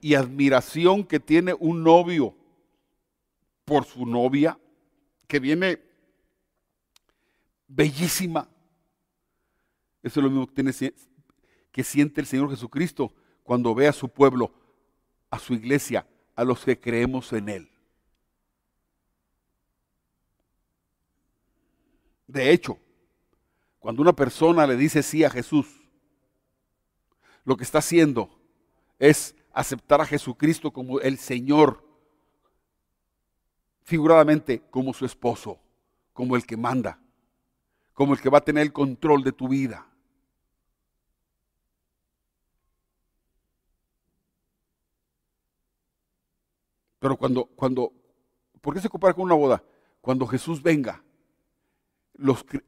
y 0.00 0.14
admiración 0.14 1.04
que 1.04 1.20
tiene 1.20 1.54
un 1.54 1.82
novio 1.82 2.36
por 3.64 3.84
su 3.84 4.04
novia, 4.04 4.58
que 5.26 5.40
viene 5.40 5.80
bellísima. 7.68 8.48
Eso 10.02 10.20
es 10.20 10.24
lo 10.24 10.30
mismo 10.30 10.46
que, 10.46 10.54
tiene, 10.54 10.94
que 11.72 11.84
siente 11.84 12.20
el 12.20 12.26
Señor 12.26 12.50
Jesucristo 12.50 13.14
cuando 13.42 13.74
ve 13.74 13.88
a 13.88 13.92
su 13.92 14.08
pueblo, 14.08 14.52
a 15.30 15.38
su 15.38 15.54
iglesia, 15.54 16.06
a 16.34 16.44
los 16.44 16.64
que 16.64 16.78
creemos 16.78 17.32
en 17.32 17.48
Él. 17.48 17.70
De 22.26 22.50
hecho, 22.50 22.78
cuando 23.78 24.02
una 24.02 24.12
persona 24.12 24.66
le 24.66 24.76
dice 24.76 25.02
sí 25.02 25.24
a 25.24 25.30
Jesús, 25.30 25.83
lo 27.44 27.56
que 27.56 27.64
está 27.64 27.78
haciendo 27.78 28.30
es 28.98 29.34
aceptar 29.52 30.00
a 30.00 30.06
Jesucristo 30.06 30.72
como 30.72 31.00
el 31.00 31.18
Señor, 31.18 31.84
figuradamente 33.82 34.62
como 34.70 34.94
su 34.94 35.04
esposo, 35.04 35.60
como 36.12 36.36
el 36.36 36.46
que 36.46 36.56
manda, 36.56 37.00
como 37.92 38.14
el 38.14 38.20
que 38.20 38.30
va 38.30 38.38
a 38.38 38.44
tener 38.44 38.62
el 38.62 38.72
control 38.72 39.22
de 39.22 39.32
tu 39.32 39.48
vida. 39.48 39.86
Pero 46.98 47.18
cuando, 47.18 47.44
cuando, 47.44 47.92
¿por 48.62 48.72
qué 48.72 48.80
se 48.80 48.88
compara 48.88 49.12
con 49.12 49.24
una 49.24 49.34
boda? 49.34 49.62
Cuando 50.00 50.26
Jesús 50.26 50.62
venga, 50.62 51.04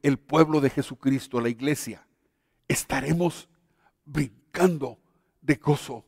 el 0.03 0.19
pueblo 0.19 0.61
de 0.61 0.69
Jesucristo, 0.69 1.41
la 1.41 1.49
iglesia, 1.49 2.07
estaremos 2.67 3.49
brincando 4.05 4.46
de 5.41 5.55
gozo. 5.55 6.05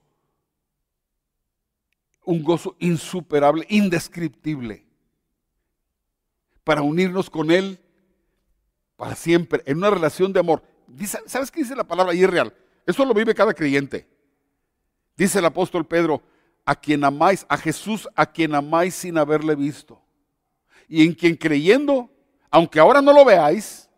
Un 2.25 2.43
gozo 2.43 2.75
insuperable, 2.79 3.65
indescriptible. 3.69 4.85
Para 6.63 6.81
unirnos 6.81 7.29
con 7.29 7.51
Él 7.51 7.79
para 8.99 9.15
siempre, 9.15 9.63
en 9.65 9.77
una 9.77 9.89
relación 9.89 10.33
de 10.33 10.41
amor. 10.41 10.61
¿Sabes 11.25 11.49
qué 11.49 11.61
dice 11.61 11.73
la 11.73 11.85
palabra 11.85 12.11
es 12.11 12.29
real? 12.29 12.53
Eso 12.85 13.05
lo 13.05 13.13
vive 13.13 13.33
cada 13.33 13.53
creyente. 13.53 14.05
Dice 15.15 15.39
el 15.39 15.45
apóstol 15.45 15.87
Pedro, 15.87 16.21
a 16.65 16.75
quien 16.75 17.05
amáis, 17.05 17.45
a 17.47 17.55
Jesús, 17.55 18.09
a 18.13 18.25
quien 18.25 18.53
amáis 18.53 18.95
sin 18.95 19.17
haberle 19.17 19.55
visto. 19.55 20.01
Y 20.89 21.05
en 21.05 21.13
quien 21.13 21.37
creyendo, 21.37 22.11
aunque 22.51 22.77
ahora 22.77 23.01
no 23.01 23.13
lo 23.13 23.23
veáis, 23.23 23.89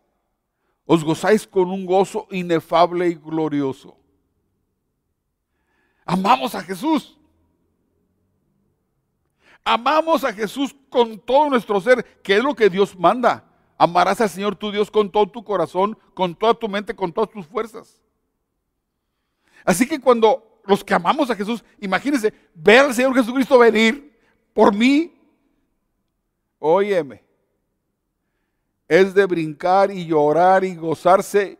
os 0.86 1.02
gozáis 1.02 1.48
con 1.48 1.68
un 1.68 1.84
gozo 1.84 2.28
inefable 2.30 3.08
y 3.08 3.14
glorioso. 3.14 3.96
Amamos 6.04 6.54
a 6.54 6.62
Jesús. 6.62 7.16
Amamos 9.64 10.24
a 10.24 10.32
Jesús 10.32 10.74
con 10.90 11.18
todo 11.18 11.50
nuestro 11.50 11.80
ser, 11.80 12.04
que 12.22 12.36
es 12.36 12.42
lo 12.42 12.54
que 12.54 12.68
Dios 12.68 12.98
manda. 12.98 13.44
Amarás 13.78 14.20
al 14.20 14.30
Señor 14.30 14.56
tu 14.56 14.70
Dios 14.70 14.90
con 14.90 15.10
todo 15.10 15.28
tu 15.28 15.44
corazón, 15.44 15.96
con 16.14 16.34
toda 16.34 16.54
tu 16.54 16.68
mente, 16.68 16.94
con 16.94 17.12
todas 17.12 17.30
tus 17.30 17.46
fuerzas. 17.46 18.00
Así 19.64 19.86
que 19.86 20.00
cuando 20.00 20.60
los 20.64 20.84
que 20.84 20.94
amamos 20.94 21.30
a 21.30 21.36
Jesús, 21.36 21.64
imagínense, 21.80 22.32
ver 22.54 22.80
al 22.80 22.94
Señor 22.94 23.14
Jesucristo 23.14 23.58
venir 23.58 24.18
por 24.52 24.74
mí, 24.74 25.14
óyeme, 26.58 27.24
es 28.88 29.14
de 29.14 29.24
brincar 29.26 29.90
y 29.90 30.06
llorar 30.06 30.64
y 30.64 30.74
gozarse. 30.74 31.58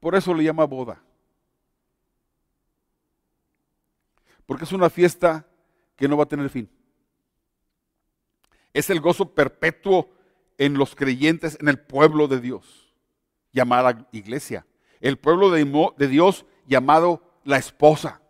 Por 0.00 0.14
eso 0.14 0.34
le 0.34 0.44
llama 0.44 0.64
boda. 0.64 1.02
Porque 4.46 4.64
es 4.64 4.72
una 4.72 4.90
fiesta 4.90 5.46
que 5.96 6.08
no 6.08 6.16
va 6.16 6.24
a 6.24 6.28
tener 6.28 6.48
fin. 6.50 6.70
Es 8.72 8.90
el 8.90 9.00
gozo 9.00 9.34
perpetuo 9.34 10.10
en 10.58 10.74
los 10.74 10.94
creyentes, 10.94 11.58
en 11.60 11.68
el 11.68 11.78
pueblo 11.78 12.28
de 12.28 12.40
Dios, 12.40 12.92
llamada 13.52 14.06
iglesia. 14.12 14.66
El 15.00 15.18
pueblo 15.18 15.50
de, 15.50 16.08
Dios 16.08 16.46
llamado 16.66 17.22
la 17.44 17.56
esposa, 17.56 18.20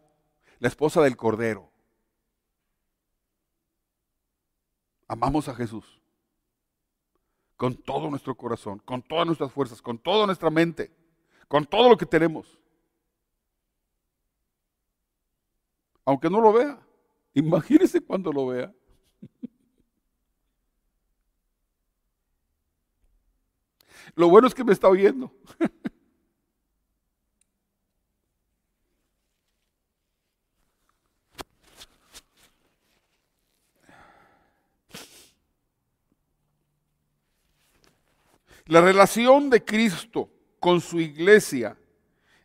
la 0.58 0.68
esposa 0.68 1.02
del 1.02 1.16
Cordero. 1.16 1.70
Amamos 5.08 5.48
a 5.48 5.54
Jesús 5.54 6.00
con 7.56 7.74
todo 7.74 8.10
nuestro 8.10 8.34
corazón, 8.34 8.80
con 8.84 9.02
todas 9.02 9.26
nuestras 9.26 9.50
fuerzas, 9.52 9.80
con 9.80 9.98
toda 9.98 10.26
nuestra 10.26 10.50
mente, 10.50 10.90
con 11.48 11.64
todo 11.64 11.88
lo 11.88 11.96
que 11.96 12.06
tenemos. 12.06 12.58
Aunque 16.04 16.30
no 16.30 16.40
lo 16.40 16.52
vea, 16.52 16.78
imagínese 17.34 18.00
cuando 18.00 18.32
lo 18.32 18.46
vea. 18.46 18.72
Lo 24.14 24.28
bueno 24.30 24.46
es 24.46 24.54
que 24.54 24.62
me 24.64 24.72
está 24.72 24.88
oyendo. 24.88 25.34
La 38.66 38.80
relación 38.80 39.50
de 39.50 39.64
Cristo 39.64 40.35
con 40.66 40.80
su 40.80 40.98
iglesia 40.98 41.78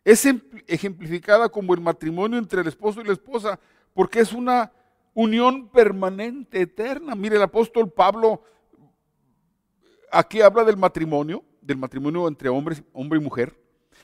es 0.04 0.24
em, 0.26 0.40
ejemplificada 0.68 1.48
como 1.48 1.74
el 1.74 1.80
matrimonio 1.80 2.38
entre 2.38 2.60
el 2.60 2.68
esposo 2.68 3.00
y 3.00 3.04
la 3.04 3.14
esposa, 3.14 3.58
porque 3.92 4.20
es 4.20 4.32
una 4.32 4.70
unión 5.12 5.66
permanente, 5.66 6.60
eterna. 6.60 7.16
Mire, 7.16 7.34
el 7.34 7.42
apóstol 7.42 7.90
Pablo 7.90 8.44
aquí 10.12 10.40
habla 10.40 10.62
del 10.62 10.76
matrimonio, 10.76 11.42
del 11.60 11.78
matrimonio 11.78 12.28
entre 12.28 12.48
hombres, 12.48 12.84
hombre 12.92 13.18
y 13.18 13.22
mujer, 13.22 13.58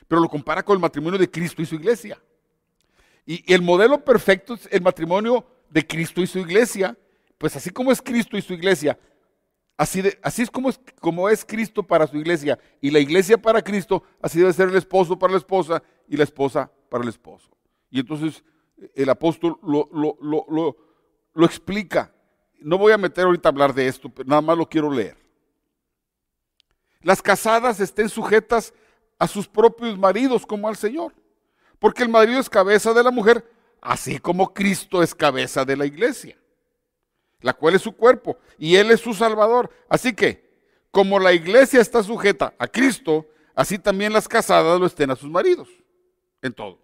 pero 0.05 0.19
lo 0.19 0.27
compara 0.27 0.63
con 0.63 0.75
el 0.75 0.81
matrimonio 0.81 1.17
de 1.17 1.31
Cristo 1.31 1.61
y 1.61 1.65
su 1.65 1.75
iglesia. 1.75 2.21
Y, 3.25 3.53
el 3.53 3.61
modelo 3.61 4.03
perfecto 4.03 4.55
es 4.55 4.67
el 4.69 4.81
matrimonio 4.81 5.45
de 5.69 5.87
Cristo 5.87 6.19
y 6.19 6.27
su 6.27 6.39
iglesia. 6.39 6.93
Pues 7.37 7.55
así 7.55 7.69
como 7.69 7.89
es 7.89 8.01
Cristo 8.01 8.35
y 8.35 8.41
su 8.41 8.51
iglesia, 8.51 8.99
Así, 9.79 10.03
así 10.21 10.41
es, 10.41 10.51
como 10.51 10.69
es 10.69 10.77
como 10.99 11.29
es 11.29 11.45
Cristo 11.45 11.81
para 11.81 12.05
su 12.05 12.17
iglesia 12.17 12.59
y 12.81 12.91
la 12.91 12.99
iglesia 12.99 13.37
para 13.37 13.61
Cristo, 13.61 14.03
así 14.21 14.37
debe 14.37 14.51
ser 14.51 14.67
el 14.67 14.75
esposo 14.75 15.17
para 15.17 15.31
la 15.31 15.37
esposa 15.37 15.81
y 16.05 16.17
la 16.17 16.25
esposa 16.25 16.69
para 16.89 17.01
el 17.01 17.09
esposo. 17.09 17.49
Y 17.89 18.01
entonces 18.01 18.43
el 18.93 19.09
apóstol 19.09 19.57
lo, 19.63 19.87
lo, 21.33 21.45
explica. 21.45 22.13
No 22.59 22.77
voy 22.77 22.91
a 22.91 22.97
meter 22.97 23.23
ahorita 23.23 23.47
a 23.47 23.53
hablar 23.53 23.73
de 23.73 23.87
esto, 23.87 24.09
pero 24.09 24.27
nada 24.27 24.41
más 24.41 24.57
lo 24.57 24.67
quiero 24.67 24.91
leer. 24.91 25.15
Las 27.01 27.21
casadas 27.21 27.79
estén 27.79 28.09
sujetas 28.09 28.73
a 29.17 29.29
sus 29.29 29.47
propios 29.47 29.97
maridos 29.97 30.45
como 30.45 30.67
al 30.67 30.75
Señor, 30.75 31.13
porque 31.79 32.03
el 32.03 32.09
marido 32.09 32.41
es 32.41 32.49
cabeza 32.49 32.93
de 32.93 33.01
la 33.01 33.11
mujer, 33.11 33.49
así 33.79 34.19
como 34.19 34.53
Cristo 34.53 35.01
es 35.01 35.15
cabeza 35.15 35.63
de 35.63 35.77
la 35.77 35.85
iglesia 35.85 36.38
la 37.41 37.53
cual 37.53 37.75
es 37.75 37.81
su 37.81 37.93
cuerpo, 37.93 38.37
y 38.57 38.75
Él 38.75 38.91
es 38.91 38.99
su 38.99 39.13
Salvador. 39.13 39.69
Así 39.87 40.13
que, 40.13 40.49
como 40.91 41.19
la 41.19 41.33
iglesia 41.33 41.81
está 41.81 42.03
sujeta 42.03 42.53
a 42.57 42.67
Cristo, 42.67 43.27
así 43.55 43.77
también 43.77 44.13
las 44.13 44.27
casadas 44.27 44.79
lo 44.79 44.85
estén 44.85 45.11
a 45.11 45.15
sus 45.15 45.29
maridos, 45.29 45.69
en 46.41 46.53
todo. 46.53 46.79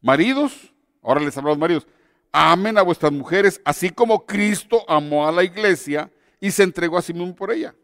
Maridos, 0.00 0.72
ahora 1.02 1.20
les 1.20 1.36
hablo 1.36 1.50
a 1.50 1.52
los 1.52 1.58
maridos, 1.58 1.86
amen 2.32 2.76
a 2.78 2.82
vuestras 2.82 3.12
mujeres, 3.12 3.60
así 3.64 3.90
como 3.90 4.26
Cristo 4.26 4.84
amó 4.88 5.26
a 5.26 5.32
la 5.32 5.44
iglesia 5.44 6.10
y 6.40 6.50
se 6.50 6.62
entregó 6.62 6.98
a 6.98 7.02
sí 7.02 7.12
mismo 7.12 7.34
por 7.34 7.52
ella. 7.52 7.74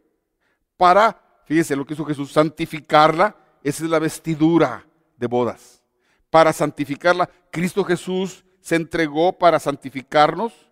Para, 0.76 1.20
fíjense 1.44 1.76
lo 1.76 1.86
que 1.86 1.94
hizo 1.94 2.04
Jesús, 2.04 2.32
santificarla, 2.32 3.36
esa 3.62 3.84
es 3.84 3.90
la 3.90 3.98
vestidura 3.98 4.86
de 5.16 5.26
bodas. 5.26 5.82
Para 6.30 6.52
santificarla, 6.52 7.28
Cristo 7.50 7.84
Jesús 7.84 8.44
se 8.60 8.76
entregó 8.76 9.36
para 9.36 9.58
santificarnos 9.58 10.69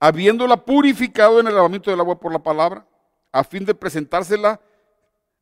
habiéndola 0.00 0.56
purificado 0.64 1.40
en 1.40 1.48
el 1.48 1.54
lavamiento 1.54 1.90
del 1.90 2.00
agua 2.00 2.18
por 2.18 2.32
la 2.32 2.38
palabra, 2.38 2.86
a 3.32 3.44
fin 3.44 3.64
de 3.64 3.74
presentársela 3.74 4.60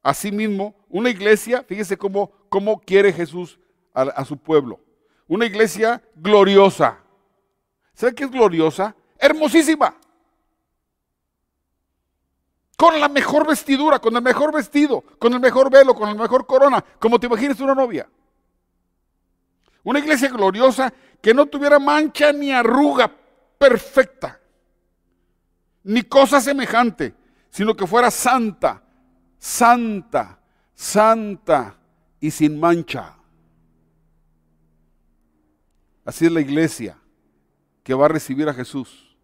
a 0.02 0.14
sí 0.14 0.30
mismo, 0.30 0.74
una 0.88 1.10
iglesia, 1.10 1.64
fíjese 1.66 1.96
cómo, 1.96 2.30
cómo 2.48 2.80
quiere 2.80 3.12
Jesús 3.12 3.58
a, 3.92 4.02
a 4.02 4.24
su 4.24 4.36
pueblo, 4.36 4.80
una 5.26 5.46
iglesia 5.46 6.02
gloriosa. 6.14 7.00
¿Sabe 7.92 8.14
qué 8.14 8.24
es 8.24 8.30
gloriosa? 8.30 8.94
Hermosísima. 9.18 9.96
Con 12.76 13.00
la 13.00 13.08
mejor 13.08 13.46
vestidura, 13.46 13.98
con 13.98 14.14
el 14.14 14.22
mejor 14.22 14.54
vestido, 14.54 15.02
con 15.18 15.32
el 15.32 15.40
mejor 15.40 15.70
velo, 15.70 15.94
con 15.94 16.08
la 16.08 16.14
mejor 16.14 16.46
corona, 16.46 16.84
como 17.00 17.18
te 17.18 17.26
imaginas 17.26 17.58
una 17.60 17.74
novia. 17.74 18.08
Una 19.82 19.98
iglesia 19.98 20.28
gloriosa 20.28 20.92
que 21.22 21.32
no 21.32 21.46
tuviera 21.46 21.78
mancha 21.78 22.32
ni 22.32 22.52
arruga, 22.52 23.10
perfecta 23.58 24.40
ni 25.86 26.02
cosa 26.02 26.40
semejante, 26.40 27.14
sino 27.48 27.74
que 27.76 27.86
fuera 27.86 28.10
santa, 28.10 28.82
santa, 29.38 30.40
santa 30.74 31.78
y 32.18 32.32
sin 32.32 32.58
mancha. 32.58 33.16
Así 36.04 36.26
es 36.26 36.32
la 36.32 36.40
iglesia 36.40 36.98
que 37.84 37.94
va 37.94 38.06
a 38.06 38.08
recibir 38.08 38.48
a 38.48 38.54
Jesús 38.54 39.16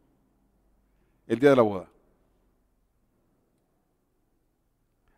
el 1.26 1.40
día 1.40 1.50
de 1.50 1.56
la 1.56 1.62
boda. 1.62 1.91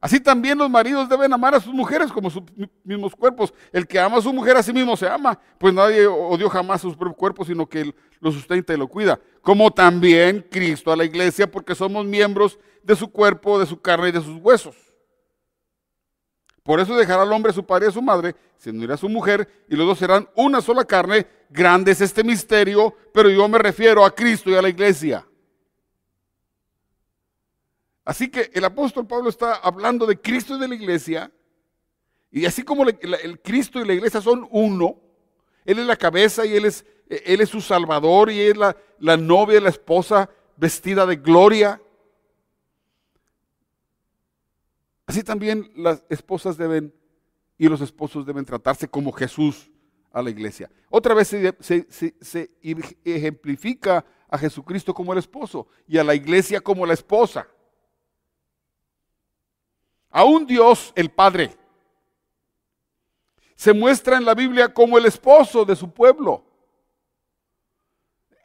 Así 0.04 0.20
también 0.20 0.58
los 0.58 0.68
maridos 0.68 1.08
deben 1.08 1.32
amar 1.32 1.54
a 1.54 1.60
sus 1.60 1.72
mujeres 1.72 2.12
como 2.12 2.28
sus 2.28 2.42
mismos 2.84 3.16
cuerpos. 3.16 3.54
El 3.72 3.86
que 3.86 3.98
ama 3.98 4.18
a 4.18 4.20
su 4.20 4.34
mujer 4.34 4.54
a 4.54 4.62
sí 4.62 4.70
mismo 4.70 4.98
se 4.98 5.08
ama, 5.08 5.40
pues 5.56 5.72
nadie 5.72 6.06
odió 6.06 6.50
jamás 6.50 6.82
sus 6.82 6.94
propios 6.94 7.16
cuerpos, 7.16 7.46
sino 7.46 7.66
que 7.66 7.94
lo 8.20 8.30
sustenta 8.30 8.74
y 8.74 8.76
lo 8.76 8.86
cuida. 8.86 9.18
Como 9.40 9.70
también 9.70 10.46
Cristo 10.50 10.92
a 10.92 10.96
la 10.96 11.06
iglesia, 11.06 11.50
porque 11.50 11.74
somos 11.74 12.04
miembros 12.04 12.58
de 12.82 12.94
su 12.94 13.10
cuerpo, 13.10 13.58
de 13.58 13.64
su 13.64 13.80
carne 13.80 14.10
y 14.10 14.12
de 14.12 14.20
sus 14.20 14.36
huesos. 14.42 14.76
Por 16.62 16.80
eso 16.80 16.94
dejará 16.94 17.22
al 17.22 17.32
hombre 17.32 17.52
a 17.52 17.54
su 17.54 17.64
padre 17.64 17.86
y 17.86 17.88
a 17.88 17.92
su 17.92 18.02
madre, 18.02 18.36
se 18.58 18.68
unirá 18.68 18.96
a 18.96 18.98
su 18.98 19.08
mujer, 19.08 19.64
y 19.70 19.74
los 19.74 19.86
dos 19.86 19.98
serán 19.98 20.28
una 20.36 20.60
sola 20.60 20.84
carne. 20.84 21.26
Grande 21.48 21.92
es 21.92 22.02
este 22.02 22.22
misterio, 22.22 22.94
pero 23.14 23.30
yo 23.30 23.48
me 23.48 23.56
refiero 23.56 24.04
a 24.04 24.14
Cristo 24.14 24.50
y 24.50 24.54
a 24.54 24.60
la 24.60 24.68
iglesia. 24.68 25.26
Así 28.04 28.28
que 28.28 28.50
el 28.52 28.64
apóstol 28.64 29.06
Pablo 29.06 29.30
está 29.30 29.54
hablando 29.54 30.06
de 30.06 30.20
Cristo 30.20 30.56
y 30.56 30.60
de 30.60 30.68
la 30.68 30.74
iglesia, 30.74 31.32
y 32.30 32.46
así 32.46 32.62
como 32.62 32.84
el, 32.84 33.40
Cristo 33.42 33.80
y 33.80 33.86
la 33.86 33.94
iglesia 33.94 34.20
son 34.20 34.46
uno, 34.50 35.00
Él 35.64 35.78
es 35.78 35.86
la 35.86 35.96
cabeza 35.96 36.44
y 36.44 36.54
Él 36.54 36.64
es, 36.64 36.84
él 37.08 37.40
es 37.40 37.48
su 37.48 37.60
Salvador 37.60 38.30
y 38.30 38.40
es 38.40 38.56
la, 38.56 38.76
la 38.98 39.16
novia, 39.16 39.60
la 39.60 39.68
esposa 39.68 40.28
vestida 40.56 41.06
de 41.06 41.16
gloria. 41.16 41.80
Así 45.06 45.22
también 45.22 45.70
las 45.76 46.02
esposas 46.08 46.56
deben 46.56 46.92
y 47.58 47.68
los 47.68 47.80
esposos 47.80 48.26
deben 48.26 48.44
tratarse 48.44 48.88
como 48.88 49.12
Jesús 49.12 49.70
a 50.12 50.22
la 50.22 50.30
iglesia. 50.30 50.70
Otra 50.90 51.14
vez 51.14 51.28
se, 51.28 51.54
se, 51.60 52.50
ejemplifica 53.04 54.04
a 54.28 54.38
Jesucristo 54.38 54.94
como 54.94 55.12
el 55.12 55.18
esposo 55.18 55.66
y 55.86 55.98
a 55.98 56.04
la 56.04 56.14
iglesia 56.14 56.60
como 56.60 56.86
la 56.86 56.94
esposa. 56.94 57.46
Aún 60.16 60.46
Dios, 60.46 60.92
el 60.94 61.10
Padre, 61.10 61.56
se 63.56 63.72
muestra 63.72 64.16
en 64.16 64.24
la 64.24 64.32
Biblia 64.32 64.72
como 64.72 64.96
el 64.96 65.06
esposo 65.06 65.64
de 65.64 65.74
su 65.74 65.90
pueblo. 65.90 66.44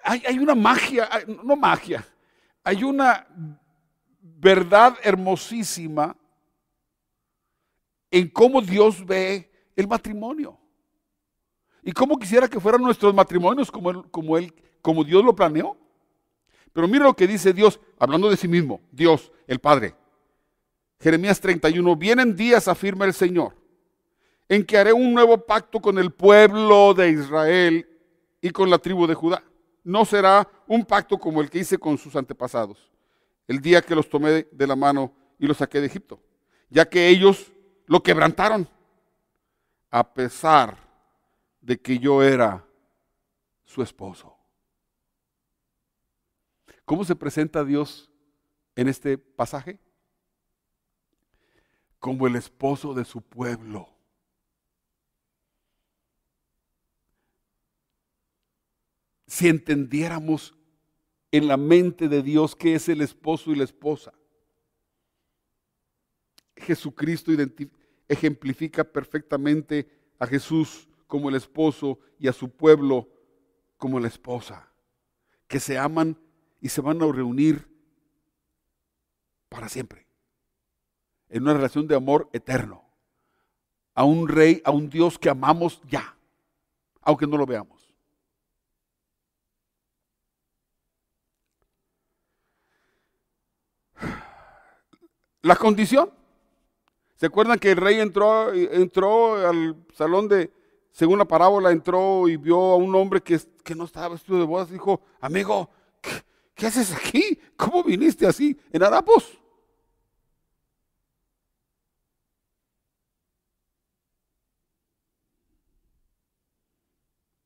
Hay, 0.04 0.40
una 0.40 0.56
magia, 0.56 1.08
no 1.44 1.56
magia, 1.56 2.04
hay 2.64 2.84
una 2.84 3.28
verdad 4.20 4.98
hermosísima 5.04 6.18
en 8.10 8.28
cómo 8.30 8.64
Dios 8.64 9.06
ve 9.06 9.52
el 9.76 9.88
matrimonio. 9.88 10.58
Y 11.84 11.92
cómo 11.92 12.18
quisiera 12.18 12.48
que 12.48 12.60
fueran 12.60 12.82
nuestros 12.82 13.14
matrimonios 13.14 13.70
como, 13.70 14.10
como, 14.10 14.40
él, 14.40 14.52
como 14.82 15.04
Dios 15.04 15.24
lo 15.24 15.36
planeó. 15.36 15.78
Pero 16.74 16.88
mira 16.88 17.04
lo 17.04 17.16
que 17.16 17.28
dice 17.28 17.54
Dios, 17.54 17.80
hablando 18.00 18.28
de 18.28 18.38
sí 18.38 18.48
mismo, 18.48 18.82
Dios, 18.92 19.32
el 19.46 19.60
Padre. 19.60 19.94
Jeremías 21.00 21.40
31, 21.40 21.96
vienen 21.96 22.36
días, 22.36 22.68
afirma 22.68 23.06
el 23.06 23.14
Señor, 23.14 23.56
en 24.50 24.66
que 24.66 24.78
haré 24.78 24.92
un 24.92 25.14
nuevo 25.14 25.46
pacto 25.46 25.80
con 25.80 25.98
el 25.98 26.12
pueblo 26.12 26.94
de 26.94 27.10
Israel 27.10 27.88
y 28.42 28.50
con 28.50 28.70
la 28.70 28.80
tribu 28.80 29.08
de 29.08 29.16
Judá. 29.16 29.42
No 29.84 30.04
será 30.04 30.48
un 30.68 30.84
pacto 30.86 31.18
como 31.18 31.40
el 31.42 31.50
que 31.50 31.60
hice 31.60 31.78
con 31.78 31.98
sus 31.98 32.16
antepasados, 32.18 32.92
el 33.48 33.62
día 33.62 33.82
que 33.82 33.96
los 33.96 34.10
tomé 34.10 34.48
de 34.52 34.68
la 34.68 34.76
mano 34.76 35.14
y 35.38 35.48
los 35.48 35.58
saqué 35.58 35.80
de 35.80 35.88
Egipto, 35.88 36.20
ya 36.70 36.88
que 36.88 37.08
ellos 37.08 37.54
lo 37.86 38.04
quebrantaron, 38.04 38.68
a 39.90 40.14
pesar 40.14 40.78
de 41.62 41.80
que 41.80 41.98
yo 41.98 42.22
era 42.22 42.66
su 43.64 43.82
esposo. 43.82 44.36
¿Cómo 46.84 47.06
se 47.06 47.16
presenta 47.16 47.64
Dios 47.64 48.12
en 48.76 48.90
este 48.90 49.18
pasaje? 49.18 49.80
Como 52.00 52.28
el 52.28 52.36
esposo 52.36 52.94
de 52.94 53.06
su 53.06 53.22
pueblo. 53.22 53.90
Si 59.28 59.48
entendiéramos 59.48 60.56
en 61.32 61.48
la 61.48 61.58
mente 61.58 62.08
de 62.08 62.24
Dios 62.24 62.56
qué 62.56 62.76
es 62.76 62.90
el 62.90 63.02
esposo 63.02 63.52
y 63.52 63.56
la 63.56 63.64
esposa, 63.64 64.14
Jesucristo 66.56 67.32
ejemplifica 68.08 68.84
perfectamente 68.84 69.88
a 70.18 70.28
Jesús 70.28 70.88
como 71.08 71.30
el 71.30 71.36
esposo 71.36 72.00
y 72.20 72.28
a 72.28 72.34
su 72.34 72.50
pueblo 72.50 73.08
como 73.78 74.00
la 74.00 74.08
esposa, 74.08 74.72
que 75.48 75.60
se 75.60 75.78
aman 75.78 76.18
y 76.62 76.70
se 76.70 76.82
van 76.82 77.02
a 77.02 77.12
reunir 77.12 77.68
para 79.48 79.70
siempre, 79.70 80.06
en 81.30 81.44
una 81.44 81.54
relación 81.54 81.88
de 81.88 81.96
amor 81.96 82.30
eterno, 82.34 82.84
a 83.94 84.04
un 84.04 84.28
rey, 84.28 84.62
a 84.66 84.72
un 84.72 84.90
Dios 84.90 85.18
que 85.18 85.30
amamos 85.30 85.82
ya, 85.90 86.16
aunque 87.02 87.28
no 87.28 87.38
lo 87.38 87.46
veamos. 87.46 87.80
La 95.42 95.56
condición 95.56 96.12
¿Se 97.20 97.26
acuerdan 97.26 97.60
que 97.60 97.72
el 97.72 97.78
rey 97.78 98.00
entró, 98.00 98.54
entró 98.54 99.46
al 99.46 99.76
salón 99.94 100.30
de, 100.30 100.54
según 100.90 101.20
la 101.20 101.26
parábola, 101.26 101.70
entró 101.70 102.30
y 102.30 102.38
vio 102.38 102.58
a 102.58 102.78
un 102.78 102.96
hombre 102.96 103.20
que, 103.20 103.38
que 103.62 103.76
no 103.76 103.84
estaba 103.84 104.08
vestido 104.08 104.40
de 104.40 104.46
bodas? 104.46 104.70
Dijo, 104.70 105.02
amigo, 105.20 105.70
¿qué, 106.56 106.66
haces 106.66 106.96
aquí? 106.96 107.38
¿Cómo 107.58 107.84
viniste 107.84 108.26
así 108.26 108.58
en 108.72 108.84
harapos? 108.84 109.38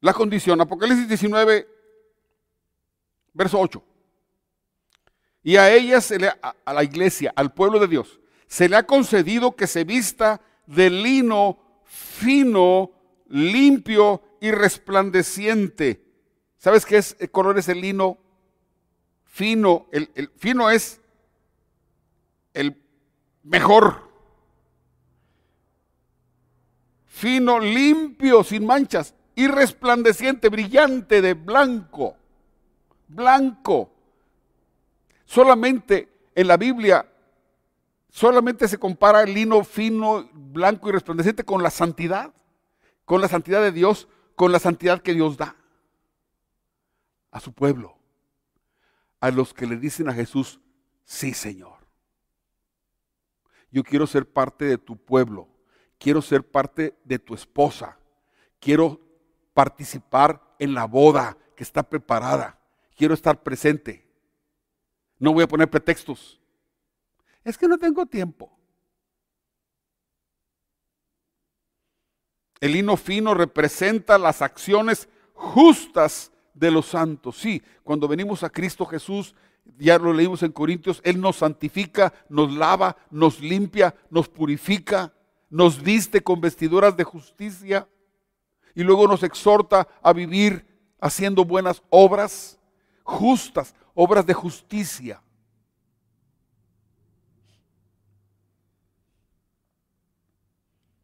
La 0.03 0.11
condición, 0.11 0.59
Apocalipsis 0.59 1.07
19, 1.07 1.65
verso 3.33 3.57
8. 3.57 3.81
Y 5.43 5.55
a 5.55 5.73
ella, 5.73 6.01
se 6.01 6.19
le, 6.19 6.27
a 6.27 6.73
la 6.73 6.83
iglesia, 6.83 7.31
al 7.37 7.53
pueblo 7.53 7.79
de 7.79 7.87
Dios, 7.87 8.19
se 8.45 8.67
le 8.67 8.75
ha 8.75 8.85
concedido 8.85 9.55
que 9.55 9.65
se 9.65 9.85
vista 9.85 10.41
de 10.67 10.89
lino 10.89 11.57
fino, 11.85 12.91
limpio 13.29 14.21
y 14.41 14.51
resplandeciente. 14.51 16.03
¿Sabes 16.57 16.85
qué 16.85 16.97
es, 16.97 17.15
el 17.21 17.31
color 17.31 17.57
es 17.57 17.69
el 17.69 17.79
lino 17.79 18.17
fino? 19.23 19.87
El, 19.93 20.11
el 20.15 20.29
fino 20.35 20.69
es 20.69 20.99
el 22.53 22.75
mejor. 23.41 24.11
Fino, 27.05 27.57
limpio, 27.57 28.43
sin 28.43 28.65
manchas 28.65 29.15
y 29.35 29.47
resplandeciente, 29.47 30.49
brillante, 30.49 31.21
de 31.21 31.33
blanco. 31.33 32.15
Blanco. 33.07 33.91
Solamente 35.25 36.09
en 36.35 36.47
la 36.47 36.57
Biblia 36.57 37.05
solamente 38.09 38.67
se 38.67 38.77
compara 38.77 39.23
el 39.23 39.33
lino 39.33 39.63
fino, 39.63 40.29
blanco 40.33 40.89
y 40.89 40.91
resplandeciente 40.91 41.43
con 41.43 41.63
la 41.63 41.71
santidad, 41.71 42.31
con 43.05 43.21
la 43.21 43.27
santidad 43.27 43.61
de 43.61 43.71
Dios, 43.71 44.07
con 44.35 44.51
la 44.51 44.59
santidad 44.59 45.01
que 45.01 45.13
Dios 45.13 45.37
da 45.37 45.55
a 47.31 47.39
su 47.39 47.51
pueblo, 47.53 47.97
a 49.19 49.31
los 49.31 49.53
que 49.53 49.65
le 49.65 49.77
dicen 49.77 50.09
a 50.09 50.13
Jesús, 50.13 50.59
sí 51.05 51.33
Señor. 51.33 51.79
Yo 53.71 53.83
quiero 53.83 54.05
ser 54.05 54.31
parte 54.31 54.65
de 54.65 54.77
tu 54.77 54.95
pueblo, 54.95 55.47
quiero 55.97 56.21
ser 56.21 56.47
parte 56.47 56.95
de 57.03 57.17
tu 57.17 57.33
esposa, 57.33 57.97
quiero 58.59 59.01
participar 59.53 60.41
en 60.59 60.73
la 60.73 60.85
boda 60.85 61.37
que 61.55 61.63
está 61.63 61.83
preparada, 61.83 62.59
quiero 62.95 63.13
estar 63.13 63.43
presente. 63.43 64.05
No 65.19 65.33
voy 65.33 65.43
a 65.43 65.47
poner 65.47 65.69
pretextos. 65.69 66.39
Es 67.43 67.57
que 67.57 67.67
no 67.67 67.77
tengo 67.77 68.05
tiempo. 68.05 68.51
El 72.59 72.73
lino 72.73 72.95
fino 72.95 73.33
representa 73.33 74.17
las 74.17 74.41
acciones 74.41 75.09
justas 75.33 76.31
de 76.53 76.71
los 76.71 76.85
santos. 76.85 77.37
Sí, 77.37 77.61
cuando 77.83 78.07
venimos 78.07 78.43
a 78.43 78.49
Cristo 78.49 78.85
Jesús, 78.85 79.35
ya 79.77 79.97
lo 79.97 80.13
leímos 80.13 80.43
en 80.43 80.51
Corintios, 80.51 81.01
Él 81.03 81.19
nos 81.19 81.37
santifica, 81.37 82.13
nos 82.29 82.53
lava, 82.53 82.95
nos 83.09 83.41
limpia, 83.41 83.95
nos 84.09 84.29
purifica, 84.29 85.13
nos 85.49 85.81
viste 85.81 86.21
con 86.21 86.41
vestiduras 86.41 86.95
de 86.95 87.03
justicia 87.03 87.87
y 88.75 88.83
luego 88.83 89.07
nos 89.07 89.23
exhorta 89.23 89.87
a 90.01 90.13
vivir 90.13 90.65
haciendo 90.99 91.45
buenas 91.45 91.81
obras 91.89 92.59
justas, 93.03 93.75
obras 93.93 94.25
de 94.25 94.33
justicia. 94.33 95.21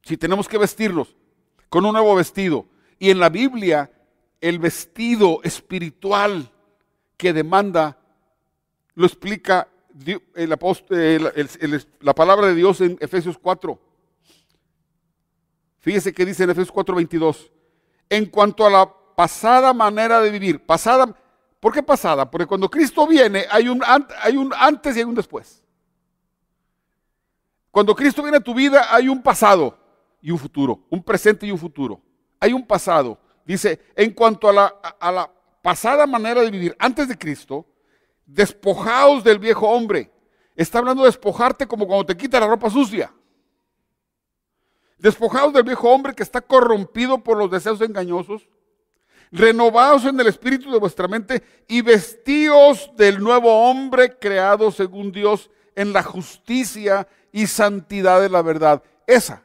si 0.10 0.18
tenemos 0.18 0.48
que 0.48 0.58
vestirnos 0.58 1.16
con 1.70 1.86
un 1.86 1.94
nuevo 1.94 2.16
vestido. 2.16 2.66
Y 2.98 3.12
en 3.12 3.20
la 3.20 3.30
Biblia, 3.30 3.92
el 4.42 4.58
vestido 4.58 5.40
espiritual 5.44 6.52
que 7.16 7.32
demanda 7.32 7.96
lo 8.96 9.06
explica 9.06 9.68
el 10.34 10.50
la 12.00 12.16
palabra 12.16 12.48
de 12.48 12.56
Dios 12.56 12.82
en 12.82 12.98
Efesios 13.00 13.38
4. 13.38 13.80
Fíjese 15.78 16.12
que 16.12 16.26
dice 16.26 16.44
en 16.44 16.50
Efesios 16.50 16.74
4:22. 16.74 17.52
En 18.10 18.26
cuanto 18.26 18.66
a 18.66 18.70
la 18.70 18.94
pasada 19.16 19.74
manera 19.74 20.20
de 20.22 20.32
vivir, 20.32 20.66
pasada, 20.66 21.14
¿por 21.60 21.74
qué 21.74 21.84
pasada? 21.84 22.30
Porque 22.30 22.48
cuando 22.48 22.70
Cristo 22.70 23.06
viene 23.06 23.46
hay 23.52 23.68
un, 23.68 23.82
hay 24.22 24.38
un 24.38 24.54
antes 24.58 24.96
y 24.96 25.00
hay 25.00 25.06
un 25.06 25.16
después. 25.16 25.64
Cuando 27.72 27.96
Cristo 27.96 28.22
viene 28.24 28.38
a 28.38 28.42
tu 28.42 28.54
vida 28.54 28.94
hay 28.94 29.08
un 29.08 29.22
pasado 29.22 29.78
y 30.22 30.32
un 30.32 30.40
futuro, 30.40 30.86
un 30.90 31.04
presente 31.04 31.46
y 31.46 31.52
un 31.52 31.60
futuro. 31.60 32.02
Hay 32.40 32.54
un 32.54 32.66
pasado. 32.66 33.20
Dice, 33.46 33.80
en 33.96 34.12
cuanto 34.14 34.50
a 34.50 34.54
la, 34.54 34.66
a 35.00 35.12
la 35.12 35.32
pasada 35.62 36.08
manera 36.08 36.42
de 36.42 36.50
vivir 36.50 36.76
antes 36.80 37.08
de 37.08 37.18
Cristo, 37.18 37.66
despojaos 38.26 39.24
del 39.24 39.40
viejo 39.40 39.68
hombre. 39.68 40.12
Está 40.56 40.80
hablando 40.80 41.04
de 41.04 41.10
despojarte 41.10 41.68
como 41.68 41.88
cuando 41.88 42.06
te 42.06 42.18
quita 42.18 42.40
la 42.40 42.48
ropa 42.48 42.70
sucia. 42.70 43.14
Despojaos 45.00 45.54
del 45.54 45.64
viejo 45.64 45.90
hombre 45.90 46.14
que 46.14 46.24
está 46.24 46.42
corrompido 46.42 47.24
por 47.24 47.38
los 47.38 47.50
deseos 47.50 47.82
engañosos. 47.82 48.48
Renovaos 49.32 50.06
en 50.06 50.20
el 50.20 50.28
espíritu 50.28 50.72
de 50.72 50.80
vuestra 50.80 51.08
mente 51.08 51.44
y 51.68 51.82
vestíos 51.82 52.92
del 52.96 53.20
nuevo 53.20 53.70
hombre 53.70 54.18
creado 54.18 54.72
según 54.72 55.12
Dios 55.12 55.50
en 55.76 55.94
la 55.94 56.04
justicia 56.04 57.08
y 57.32 57.48
santidad 57.48 58.22
de 58.22 58.30
la 58.30 58.42
verdad. 58.42 58.84
Esa 59.06 59.44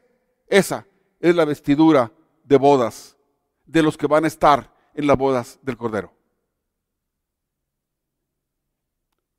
esa 0.55 0.87
es 1.19 1.35
la 1.35 1.45
vestidura 1.45 2.13
de 2.45 2.57
bodas 2.57 3.17
de 3.65 3.83
los 3.83 3.97
que 3.97 4.07
van 4.07 4.25
a 4.25 4.29
estar 4.29 4.73
en 4.95 5.07
las 5.07 5.17
bodas 5.17 5.59
del 5.63 5.77
Cordero. 5.77 6.13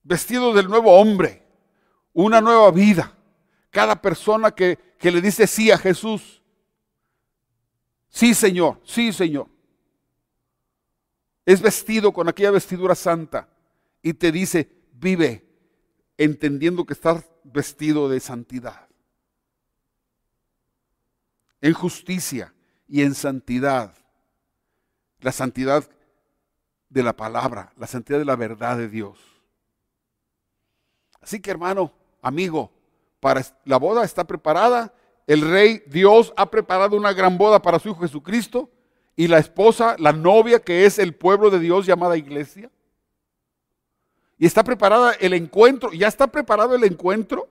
Vestido 0.03 0.53
del 0.53 0.67
nuevo 0.67 0.99
hombre, 0.99 1.41
una 2.13 2.41
nueva 2.41 2.69
vida. 2.71 3.14
Cada 3.75 4.01
persona 4.01 4.51
que, 4.51 4.79
que 4.97 5.11
le 5.11 5.19
dice 5.19 5.45
sí 5.47 5.69
a 5.69 5.77
Jesús. 5.77 6.41
Sí, 8.07 8.33
Señor, 8.33 8.79
sí, 8.85 9.11
Señor. 9.11 9.49
Es 11.45 11.61
vestido 11.61 12.13
con 12.13 12.29
aquella 12.29 12.51
vestidura 12.51 12.95
santa 12.95 13.49
y 14.01 14.13
te 14.13 14.31
dice, 14.31 14.71
vive 14.93 15.45
entendiendo 16.17 16.85
que 16.85 16.93
estás 16.93 17.25
vestido 17.43 18.07
de 18.07 18.21
santidad 18.21 18.87
en 21.59 21.73
justicia 21.73 22.53
y 22.87 23.01
en 23.01 23.13
santidad. 23.13 23.93
La 25.19 25.33
santidad 25.33 25.83
de 26.87 27.03
la 27.03 27.17
palabra, 27.17 27.73
la 27.75 27.87
santidad 27.87 28.19
de 28.19 28.25
la 28.25 28.37
verdad 28.37 28.77
de 28.77 28.87
Dios. 28.87 29.19
Así 31.19 31.41
que 31.41 31.51
hermano, 31.51 31.91
amigo, 32.21 32.71
la 33.63 33.77
boda 33.77 34.03
está 34.03 34.25
preparada. 34.25 34.93
El 35.27 35.41
rey 35.41 35.83
Dios 35.87 36.33
ha 36.37 36.49
preparado 36.49 36.95
una 36.95 37.13
gran 37.13 37.37
boda 37.37 37.61
para 37.61 37.79
su 37.79 37.89
Hijo 37.89 38.01
Jesucristo 38.01 38.69
y 39.15 39.27
la 39.27 39.39
esposa, 39.39 39.95
la 39.97 40.11
novia 40.11 40.59
que 40.59 40.85
es 40.85 40.99
el 40.99 41.15
pueblo 41.15 41.49
de 41.49 41.59
Dios 41.59 41.85
llamada 41.85 42.17
iglesia. 42.17 42.69
Y 44.37 44.45
está 44.45 44.63
preparada 44.63 45.13
el 45.13 45.33
encuentro, 45.33 45.91
ya 45.93 46.07
está 46.07 46.27
preparado 46.27 46.75
el 46.75 46.83
encuentro. 46.83 47.47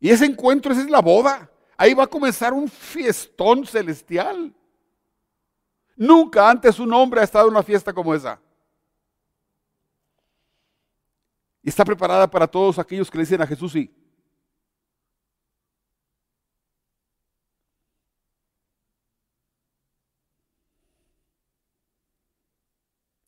Y 0.00 0.10
ese 0.10 0.26
encuentro, 0.26 0.72
esa 0.72 0.82
es 0.82 0.90
la 0.90 1.00
boda. 1.00 1.50
Ahí 1.76 1.94
va 1.94 2.04
a 2.04 2.08
comenzar 2.08 2.52
un 2.52 2.68
fiestón 2.68 3.66
celestial. 3.66 4.52
Nunca 5.96 6.50
antes 6.50 6.78
un 6.78 6.92
hombre 6.92 7.20
ha 7.20 7.24
estado 7.24 7.46
en 7.46 7.52
una 7.52 7.62
fiesta 7.62 7.92
como 7.92 8.14
esa. 8.14 8.38
Y 11.66 11.68
está 11.68 11.84
preparada 11.84 12.30
para 12.30 12.46
todos 12.46 12.78
aquellos 12.78 13.10
que 13.10 13.18
le 13.18 13.24
dicen 13.24 13.42
a 13.42 13.46
Jesús 13.46 13.72
sí. 13.72 13.92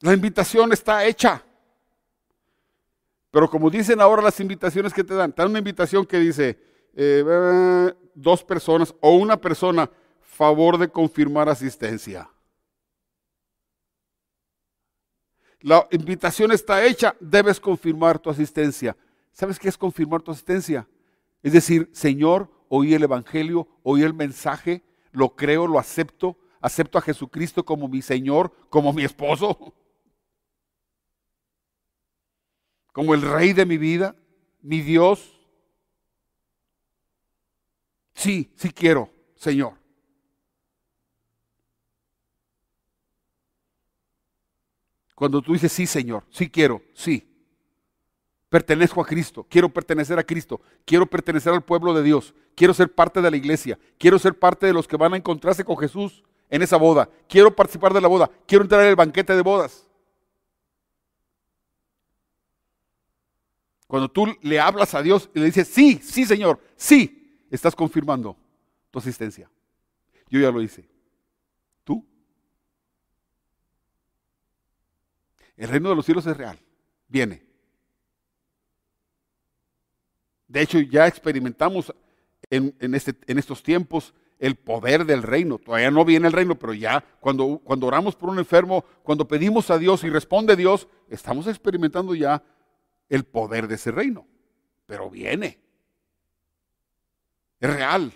La 0.02 0.14
invitación 0.14 0.72
está 0.72 1.04
hecha. 1.04 1.42
Pero 3.32 3.50
como 3.50 3.70
dicen 3.70 4.00
ahora 4.00 4.22
las 4.22 4.38
invitaciones 4.38 4.94
que 4.94 5.02
te 5.02 5.14
dan, 5.14 5.32
te 5.32 5.42
dan 5.42 5.50
una 5.50 5.58
invitación 5.58 6.06
que 6.06 6.20
dice 6.20 6.56
eh, 6.94 7.92
dos 8.14 8.44
personas 8.44 8.94
o 9.00 9.16
una 9.16 9.36
persona, 9.36 9.90
favor 10.20 10.78
de 10.78 10.88
confirmar 10.88 11.48
asistencia. 11.48 12.30
La 15.60 15.88
invitación 15.90 16.52
está 16.52 16.84
hecha, 16.84 17.16
debes 17.20 17.58
confirmar 17.58 18.18
tu 18.18 18.30
asistencia. 18.30 18.96
¿Sabes 19.32 19.58
qué 19.58 19.68
es 19.68 19.76
confirmar 19.76 20.22
tu 20.22 20.30
asistencia? 20.30 20.88
Es 21.42 21.52
decir, 21.52 21.90
Señor, 21.92 22.50
oí 22.68 22.94
el 22.94 23.02
Evangelio, 23.02 23.68
oí 23.82 24.02
el 24.02 24.14
mensaje, 24.14 24.82
lo 25.10 25.34
creo, 25.34 25.66
lo 25.66 25.78
acepto, 25.78 26.36
acepto 26.60 26.98
a 26.98 27.02
Jesucristo 27.02 27.64
como 27.64 27.88
mi 27.88 28.02
Señor, 28.02 28.52
como 28.68 28.92
mi 28.92 29.04
esposo. 29.04 29.74
como 32.92 33.14
el 33.14 33.22
rey 33.22 33.52
de 33.52 33.66
mi 33.66 33.78
vida, 33.78 34.16
mi 34.60 34.80
Dios. 34.80 35.40
Sí, 38.14 38.52
sí 38.56 38.70
quiero, 38.70 39.10
Señor. 39.36 39.74
Cuando 45.18 45.42
tú 45.42 45.52
dices, 45.54 45.72
sí, 45.72 45.84
Señor, 45.84 46.22
sí 46.30 46.48
quiero, 46.48 46.80
sí. 46.94 47.28
Pertenezco 48.48 49.00
a 49.00 49.04
Cristo, 49.04 49.44
quiero 49.50 49.68
pertenecer 49.68 50.16
a 50.16 50.22
Cristo, 50.22 50.60
quiero 50.84 51.06
pertenecer 51.06 51.52
al 51.52 51.64
pueblo 51.64 51.92
de 51.92 52.04
Dios, 52.04 52.36
quiero 52.54 52.72
ser 52.72 52.94
parte 52.94 53.20
de 53.20 53.28
la 53.28 53.36
iglesia, 53.36 53.80
quiero 53.98 54.20
ser 54.20 54.38
parte 54.38 54.66
de 54.66 54.72
los 54.72 54.86
que 54.86 54.96
van 54.96 55.14
a 55.14 55.16
encontrarse 55.16 55.64
con 55.64 55.76
Jesús 55.76 56.22
en 56.48 56.62
esa 56.62 56.76
boda, 56.76 57.10
quiero 57.28 57.52
participar 57.52 57.92
de 57.92 58.00
la 58.00 58.06
boda, 58.06 58.30
quiero 58.46 58.62
entrar 58.62 58.82
en 58.82 58.90
el 58.90 58.94
banquete 58.94 59.34
de 59.34 59.42
bodas. 59.42 59.88
Cuando 63.88 64.08
tú 64.08 64.24
le 64.40 64.60
hablas 64.60 64.94
a 64.94 65.02
Dios 65.02 65.30
y 65.34 65.40
le 65.40 65.46
dices, 65.46 65.66
sí, 65.66 65.98
sí 66.00 66.26
Señor, 66.26 66.60
sí, 66.76 67.42
estás 67.50 67.74
confirmando 67.74 68.36
tu 68.92 69.00
asistencia. 69.00 69.50
Yo 70.30 70.38
ya 70.38 70.52
lo 70.52 70.62
hice. 70.62 70.88
¿Tú? 71.82 72.06
El 75.58 75.68
reino 75.68 75.88
de 75.90 75.96
los 75.96 76.06
cielos 76.06 76.24
es 76.26 76.36
real. 76.36 76.58
Viene. 77.08 77.42
De 80.46 80.62
hecho, 80.62 80.78
ya 80.78 81.06
experimentamos 81.06 81.92
en, 82.48 82.94
este, 82.94 83.14
en 83.26 83.38
estos 83.38 83.62
tiempos 83.62 84.14
el 84.38 84.54
poder 84.54 85.04
del 85.04 85.24
reino. 85.24 85.58
Todavía 85.58 85.90
no 85.90 86.04
viene 86.04 86.28
el 86.28 86.32
reino, 86.32 86.56
pero 86.56 86.72
ya 86.74 87.04
cuando, 87.18 87.60
cuando 87.64 87.88
oramos 87.88 88.14
por 88.14 88.30
un 88.30 88.38
enfermo, 88.38 88.84
cuando 89.02 89.26
pedimos 89.26 89.68
a 89.70 89.78
Dios 89.78 90.04
y 90.04 90.10
responde 90.10 90.54
Dios, 90.54 90.86
estamos 91.08 91.48
experimentando 91.48 92.14
ya 92.14 92.40
el 93.08 93.24
poder 93.24 93.66
de 93.66 93.74
ese 93.74 93.90
reino, 93.90 94.28
pero 94.86 95.10
viene. 95.10 95.58
Es 97.58 97.74
real. 97.74 98.12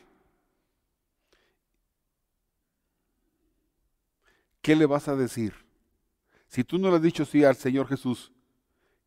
¿Qué 4.61 4.77
le 4.77 4.87
vas 4.87 5.09
a 5.09 5.17
decir? 5.17 5.62
Si 6.53 6.65
tú 6.65 6.77
no 6.77 6.91
le 6.91 6.97
has 6.97 7.03
dicho 7.03 7.25
sí 7.25 7.43
al 7.45 7.57
Señor 7.57 7.89
Jesús, 7.89 8.31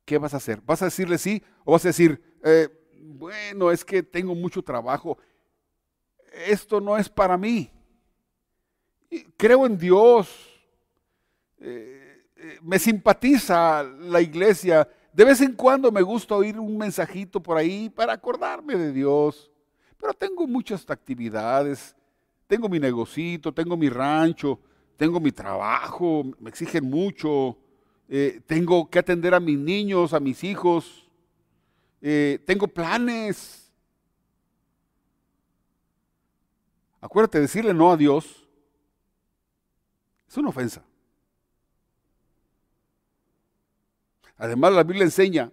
¿qué 0.04 0.18
vas 0.18 0.34
a 0.34 0.38
hacer? 0.38 0.62
¿Vas 0.66 0.82
a 0.82 0.86
decirle 0.86 1.20
sí 1.20 1.44
o 1.64 1.74
vas 1.74 1.86
a 1.86 1.90
decir, 1.90 2.20
eh, 2.44 2.68
bueno, 3.04 3.70
es 3.70 3.86
que 3.86 4.02
tengo 4.02 4.34
mucho 4.34 4.64
trabajo, 4.64 5.20
esto 6.48 6.82
no 6.82 6.98
es 6.98 7.08
para 7.08 7.38
mí? 7.38 7.70
Creo 9.38 9.68
en 9.68 9.78
Dios, 9.78 10.28
eh, 11.60 12.26
eh, 12.36 12.58
me 12.64 12.80
simpatiza 12.80 13.84
la 13.84 14.22
iglesia, 14.22 14.90
de 15.14 15.24
vez 15.24 15.40
en 15.40 15.54
cuando 15.54 15.92
me 15.92 16.02
gusta 16.02 16.36
oír 16.36 16.60
un 16.60 16.76
mensajito 16.76 17.44
por 17.44 17.58
ahí 17.58 17.92
para 17.92 18.14
acordarme 18.14 18.76
de 18.76 18.92
Dios. 18.92 19.52
Pero 20.00 20.16
tengo 20.16 20.48
muchas 20.48 20.84
actividades. 20.90 21.96
Tengo 22.48 22.68
mi 22.68 22.80
negocito, 22.80 23.54
tengo 23.54 23.78
mi 23.78 23.88
rancho, 23.88 24.60
tengo 24.98 25.20
mi 25.20 25.32
trabajo, 25.32 26.24
me 26.40 26.50
exigen 26.50 26.90
mucho. 26.90 27.58
Eh, 28.08 28.42
tengo 28.46 28.90
que 28.90 29.00
atender 29.00 29.34
a 29.34 29.40
mis 29.40 29.58
niños, 29.58 30.14
a 30.14 30.20
mis 30.20 30.44
hijos. 30.44 31.10
Eh, 32.02 32.40
tengo 32.46 32.68
planes. 32.68 33.72
Acuérdate, 37.02 37.40
decirle 37.40 37.74
no 37.74 37.92
a 37.92 37.98
Dios 37.98 38.46
es 40.36 40.38
una 40.38 40.50
ofensa. 40.50 40.84
Además, 44.38 44.74
la 44.74 44.84
Biblia 44.84 45.06
enseña, 45.06 45.50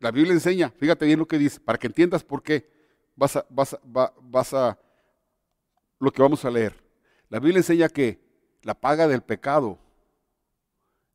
la 0.00 0.10
Biblia 0.10 0.32
enseña, 0.32 0.70
fíjate 0.70 1.04
bien 1.04 1.18
lo 1.18 1.26
que 1.26 1.36
dice, 1.36 1.60
para 1.60 1.76
que 1.76 1.86
entiendas 1.86 2.24
por 2.24 2.42
qué 2.42 2.66
vas 3.14 3.36
a, 3.36 3.46
vas 3.50 3.78
vas 3.82 4.54
a 4.54 4.78
lo 5.98 6.10
que 6.10 6.22
vamos 6.22 6.44
a 6.46 6.50
leer. 6.50 6.82
La 7.28 7.40
Biblia 7.40 7.58
enseña 7.58 7.90
que 7.90 8.18
la 8.62 8.74
paga 8.74 9.08
del 9.08 9.22
pecado 9.22 9.78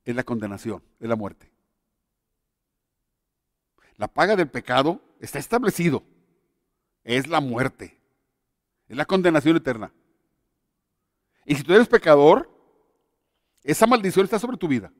es 0.05 0.15
la 0.15 0.23
condenación, 0.23 0.83
es 0.99 1.09
la 1.09 1.15
muerte. 1.15 1.51
La 3.95 4.07
paga 4.07 4.35
del 4.35 4.49
pecado 4.49 5.01
está 5.19 5.39
establecido, 5.39 6.03
es 7.03 7.27
la 7.27 7.39
muerte, 7.39 7.99
es 8.87 8.95
la 8.95 9.05
condenación 9.05 9.57
eterna. 9.57 9.91
Y 11.45 11.55
si 11.55 11.63
tú 11.63 11.73
eres 11.73 11.87
pecador, 11.87 12.49
esa 13.63 13.87
maldición 13.87 14.25
está 14.25 14.37
sobre 14.37 14.57
tu 14.57 14.67
vida. 14.67 14.91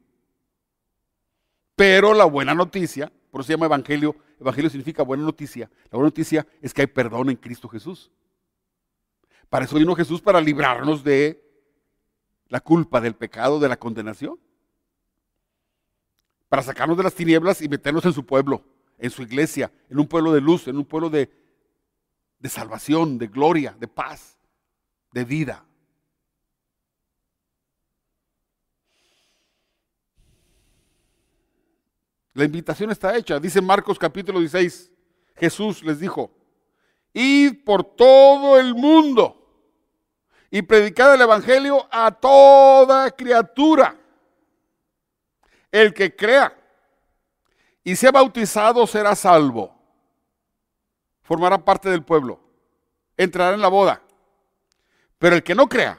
Pero 1.76 2.14
la 2.14 2.26
buena 2.26 2.56
noticia, 2.56 3.12
por 3.30 3.42
eso 3.42 3.48
se 3.48 3.54
llama 3.54 3.68
evangelio, 3.68 4.16
evangelio 4.40 4.70
significa 4.70 5.04
buena 5.04 5.24
noticia. 5.24 5.70
La 5.92 5.98
buena 5.98 6.08
noticia 6.08 6.48
es 6.62 6.74
que 6.74 6.82
hay 6.82 6.88
perdón 6.88 7.30
en 7.30 7.36
Cristo 7.36 7.70
Jesús. 7.70 8.10
Para 9.50 9.66
eso 9.66 9.76
vino 9.76 9.96
Jesús, 9.96 10.22
para 10.22 10.42
librarnos 10.42 11.04
de 11.04 11.47
la 12.50 12.60
culpa, 12.60 13.02
del 13.02 13.16
pecado, 13.16 13.60
de 13.60 13.70
la 13.70 13.78
condenación. 13.78 14.40
Para 16.50 16.64
sacarnos 16.64 16.98
de 16.98 17.04
las 17.04 17.14
tinieblas 17.14 17.62
y 17.62 17.68
meternos 17.68 18.06
en 18.06 18.14
su 18.14 18.26
pueblo, 18.26 18.64
en 18.98 19.10
su 19.10 19.22
iglesia, 19.22 19.72
en 19.90 20.00
un 20.00 20.08
pueblo 20.08 20.32
de 20.32 20.42
luz, 20.42 20.68
en 20.68 20.78
un 20.78 20.86
pueblo 20.86 21.10
de, 21.10 21.30
de 22.40 22.50
salvación, 22.50 23.18
de 23.18 23.28
gloria, 23.28 23.76
de 23.80 23.88
paz, 23.88 24.38
de 25.12 25.26
vida. 25.26 25.66
La 32.34 32.46
invitación 32.46 32.92
está 32.92 33.18
hecha. 33.18 33.40
Dice 33.40 33.62
Marcos 33.62 33.98
capítulo 33.98 34.40
16. 34.40 34.92
Jesús 35.38 35.84
les 35.84 36.00
dijo, 36.00 36.32
id 37.14 37.64
por 37.66 37.84
todo 37.84 38.60
el 38.60 38.76
mundo 38.76 39.37
y 40.50 40.62
predicad 40.62 41.14
el 41.14 41.22
Evangelio 41.22 41.88
a 41.92 42.12
toda 42.12 43.12
criatura. 43.12 43.98
El 45.72 45.94
que 45.94 46.16
crea 46.16 46.56
y 47.84 47.96
sea 47.96 48.12
bautizado 48.12 48.88
será 48.88 49.16
salvo. 49.16 49.76
Formará 51.22 51.58
parte 51.58 51.90
del 51.90 52.04
pueblo. 52.04 52.40
Entrará 53.18 53.54
en 53.54 53.62
la 53.62 53.68
boda. 53.68 54.02
Pero 55.18 55.36
el 55.36 55.44
que 55.44 55.56
no 55.56 55.68
crea 55.68 55.98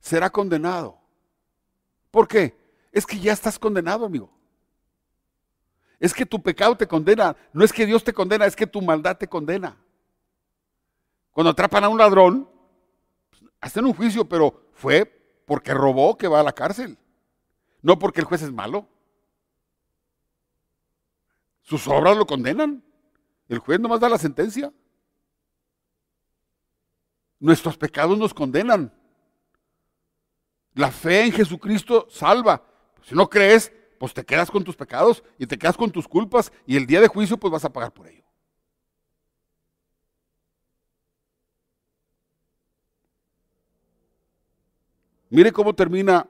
será 0.00 0.30
condenado. 0.30 0.98
¿Por 2.10 2.26
qué? 2.28 2.56
Es 2.90 3.04
que 3.06 3.18
ya 3.18 3.32
estás 3.32 3.58
condenado, 3.58 4.06
amigo. 4.06 4.30
Es 5.98 6.12
que 6.14 6.26
tu 6.26 6.42
pecado 6.42 6.76
te 6.76 6.86
condena. 6.86 7.36
No 7.52 7.64
es 7.64 7.72
que 7.72 7.86
Dios 7.86 8.02
te 8.02 8.12
condena, 8.12 8.46
es 8.46 8.56
que 8.56 8.66
tu 8.66 8.80
maldad 8.82 9.16
te 9.16 9.28
condena. 9.28 9.76
Cuando 11.32 11.50
atrapan 11.50 11.84
a 11.84 11.88
un 11.88 11.98
ladrón, 11.98 12.51
hacen 13.62 13.86
un 13.86 13.94
juicio, 13.94 14.28
pero 14.28 14.68
fue 14.74 15.06
porque 15.46 15.72
robó 15.72 16.18
que 16.18 16.28
va 16.28 16.40
a 16.40 16.42
la 16.42 16.52
cárcel. 16.52 16.98
No 17.80 17.98
porque 17.98 18.20
el 18.20 18.26
juez 18.26 18.42
es 18.42 18.52
malo. 18.52 18.86
Sus 21.62 21.86
obras 21.88 22.16
lo 22.16 22.26
condenan. 22.26 22.84
El 23.48 23.60
juez 23.60 23.80
nomás 23.80 24.00
da 24.00 24.08
la 24.08 24.18
sentencia. 24.18 24.72
Nuestros 27.38 27.78
pecados 27.78 28.18
nos 28.18 28.34
condenan. 28.34 28.92
La 30.74 30.90
fe 30.90 31.24
en 31.24 31.32
Jesucristo 31.32 32.06
salva. 32.10 32.62
Si 33.02 33.14
no 33.14 33.28
crees, 33.28 33.72
pues 33.98 34.12
te 34.12 34.24
quedas 34.24 34.50
con 34.50 34.64
tus 34.64 34.76
pecados 34.76 35.22
y 35.38 35.46
te 35.46 35.58
quedas 35.58 35.76
con 35.76 35.90
tus 35.90 36.08
culpas 36.08 36.52
y 36.66 36.76
el 36.76 36.86
día 36.86 37.00
de 37.00 37.08
juicio 37.08 37.36
pues 37.36 37.52
vas 37.52 37.64
a 37.64 37.72
pagar 37.72 37.92
por 37.92 38.08
ello. 38.08 38.21
Mire 45.32 45.50
cómo 45.50 45.74
termina 45.74 46.26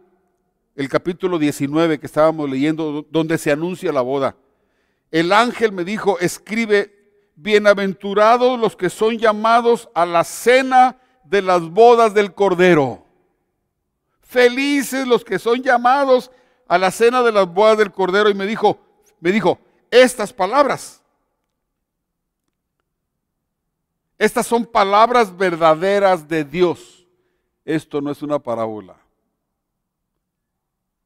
el 0.76 0.88
capítulo 0.88 1.36
19 1.36 1.98
que 1.98 2.06
estábamos 2.06 2.48
leyendo, 2.48 3.04
donde 3.10 3.36
se 3.36 3.50
anuncia 3.50 3.90
la 3.90 4.00
boda. 4.00 4.36
el 5.10 5.32
ángel 5.32 5.72
me 5.72 5.82
dijo, 5.82 6.20
escribe, 6.20 7.32
bienaventurados 7.34 8.60
los 8.60 8.76
que 8.76 8.88
son 8.88 9.18
llamados 9.18 9.88
a 9.92 10.06
la 10.06 10.22
cena 10.22 11.00
de 11.24 11.42
las 11.42 11.62
bodas 11.62 12.14
del 12.14 12.32
Cordero. 12.32 13.04
Felices 14.20 15.04
los 15.04 15.24
que 15.24 15.40
son 15.40 15.64
llamados 15.64 16.30
a 16.68 16.78
la 16.78 16.92
cena 16.92 17.24
de 17.24 17.32
las 17.32 17.52
bodas 17.52 17.78
del 17.78 17.90
Cordero. 17.90 18.30
Y 18.30 18.34
me 18.34 18.46
dijo, 18.46 18.78
me 19.18 19.32
dijo, 19.32 19.58
estas 19.90 20.32
palabras. 20.32 21.02
Estas 24.16 24.46
son 24.46 24.64
palabras 24.64 25.36
verdaderas 25.36 26.28
de 26.28 26.44
Dios. 26.44 27.01
Esto 27.64 28.00
no 28.00 28.10
es 28.10 28.22
una 28.22 28.38
parábola. 28.38 28.96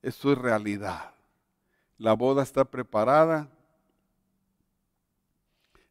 Esto 0.03 0.33
es 0.33 0.39
realidad. 0.39 1.15
La 1.99 2.13
boda 2.13 2.43
está 2.43 2.65
preparada. 2.65 3.49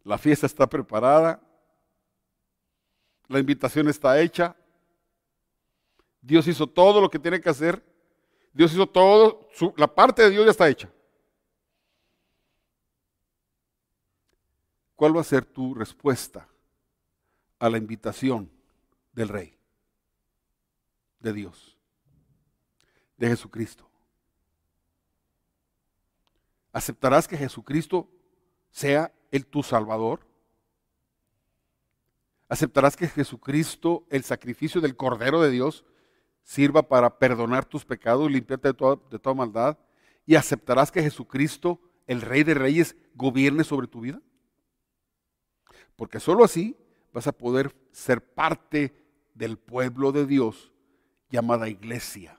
La 0.04 0.18
fiesta 0.18 0.46
está 0.46 0.68
preparada. 0.68 1.42
La 3.28 3.40
invitación 3.40 3.90
está 3.90 4.20
hecha. 4.20 4.56
Dios 6.22 6.48
hizo 6.48 6.68
todo 6.68 7.02
lo 7.02 7.10
que 7.10 7.20
tiene 7.20 7.42
que 7.42 7.50
hacer. 7.50 7.84
Dios 8.54 8.74
hizo 8.74 8.88
todo. 8.88 9.50
la 9.78 9.94
parte 9.94 10.24
de 10.24 10.30
Dios 10.30 10.46
ya 10.46 10.52
está 10.52 10.70
hecha. 10.70 10.90
¿Cuál 14.96 15.18
va 15.18 15.22
a 15.22 15.26
ser 15.26 15.46
tu 15.46 15.74
respuesta 15.74 16.48
a 17.60 17.70
la 17.70 17.78
invitación 17.78 18.50
del 19.12 19.28
Rey? 19.30 19.58
De 21.26 21.34
Dios. 21.34 21.76
De 23.18 23.28
Jesucristo. 23.28 23.90
¿Aceptarás 26.72 27.28
que 27.28 27.36
Jesucristo 27.36 28.08
sea 28.70 29.12
el 29.32 29.48
tu 29.48 29.64
Salvador? 29.64 30.20
¿Aceptarás 32.48 32.96
que 32.96 33.08
Jesucristo, 33.08 34.06
el 34.12 34.24
sacrificio 34.24 34.82
del 34.82 34.96
Cordero 34.96 35.42
de 35.42 35.50
Dios, 35.50 35.84
sirva 36.44 36.84
para 36.84 37.18
perdonar 37.18 37.66
tus 37.66 37.86
pecados 37.86 38.30
y 38.30 38.34
limpiarte 38.34 38.68
de 38.68 38.74
toda, 38.76 39.00
de 39.10 39.18
toda 39.18 39.34
maldad? 39.34 39.80
¿Y 40.28 40.36
aceptarás 40.36 40.92
que 40.92 41.02
Jesucristo, 41.02 41.82
el 42.06 42.22
Rey 42.22 42.44
de 42.44 42.54
Reyes, 42.54 42.96
gobierne 43.16 43.64
sobre 43.64 43.88
tu 43.88 44.02
vida? 44.02 44.22
Porque 45.96 46.20
sólo 46.20 46.44
así 46.44 46.78
vas 47.12 47.26
a 47.26 47.32
poder 47.32 47.76
ser 47.92 48.24
parte 48.24 48.94
del 49.34 49.58
pueblo 49.58 50.12
de 50.12 50.28
Dios 50.28 50.72
llamada 51.30 51.68
iglesia. 51.68 52.38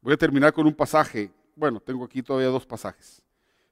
Voy 0.00 0.12
a 0.12 0.16
terminar 0.16 0.52
con 0.52 0.66
un 0.66 0.74
pasaje. 0.74 1.32
Bueno, 1.56 1.80
tengo 1.80 2.04
aquí 2.04 2.22
todavía 2.22 2.48
dos 2.48 2.64
pasajes. 2.64 3.22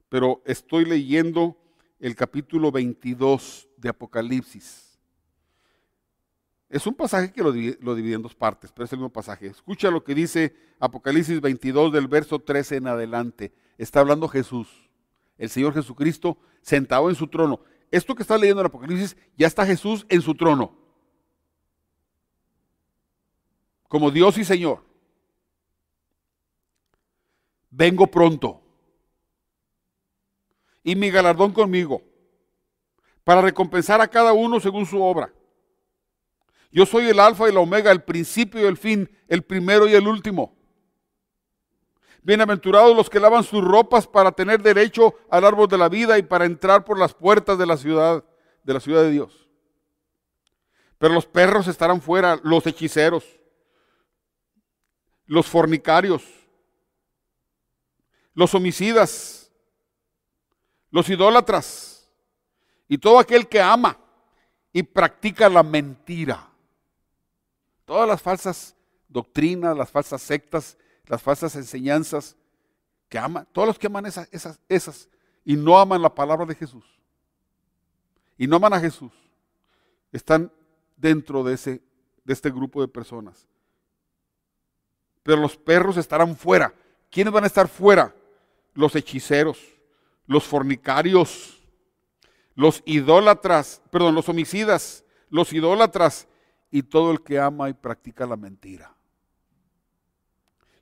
Pero 0.08 0.42
estoy 0.44 0.84
leyendo 0.84 1.56
el 2.00 2.16
capítulo 2.16 2.72
22 2.72 3.68
de 3.76 3.88
Apocalipsis. 3.88 4.98
Es 6.68 6.88
un 6.88 6.94
pasaje 6.94 7.32
que 7.32 7.40
lo, 7.40 7.52
divide 7.52 8.14
en 8.14 8.22
dos 8.22 8.34
partes, 8.34 8.72
pero 8.72 8.84
es 8.84 8.92
el 8.92 8.98
mismo 8.98 9.12
pasaje. 9.12 9.46
Escucha 9.46 9.92
lo 9.92 10.02
que 10.02 10.12
dice 10.12 10.56
Apocalipsis 10.80 11.40
22 11.40 11.92
del 11.92 12.08
verso 12.08 12.40
13 12.40 12.78
en 12.78 12.88
adelante. 12.88 13.52
Está 13.78 14.00
hablando 14.00 14.26
Jesús, 14.26 14.90
el 15.38 15.48
Señor 15.50 15.72
Jesucristo, 15.74 16.36
sentado 16.62 17.10
en 17.10 17.14
su 17.14 17.28
trono. 17.28 17.60
Esto 17.94 18.16
que 18.16 18.22
está 18.22 18.36
leyendo 18.36 18.60
en 18.60 18.66
Apocalipsis, 18.66 19.16
ya 19.36 19.46
está 19.46 19.64
Jesús 19.64 20.04
en 20.08 20.20
su 20.20 20.34
trono. 20.34 20.76
Como 23.86 24.10
Dios 24.10 24.36
y 24.36 24.44
Señor 24.44 24.82
vengo 27.70 28.08
pronto. 28.08 28.60
Y 30.82 30.96
mi 30.96 31.08
galardón 31.08 31.52
conmigo, 31.52 32.02
para 33.22 33.40
recompensar 33.40 34.00
a 34.00 34.08
cada 34.08 34.32
uno 34.32 34.58
según 34.58 34.86
su 34.86 35.00
obra. 35.00 35.32
Yo 36.72 36.86
soy 36.86 37.06
el 37.06 37.20
alfa 37.20 37.48
y 37.48 37.52
la 37.52 37.60
omega, 37.60 37.92
el 37.92 38.02
principio 38.02 38.60
y 38.60 38.64
el 38.64 38.76
fin, 38.76 39.08
el 39.28 39.44
primero 39.44 39.86
y 39.86 39.94
el 39.94 40.08
último. 40.08 40.56
Bienaventurados 42.24 42.96
los 42.96 43.10
que 43.10 43.20
lavan 43.20 43.44
sus 43.44 43.62
ropas 43.62 44.06
para 44.06 44.32
tener 44.32 44.62
derecho 44.62 45.14
al 45.28 45.44
árbol 45.44 45.68
de 45.68 45.76
la 45.76 45.90
vida 45.90 46.16
y 46.16 46.22
para 46.22 46.46
entrar 46.46 46.82
por 46.82 46.98
las 46.98 47.12
puertas 47.12 47.58
de 47.58 47.66
la 47.66 47.76
ciudad, 47.76 48.24
de 48.62 48.72
la 48.72 48.80
ciudad 48.80 49.02
de 49.02 49.10
Dios. 49.10 49.46
Pero 50.96 51.12
los 51.12 51.26
perros 51.26 51.68
estarán 51.68 52.00
fuera, 52.00 52.40
los 52.42 52.66
hechiceros, 52.66 53.26
los 55.26 55.46
fornicarios, 55.46 56.24
los 58.32 58.54
homicidas, 58.54 59.52
los 60.90 61.06
idólatras 61.10 62.08
y 62.88 62.96
todo 62.96 63.18
aquel 63.18 63.46
que 63.46 63.60
ama 63.60 63.98
y 64.72 64.82
practica 64.82 65.50
la 65.50 65.62
mentira. 65.62 66.48
Todas 67.84 68.08
las 68.08 68.22
falsas 68.22 68.74
doctrinas, 69.08 69.76
las 69.76 69.90
falsas 69.90 70.22
sectas, 70.22 70.78
las 71.06 71.22
falsas 71.22 71.54
enseñanzas 71.56 72.36
que 73.08 73.18
aman, 73.18 73.46
todos 73.52 73.68
los 73.68 73.78
que 73.78 73.86
aman 73.86 74.06
esas, 74.06 74.28
esas, 74.32 74.58
esas 74.68 75.08
y 75.44 75.56
no 75.56 75.78
aman 75.78 76.02
la 76.02 76.14
palabra 76.14 76.46
de 76.46 76.54
Jesús 76.54 76.84
y 78.36 78.46
no 78.46 78.56
aman 78.56 78.72
a 78.72 78.80
Jesús, 78.80 79.12
están 80.12 80.50
dentro 80.96 81.44
de, 81.44 81.54
ese, 81.54 81.82
de 82.24 82.32
este 82.32 82.50
grupo 82.50 82.80
de 82.80 82.88
personas. 82.88 83.46
Pero 85.22 85.40
los 85.40 85.56
perros 85.56 85.96
estarán 85.96 86.36
fuera. 86.36 86.74
¿Quiénes 87.10 87.32
van 87.32 87.44
a 87.44 87.46
estar 87.46 87.68
fuera? 87.68 88.14
los 88.74 88.94
hechiceros, 88.96 89.58
los 90.26 90.44
fornicarios, 90.44 91.62
los 92.54 92.82
idólatras, 92.84 93.82
perdón, 93.90 94.14
los 94.14 94.28
homicidas, 94.28 95.04
los 95.30 95.52
idólatras 95.52 96.28
y 96.70 96.82
todo 96.82 97.12
el 97.12 97.22
que 97.22 97.38
ama 97.38 97.68
y 97.68 97.72
practica 97.72 98.26
la 98.26 98.36
mentira. 98.36 98.94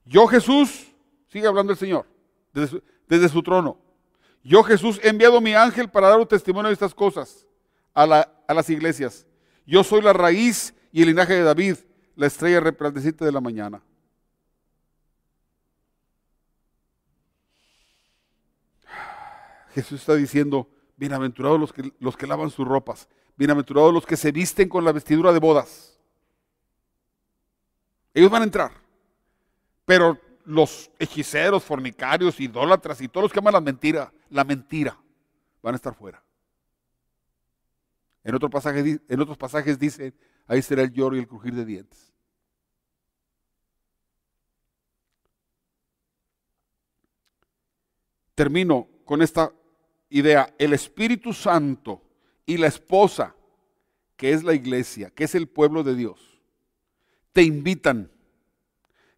Yo 0.05 0.27
Jesús, 0.27 0.93
sigue 1.29 1.47
hablando 1.47 1.73
el 1.73 1.79
Señor, 1.79 2.07
desde 2.53 3.29
su, 3.29 3.43
trono, 3.43 3.79
yo 4.43 4.63
Jesús 4.63 5.01
he 5.03 5.09
enviado 5.09 5.41
mi 5.41 5.55
ángel 5.55 5.89
para 5.89 6.09
dar 6.09 6.19
un 6.19 6.27
testimonio 6.27 6.69
de 6.69 6.75
estas 6.75 6.95
cosas 6.95 7.47
a, 7.95 8.07
las 8.07 8.71
iglesias. 8.71 9.27
Yo 9.67 9.85
soy 9.85 10.03
la 10.03 10.13
raíz 10.13 10.75
y 10.91 11.03
el 11.03 11.09
linaje 11.09 11.35
de 11.35 11.43
David, 11.43 11.77
la 12.17 12.27
estrella 12.27 12.61
resplandeciente 12.61 13.25
de 13.25 13.33
la 13.33 13.41
mañana. 13.41 13.81
Jesús 19.75 20.01
está 20.01 20.15
diciendo, 20.15 20.69
bienaventurados 20.97 21.73
los 21.99 22.17
que 22.17 22.27
lavan 22.27 22.51
sus 22.51 22.67
ropas, 22.67 23.09
bienaventurados 23.37 23.95
los 23.95 24.05
que 24.05 24.17
se 24.17 24.33
visten 24.33 24.69
con 24.69 24.85
la 24.85 24.93
vestidura 24.93 25.33
de 25.33 25.39
bodas. 25.39 25.99
Ellos 28.13 28.31
van 28.31 28.43
a 28.43 28.45
entrar. 28.45 28.82
Pero 29.85 30.19
los 30.45 30.91
hechiceros, 30.99 31.63
fornicarios, 31.63 32.41
idólatras 32.41 33.01
y 33.01 33.09
todos 33.09 33.25
los 33.25 33.33
que 33.33 33.39
aman 33.39 33.55
la 33.55 33.61
mentira, 33.61 34.13
la 34.31 34.45
mentira, 34.45 34.97
van 35.63 35.75
a 35.75 35.77
estar 35.77 35.95
fuera. 35.95 36.23
En, 38.25 38.31
en 38.31 39.21
otros 39.21 39.37
pasajes 39.39 39.79
dice, 39.79 40.15
ahí 40.47 40.63
será 40.63 40.83
el 40.83 40.93
lloro 40.93 41.17
y 41.17 41.21
el 41.21 41.29
crujir 41.29 41.55
de 41.55 41.65
dientes. 41.65 42.13
Termino 48.35 48.89
con 49.05 49.23
esta 49.23 49.53
idea, 50.09 50.55
el 50.59 50.73
Espíritu 50.73 51.33
Santo 51.33 52.03
y 52.47 52.57
la 52.57 52.67
esposa, 52.67 53.35
que 54.17 54.33
es 54.33 54.43
la 54.43 54.55
iglesia, 54.55 55.11
que 55.11 55.25
es 55.25 55.35
el 55.35 55.49
pueblo 55.49 55.83
de 55.83 55.95
Dios, 55.95 56.41
te 57.33 57.43
invitan. 57.43 58.11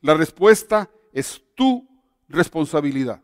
La 0.05 0.13
respuesta 0.13 0.91
es 1.15 1.43
tu 1.55 1.89
responsabilidad. 2.29 3.23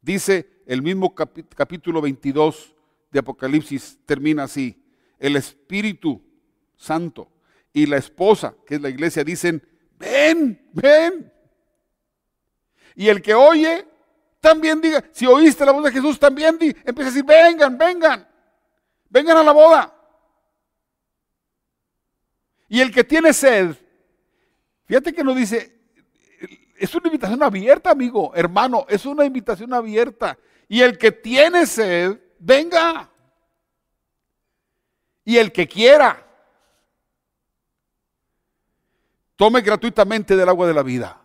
Dice 0.00 0.62
el 0.64 0.80
mismo 0.80 1.14
capítulo 1.14 2.00
22 2.00 2.74
de 3.10 3.18
Apocalipsis, 3.18 3.98
termina 4.06 4.44
así. 4.44 4.82
El 5.18 5.36
Espíritu 5.36 6.24
Santo 6.74 7.30
y 7.70 7.84
la 7.84 7.98
esposa, 7.98 8.54
que 8.66 8.76
es 8.76 8.80
la 8.80 8.88
iglesia, 8.88 9.24
dicen, 9.24 9.62
ven, 9.98 10.58
ven. 10.72 11.30
Y 12.94 13.08
el 13.08 13.20
que 13.20 13.34
oye 13.34 13.86
también 14.40 14.80
diga, 14.80 15.04
si 15.12 15.26
oíste 15.26 15.66
la 15.66 15.72
voz 15.72 15.84
de 15.84 15.92
Jesús, 15.92 16.18
también 16.18 16.56
empieza 16.58 17.10
a 17.10 17.12
decir, 17.12 17.24
vengan, 17.26 17.76
vengan, 17.76 18.26
vengan 19.10 19.36
a 19.36 19.42
la 19.42 19.52
boda. 19.52 19.94
Y 22.70 22.80
el 22.80 22.90
que 22.90 23.04
tiene 23.04 23.34
sed, 23.34 23.76
fíjate 24.86 25.12
que 25.12 25.24
no 25.24 25.34
dice, 25.34 25.74
es 26.76 26.94
una 26.94 27.08
invitación 27.08 27.42
abierta, 27.42 27.90
amigo, 27.90 28.32
hermano, 28.34 28.86
es 28.88 29.06
una 29.06 29.24
invitación 29.24 29.72
abierta. 29.72 30.38
Y 30.68 30.80
el 30.80 30.98
que 30.98 31.12
tiene 31.12 31.66
sed, 31.66 32.18
venga. 32.38 33.10
Y 35.24 35.36
el 35.38 35.52
que 35.52 35.66
quiera, 35.66 36.26
tome 39.36 39.60
gratuitamente 39.62 40.36
del 40.36 40.48
agua 40.48 40.66
de 40.66 40.74
la 40.74 40.82
vida. 40.82 41.20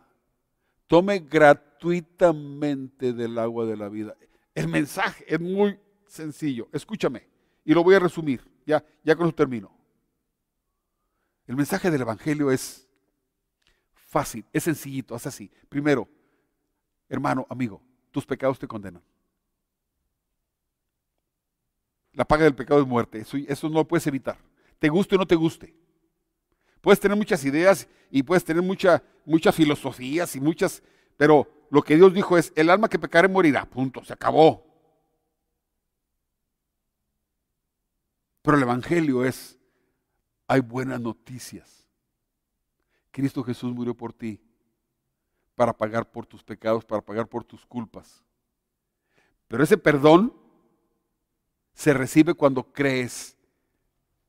Tome 0.88 1.20
gratuitamente 1.20 3.14
del 3.14 3.38
agua 3.38 3.66
de 3.66 3.78
la 3.78 3.90
vida. 3.90 4.16
El 4.56 4.68
mensaje 4.68 5.26
es 5.28 5.40
muy 5.40 5.80
sencillo. 6.08 6.68
Escúchame 6.72 7.28
y 7.64 7.74
lo 7.74 7.84
voy 7.84 7.96
a 7.96 8.00
resumir. 8.00 8.42
Ya, 8.66 8.84
ya 9.04 9.16
con 9.16 9.28
eso 9.28 9.36
termino. 9.36 9.72
El 11.46 11.56
mensaje 11.56 11.92
del 11.92 12.02
Evangelio 12.02 12.52
es 12.52 12.89
fácil, 14.10 14.44
es 14.52 14.64
sencillito, 14.64 15.16
es 15.16 15.26
así. 15.28 15.50
Primero, 15.70 16.10
hermano, 17.08 17.46
amigo, 17.50 17.82
tus 18.12 18.26
pecados 18.26 18.60
te 18.60 18.68
condenan. 18.68 19.04
La 22.14 22.26
paga 22.26 22.44
del 22.44 22.56
pecado 22.56 22.82
es 22.82 22.88
muerte, 22.88 23.20
eso, 23.20 23.38
eso 23.38 23.70
no 23.70 23.76
lo 23.76 23.88
puedes 23.88 24.06
evitar. 24.08 24.38
Te 24.80 24.90
guste 24.90 25.16
o 25.16 25.20
no 25.20 25.28
te 25.28 25.36
guste. 25.36 25.76
Puedes 26.82 27.00
tener 27.00 27.16
muchas 27.16 27.46
ideas 27.46 27.88
y 28.10 28.24
puedes 28.24 28.44
tener 28.44 28.64
mucha, 28.64 29.04
muchas 29.26 29.54
filosofías 29.54 30.36
y 30.36 30.42
muchas, 30.42 30.82
pero 31.16 31.48
lo 31.70 31.84
que 31.84 31.96
Dios 31.96 32.14
dijo 32.14 32.38
es, 32.38 32.52
el 32.56 32.70
alma 32.70 32.90
que 32.90 32.98
pecare 32.98 33.28
morirá, 33.28 33.66
punto, 33.66 34.04
se 34.04 34.14
acabó. 34.14 34.66
Pero 38.42 38.58
el 38.58 38.64
Evangelio 38.64 39.24
es, 39.24 39.60
hay 40.48 40.62
buenas 40.62 41.00
noticias. 41.00 41.79
Cristo 43.20 43.44
Jesús 43.44 43.74
murió 43.74 43.94
por 43.94 44.14
ti 44.14 44.40
para 45.54 45.74
pagar 45.74 46.10
por 46.10 46.26
tus 46.26 46.42
pecados, 46.42 46.86
para 46.86 47.02
pagar 47.02 47.28
por 47.28 47.44
tus 47.44 47.66
culpas. 47.66 48.24
Pero 49.50 49.62
ese 49.62 49.78
perdón 49.78 50.34
se 51.74 51.94
recibe 51.94 52.34
cuando 52.34 52.64
crees 52.72 53.36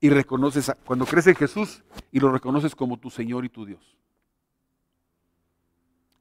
y 0.01 0.09
reconoces, 0.09 0.69
cuando 0.85 1.05
crees 1.05 1.27
en 1.27 1.35
Jesús 1.35 1.83
y 2.11 2.19
lo 2.19 2.33
reconoces 2.33 2.75
como 2.75 2.99
tu 2.99 3.09
Señor 3.09 3.45
y 3.45 3.49
tu 3.49 3.65
Dios. 3.65 3.97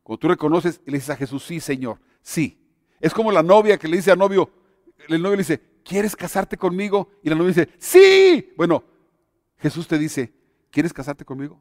Cuando 0.04 0.20
tú 0.20 0.28
reconoces 0.28 0.80
y 0.86 0.92
le 0.92 0.98
dices 0.98 1.10
a 1.10 1.16
Jesús, 1.16 1.42
sí, 1.44 1.58
Señor, 1.58 1.98
sí. 2.22 2.56
Es 3.00 3.12
como 3.12 3.32
la 3.32 3.42
novia 3.42 3.78
que 3.78 3.88
le 3.88 3.96
dice 3.96 4.12
al 4.12 4.18
novio, 4.18 4.48
el 5.08 5.20
novio 5.20 5.36
le 5.36 5.42
dice, 5.42 5.60
¿quieres 5.82 6.14
casarte 6.14 6.56
conmigo? 6.56 7.10
Y 7.24 7.30
la 7.30 7.34
novia 7.34 7.48
dice, 7.48 7.68
sí. 7.78 8.52
Bueno, 8.56 8.84
Jesús 9.58 9.88
te 9.88 9.98
dice, 9.98 10.32
¿quieres 10.70 10.92
casarte 10.92 11.24
conmigo? 11.24 11.60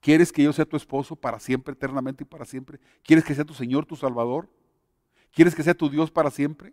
¿Quieres 0.00 0.32
que 0.32 0.42
yo 0.42 0.52
sea 0.52 0.64
tu 0.64 0.76
esposo 0.76 1.16
para 1.16 1.40
siempre, 1.40 1.72
eternamente 1.72 2.22
y 2.22 2.26
para 2.26 2.44
siempre? 2.44 2.78
¿Quieres 3.02 3.24
que 3.24 3.34
sea 3.34 3.44
tu 3.44 3.54
Señor, 3.54 3.84
tu 3.84 3.96
Salvador? 3.96 4.48
¿Quieres 5.32 5.54
que 5.54 5.62
sea 5.62 5.74
tu 5.74 5.90
Dios 5.90 6.10
para 6.10 6.30
siempre? 6.30 6.72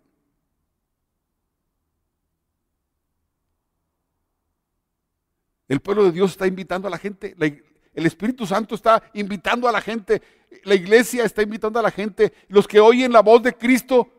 El 5.68 5.80
pueblo 5.80 6.04
de 6.04 6.12
Dios 6.12 6.30
está 6.32 6.46
invitando 6.46 6.86
a 6.86 6.90
la 6.90 6.98
gente. 6.98 7.34
el 7.38 8.06
Espíritu 8.06 8.46
Santo 8.46 8.76
está 8.76 9.10
invitando 9.14 9.68
a 9.68 9.72
la 9.72 9.80
gente. 9.80 10.22
La 10.64 10.76
iglesia 10.76 11.24
está 11.24 11.42
invitando 11.42 11.80
a 11.80 11.82
la 11.82 11.90
gente. 11.90 12.32
Los 12.48 12.68
que 12.68 12.78
oyen 12.78 13.12
la 13.12 13.22
voz 13.22 13.42
de 13.42 13.54
Cristo 13.54 14.12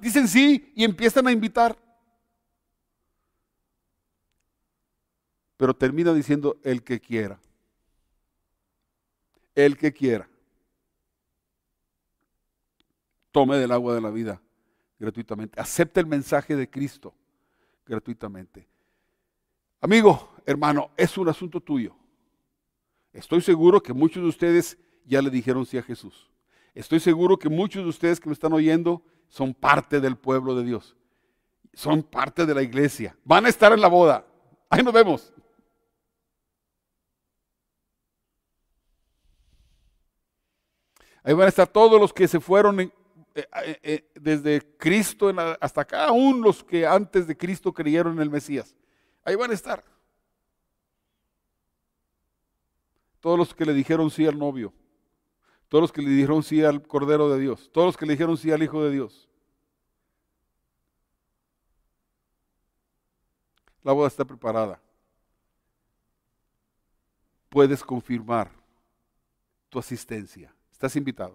dicen 0.00 0.28
sí 0.28 0.72
y 0.76 0.84
empiezan 0.84 1.26
a 1.26 1.32
invitar. 1.32 1.78
Pero 5.56 5.74
termina 5.74 6.12
diciendo 6.12 6.58
el 6.62 6.82
que 6.82 7.00
quiera. 7.00 7.40
El 9.54 9.76
que 9.76 9.92
quiera. 9.92 10.28
Tome 13.30 13.56
del 13.56 13.72
agua 13.72 13.94
de 13.94 14.00
la 14.00 14.10
vida 14.10 14.40
gratuitamente. 14.98 15.60
Acepte 15.60 16.00
el 16.00 16.06
mensaje 16.06 16.56
de 16.56 16.68
Cristo 16.68 17.14
gratuitamente. 17.86 18.66
Amigo, 19.80 20.34
hermano, 20.46 20.90
es 20.96 21.18
un 21.18 21.28
asunto 21.28 21.60
tuyo. 21.60 21.94
Estoy 23.12 23.40
seguro 23.42 23.82
que 23.82 23.92
muchos 23.92 24.22
de 24.22 24.28
ustedes 24.28 24.78
ya 25.04 25.20
le 25.20 25.30
dijeron 25.30 25.66
sí 25.66 25.78
a 25.78 25.82
Jesús. 25.82 26.30
Estoy 26.74 27.00
seguro 27.00 27.38
que 27.38 27.48
muchos 27.48 27.82
de 27.84 27.88
ustedes 27.88 28.18
que 28.18 28.28
me 28.28 28.32
están 28.32 28.52
oyendo 28.52 29.02
son 29.28 29.54
parte 29.54 30.00
del 30.00 30.16
pueblo 30.16 30.54
de 30.54 30.64
Dios. 30.64 30.96
Son 31.72 32.02
parte 32.02 32.46
de 32.46 32.54
la 32.54 32.62
iglesia. 32.62 33.16
Van 33.24 33.46
a 33.46 33.48
estar 33.48 33.72
en 33.72 33.80
la 33.80 33.88
boda. 33.88 34.26
Ahí 34.68 34.82
nos 34.82 34.92
vemos. 34.94 35.32
Ahí 41.24 41.32
van 41.32 41.46
a 41.46 41.48
estar 41.48 41.66
todos 41.66 41.98
los 41.98 42.12
que 42.12 42.28
se 42.28 42.38
fueron 42.38 42.78
eh, 42.80 42.92
eh, 43.34 43.80
eh, 43.82 44.10
desde 44.14 44.60
Cristo 44.76 45.32
hasta 45.58 45.80
acá, 45.80 46.04
aún 46.04 46.42
los 46.42 46.62
que 46.62 46.86
antes 46.86 47.26
de 47.26 47.36
Cristo 47.36 47.72
creyeron 47.72 48.12
en 48.12 48.20
el 48.20 48.30
Mesías. 48.30 48.76
Ahí 49.24 49.34
van 49.34 49.50
a 49.50 49.54
estar. 49.54 49.82
Todos 53.20 53.38
los 53.38 53.54
que 53.54 53.64
le 53.64 53.72
dijeron 53.72 54.10
sí 54.10 54.26
al 54.26 54.38
novio. 54.38 54.72
Todos 55.68 55.80
los 55.80 55.92
que 55.92 56.02
le 56.02 56.10
dijeron 56.10 56.42
sí 56.42 56.62
al 56.62 56.86
Cordero 56.86 57.30
de 57.30 57.40
Dios. 57.40 57.70
Todos 57.72 57.86
los 57.86 57.96
que 57.96 58.04
le 58.04 58.12
dijeron 58.12 58.36
sí 58.36 58.52
al 58.52 58.62
Hijo 58.62 58.84
de 58.84 58.90
Dios. 58.90 59.26
La 63.82 63.92
boda 63.92 64.08
está 64.08 64.26
preparada. 64.26 64.78
Puedes 67.48 67.82
confirmar 67.82 68.50
tu 69.70 69.78
asistencia. 69.78 70.53
Estás 70.84 70.96
invitado. 70.96 71.34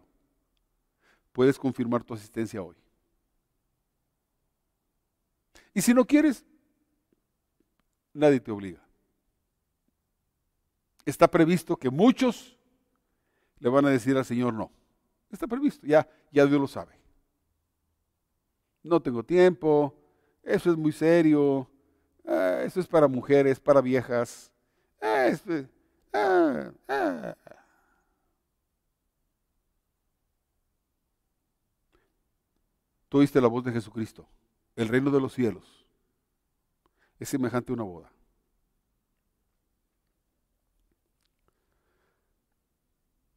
Puedes 1.32 1.58
confirmar 1.58 2.04
tu 2.04 2.14
asistencia 2.14 2.62
hoy. 2.62 2.76
Y 5.74 5.82
si 5.82 5.92
no 5.92 6.06
quieres, 6.06 6.46
nadie 8.14 8.40
te 8.40 8.52
obliga. 8.52 8.80
Está 11.04 11.28
previsto 11.28 11.76
que 11.78 11.90
muchos 11.90 12.60
le 13.58 13.70
van 13.70 13.88
a 13.88 13.90
decir 13.90 14.16
al 14.18 14.26
Señor 14.26 14.54
no. 14.54 14.72
Está 15.32 15.48
previsto, 15.48 15.88
ya, 15.88 16.08
ya 16.32 16.46
Dios 16.46 16.62
lo 16.62 16.68
sabe. 16.68 16.94
No 18.84 19.02
tengo 19.02 19.24
tiempo, 19.24 19.96
eso 20.44 20.70
es 20.70 20.78
muy 20.78 20.92
serio, 20.92 21.68
ah, 22.24 22.62
eso 22.64 22.80
es 22.80 22.86
para 22.86 23.08
mujeres, 23.08 23.60
para 23.60 23.82
viejas. 23.82 24.52
Ah, 25.02 25.34
ah, 26.14 27.36
Tú 33.10 33.18
oíste 33.18 33.42
la 33.42 33.48
voz 33.48 33.64
de 33.64 33.72
Jesucristo, 33.72 34.28
el 34.76 34.88
reino 34.88 35.10
de 35.12 35.20
los 35.20 35.34
cielos 35.34 35.80
es 37.20 37.28
semejante 37.28 37.72
a 37.72 37.76
una 37.76 37.84
boda. 37.84 38.12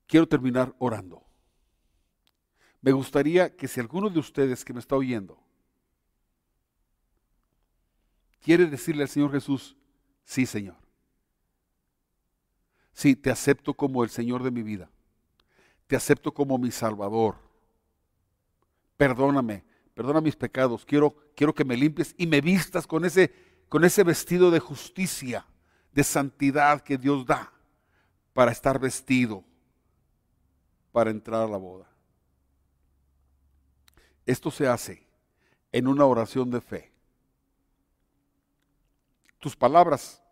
Quiero 0.07 0.29
terminar 0.29 0.75
orando. 0.79 1.23
Me 2.81 2.93
gustaría 2.93 3.55
que 3.57 3.67
si 3.67 3.81
alguno 3.81 4.09
de 4.09 4.19
ustedes 4.19 4.65
que 4.65 4.73
me 4.73 4.81
está 4.81 4.95
oyendo 4.97 5.39
quiere 8.41 8.67
decirle 8.67 9.05
al 9.05 9.09
Señor 9.09 9.33
Jesús, 9.33 9.77
sí 10.25 10.47
Señor, 10.47 10.77
sí, 12.93 13.15
te 13.15 13.31
acepto 13.31 13.73
como 13.73 14.03
el 14.03 14.11
Señor 14.11 14.43
de 14.43 14.51
mi 14.51 14.63
vida, 14.63 14.91
te 15.87 15.97
acepto 15.97 16.35
como 16.35 16.59
mi 16.59 16.73
Salvador, 16.73 17.37
perdóname, 19.03 19.65
perdona 19.95 20.21
mis 20.21 20.37
pecados, 20.37 20.85
quiero, 20.85 21.17
quiero 21.35 21.53
que 21.53 21.65
me 21.65 21.77
limpies 21.77 22.15
y 22.17 22.29
me 22.29 22.41
vistas 22.41 22.87
con 22.87 23.05
ese 23.05 23.35
con 23.69 23.85
ese 23.85 24.05
vestido 24.05 24.53
de 24.53 24.61
justicia, 24.61 25.45
de 25.91 26.05
santidad 26.05 26.83
que 26.83 26.97
Dios 26.97 27.27
da 27.27 27.53
para 28.33 28.53
estar 28.53 28.79
vestido, 28.79 29.43
para 30.93 31.11
entrar 31.11 31.43
a 31.43 31.49
la 31.49 31.57
boda. 31.57 31.91
Esto 34.25 34.53
se 34.53 34.69
hace 34.69 35.05
en 35.73 35.89
una 35.89 36.05
oración 36.05 36.49
de 36.53 36.61
fe. 36.61 36.93
Tus 39.41 39.57
palabras 39.57 40.23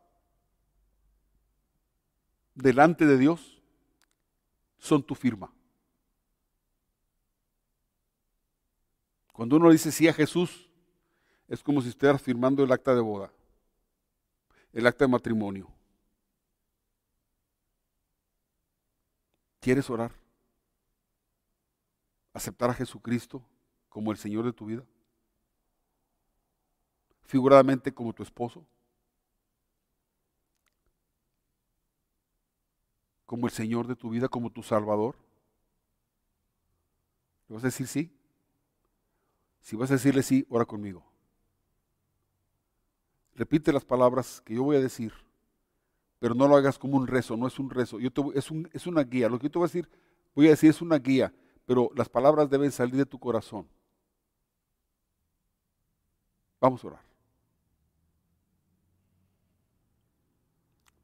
delante 2.55 3.05
de 3.05 3.19
Dios 3.19 3.61
son 4.79 5.03
tu 5.03 5.17
firma. 5.17 5.53
Cuando 9.41 9.57
uno 9.57 9.71
dice 9.71 9.91
sí 9.91 10.07
a 10.07 10.13
Jesús, 10.13 10.69
es 11.49 11.63
como 11.63 11.81
si 11.81 11.89
estuvieras 11.89 12.21
firmando 12.21 12.63
el 12.63 12.71
acta 12.71 12.95
de 12.95 13.01
boda, 13.01 13.33
el 14.71 14.87
acta 14.87 15.07
de 15.07 15.11
matrimonio. 15.11 15.67
¿Quieres 19.59 19.89
orar? 19.89 20.13
¿Aceptar 22.35 22.69
a 22.69 22.75
Jesucristo 22.75 23.43
como 23.89 24.13
el 24.13 24.19
Señor 24.19 24.45
de 24.45 24.53
tu 24.53 24.67
vida? 24.67 24.85
Figuradamente 27.23 27.95
como 27.95 28.13
tu 28.13 28.23
esposo. 28.23 28.63
Como 33.25 33.47
el 33.47 33.55
Señor 33.55 33.87
de 33.87 33.97
tu 33.97 34.11
vida, 34.11 34.29
como 34.29 34.51
tu 34.51 34.63
Salvador. 34.63 35.17
¿Le 37.49 37.55
vas 37.55 37.65
a 37.65 37.69
decir 37.69 37.87
sí? 37.87 38.20
Si 39.61 39.77
vas 39.77 39.91
a 39.91 39.95
decirle 39.95 40.23
sí, 40.23 40.47
ora 40.49 40.65
conmigo. 40.65 41.05
Repite 43.35 43.73
las 43.73 43.85
palabras 43.85 44.43
que 44.45 44.55
yo 44.55 44.63
voy 44.63 44.77
a 44.77 44.81
decir, 44.81 45.13
pero 46.19 46.35
no 46.35 46.47
lo 46.47 46.57
hagas 46.57 46.79
como 46.79 46.97
un 46.97 47.07
rezo, 47.07 47.37
no 47.37 47.47
es 47.47 47.59
un 47.59 47.71
rezo. 47.71 47.99
Yo 47.99 48.11
es, 48.35 48.49
es 48.73 48.87
una 48.87 49.03
guía. 49.03 49.29
Lo 49.29 49.39
que 49.39 49.45
yo 49.45 49.51
te 49.51 49.59
voy 49.59 49.67
a 49.67 49.69
decir, 49.69 49.89
voy 50.35 50.47
a 50.47 50.51
decir, 50.51 50.71
es 50.71 50.83
una 50.83 50.99
guía, 50.99 51.33
pero 51.65 51.91
las 51.95 52.09
palabras 52.09 52.51
deben 52.51 52.71
salir 52.73 52.97
de 52.97 53.07
tu 53.07 53.19
corazón. 53.19 53.67
Vamos 56.61 56.85
a 56.85 56.89
orar. 56.89 57.11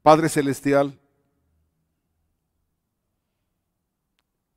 Padre 0.03 0.29
Celestial, 0.29 0.97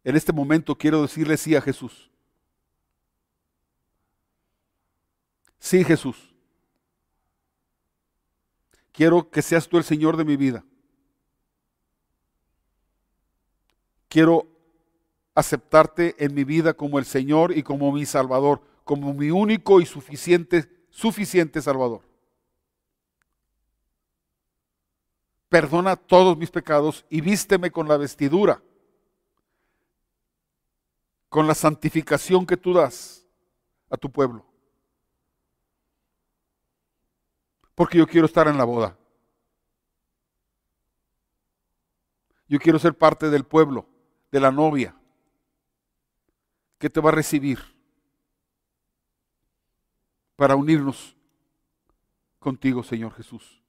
en 0.05 0.17
este 0.17 0.33
momento 0.33 0.77
quiero 0.77 1.03
decirle 1.03 1.37
sí 1.37 1.57
a 1.57 1.61
Jesús. 1.61 2.11
Sí, 5.61 5.85
Jesús. 5.85 6.35
Quiero 8.93 9.31
que 9.31 9.43
seas 9.43 9.69
tú 9.69 9.77
el 9.77 9.85
Señor 9.85 10.17
de 10.17 10.25
mi 10.25 10.37
vida. 10.37 10.65
Quiero 14.09 14.49
aceptarte 15.35 16.17
en 16.19 16.35
mi 16.35 16.43
vida 16.45 16.75
como 16.75 16.99
el 16.99 17.05
Señor 17.05 17.57
y 17.57 17.63
como 17.63 17.93
mi 17.93 18.05
Salvador, 18.05 18.63
como 18.85 19.15
mi 19.15 19.31
único 19.31 19.81
y 19.81 19.87
suficiente, 19.87 20.69
suficiente 20.91 21.63
Salvador. 21.63 22.03
Perdona 25.49 25.95
todos 25.95 26.37
mis 26.37 26.51
pecados 26.51 27.05
y 27.11 27.21
vísteme 27.21 27.71
con 27.71 27.87
la 27.87 27.97
vestidura, 27.97 28.63
con 31.29 31.47
la 31.47 31.55
santificación 31.55 32.47
que 32.47 32.57
tú 32.57 32.73
das 32.73 33.27
a 33.89 33.97
tu 33.97 34.11
pueblo. 34.11 34.50
Porque 37.81 37.97
yo 37.97 38.07
quiero 38.07 38.27
estar 38.27 38.47
en 38.47 38.59
la 38.59 38.65
boda. 38.65 38.95
Yo 42.47 42.59
quiero 42.59 42.79
ser 42.79 42.93
parte 42.93 43.31
del 43.31 43.45
pueblo 43.45 43.87
de 44.31 44.39
la 44.39 44.51
novia 44.51 44.95
que 46.77 46.91
te 46.91 47.01
va 47.01 47.09
a 47.09 47.15
recibir 47.15 47.59
para 50.37 50.57
unirnos 50.57 51.17
contigo, 52.39 52.83
Señor 52.83 53.15
Jesús, 53.15 53.63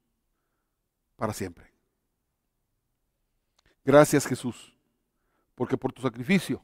para 1.16 1.32
siempre. 1.32 1.72
Gracias 3.82 4.26
Jesús, 4.26 4.76
porque 5.54 5.78
por 5.78 5.90
tu 5.90 6.02
sacrificio 6.02 6.62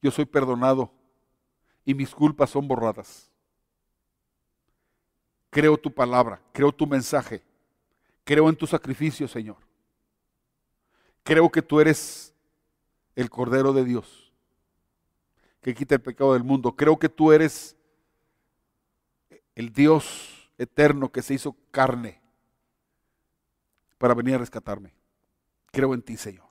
yo 0.00 0.10
soy 0.10 0.24
perdonado 0.24 0.90
y 1.84 1.92
mis 1.92 2.14
culpas 2.14 2.48
son 2.48 2.66
borradas. 2.66 3.30
Creo 5.50 5.76
tu 5.78 5.92
palabra, 5.92 6.40
creo 6.52 6.72
tu 6.72 6.86
mensaje, 6.86 7.42
creo 8.24 8.48
en 8.48 8.56
tu 8.56 8.66
sacrificio, 8.66 9.26
Señor. 9.26 9.56
Creo 11.22 11.50
que 11.50 11.62
tú 11.62 11.80
eres 11.80 12.34
el 13.14 13.30
Cordero 13.30 13.72
de 13.72 13.84
Dios, 13.84 14.32
que 15.60 15.74
quita 15.74 15.94
el 15.94 16.00
pecado 16.00 16.34
del 16.34 16.44
mundo. 16.44 16.76
Creo 16.76 16.98
que 16.98 17.08
tú 17.08 17.32
eres 17.32 17.76
el 19.54 19.72
Dios 19.72 20.50
eterno 20.56 21.10
que 21.10 21.22
se 21.22 21.34
hizo 21.34 21.56
carne 21.70 22.20
para 23.98 24.14
venir 24.14 24.36
a 24.36 24.38
rescatarme. 24.38 24.94
Creo 25.72 25.94
en 25.94 26.02
ti, 26.02 26.16
Señor. 26.16 26.48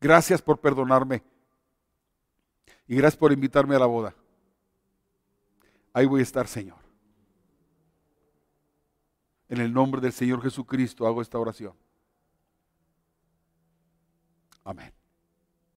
Gracias 0.00 0.42
por 0.42 0.60
perdonarme 0.60 1.22
y 2.86 2.96
gracias 2.96 3.16
por 3.16 3.32
invitarme 3.32 3.74
a 3.74 3.78
la 3.78 3.86
boda. 3.86 4.14
Ahí 5.92 6.06
voy 6.06 6.20
a 6.20 6.24
estar, 6.24 6.46
Señor. 6.46 6.83
En 9.54 9.60
el 9.60 9.72
nombre 9.72 10.00
del 10.00 10.12
Señor 10.12 10.42
Jesucristo 10.42 11.06
hago 11.06 11.22
esta 11.22 11.38
oración. 11.38 11.74
Amén. 14.64 14.92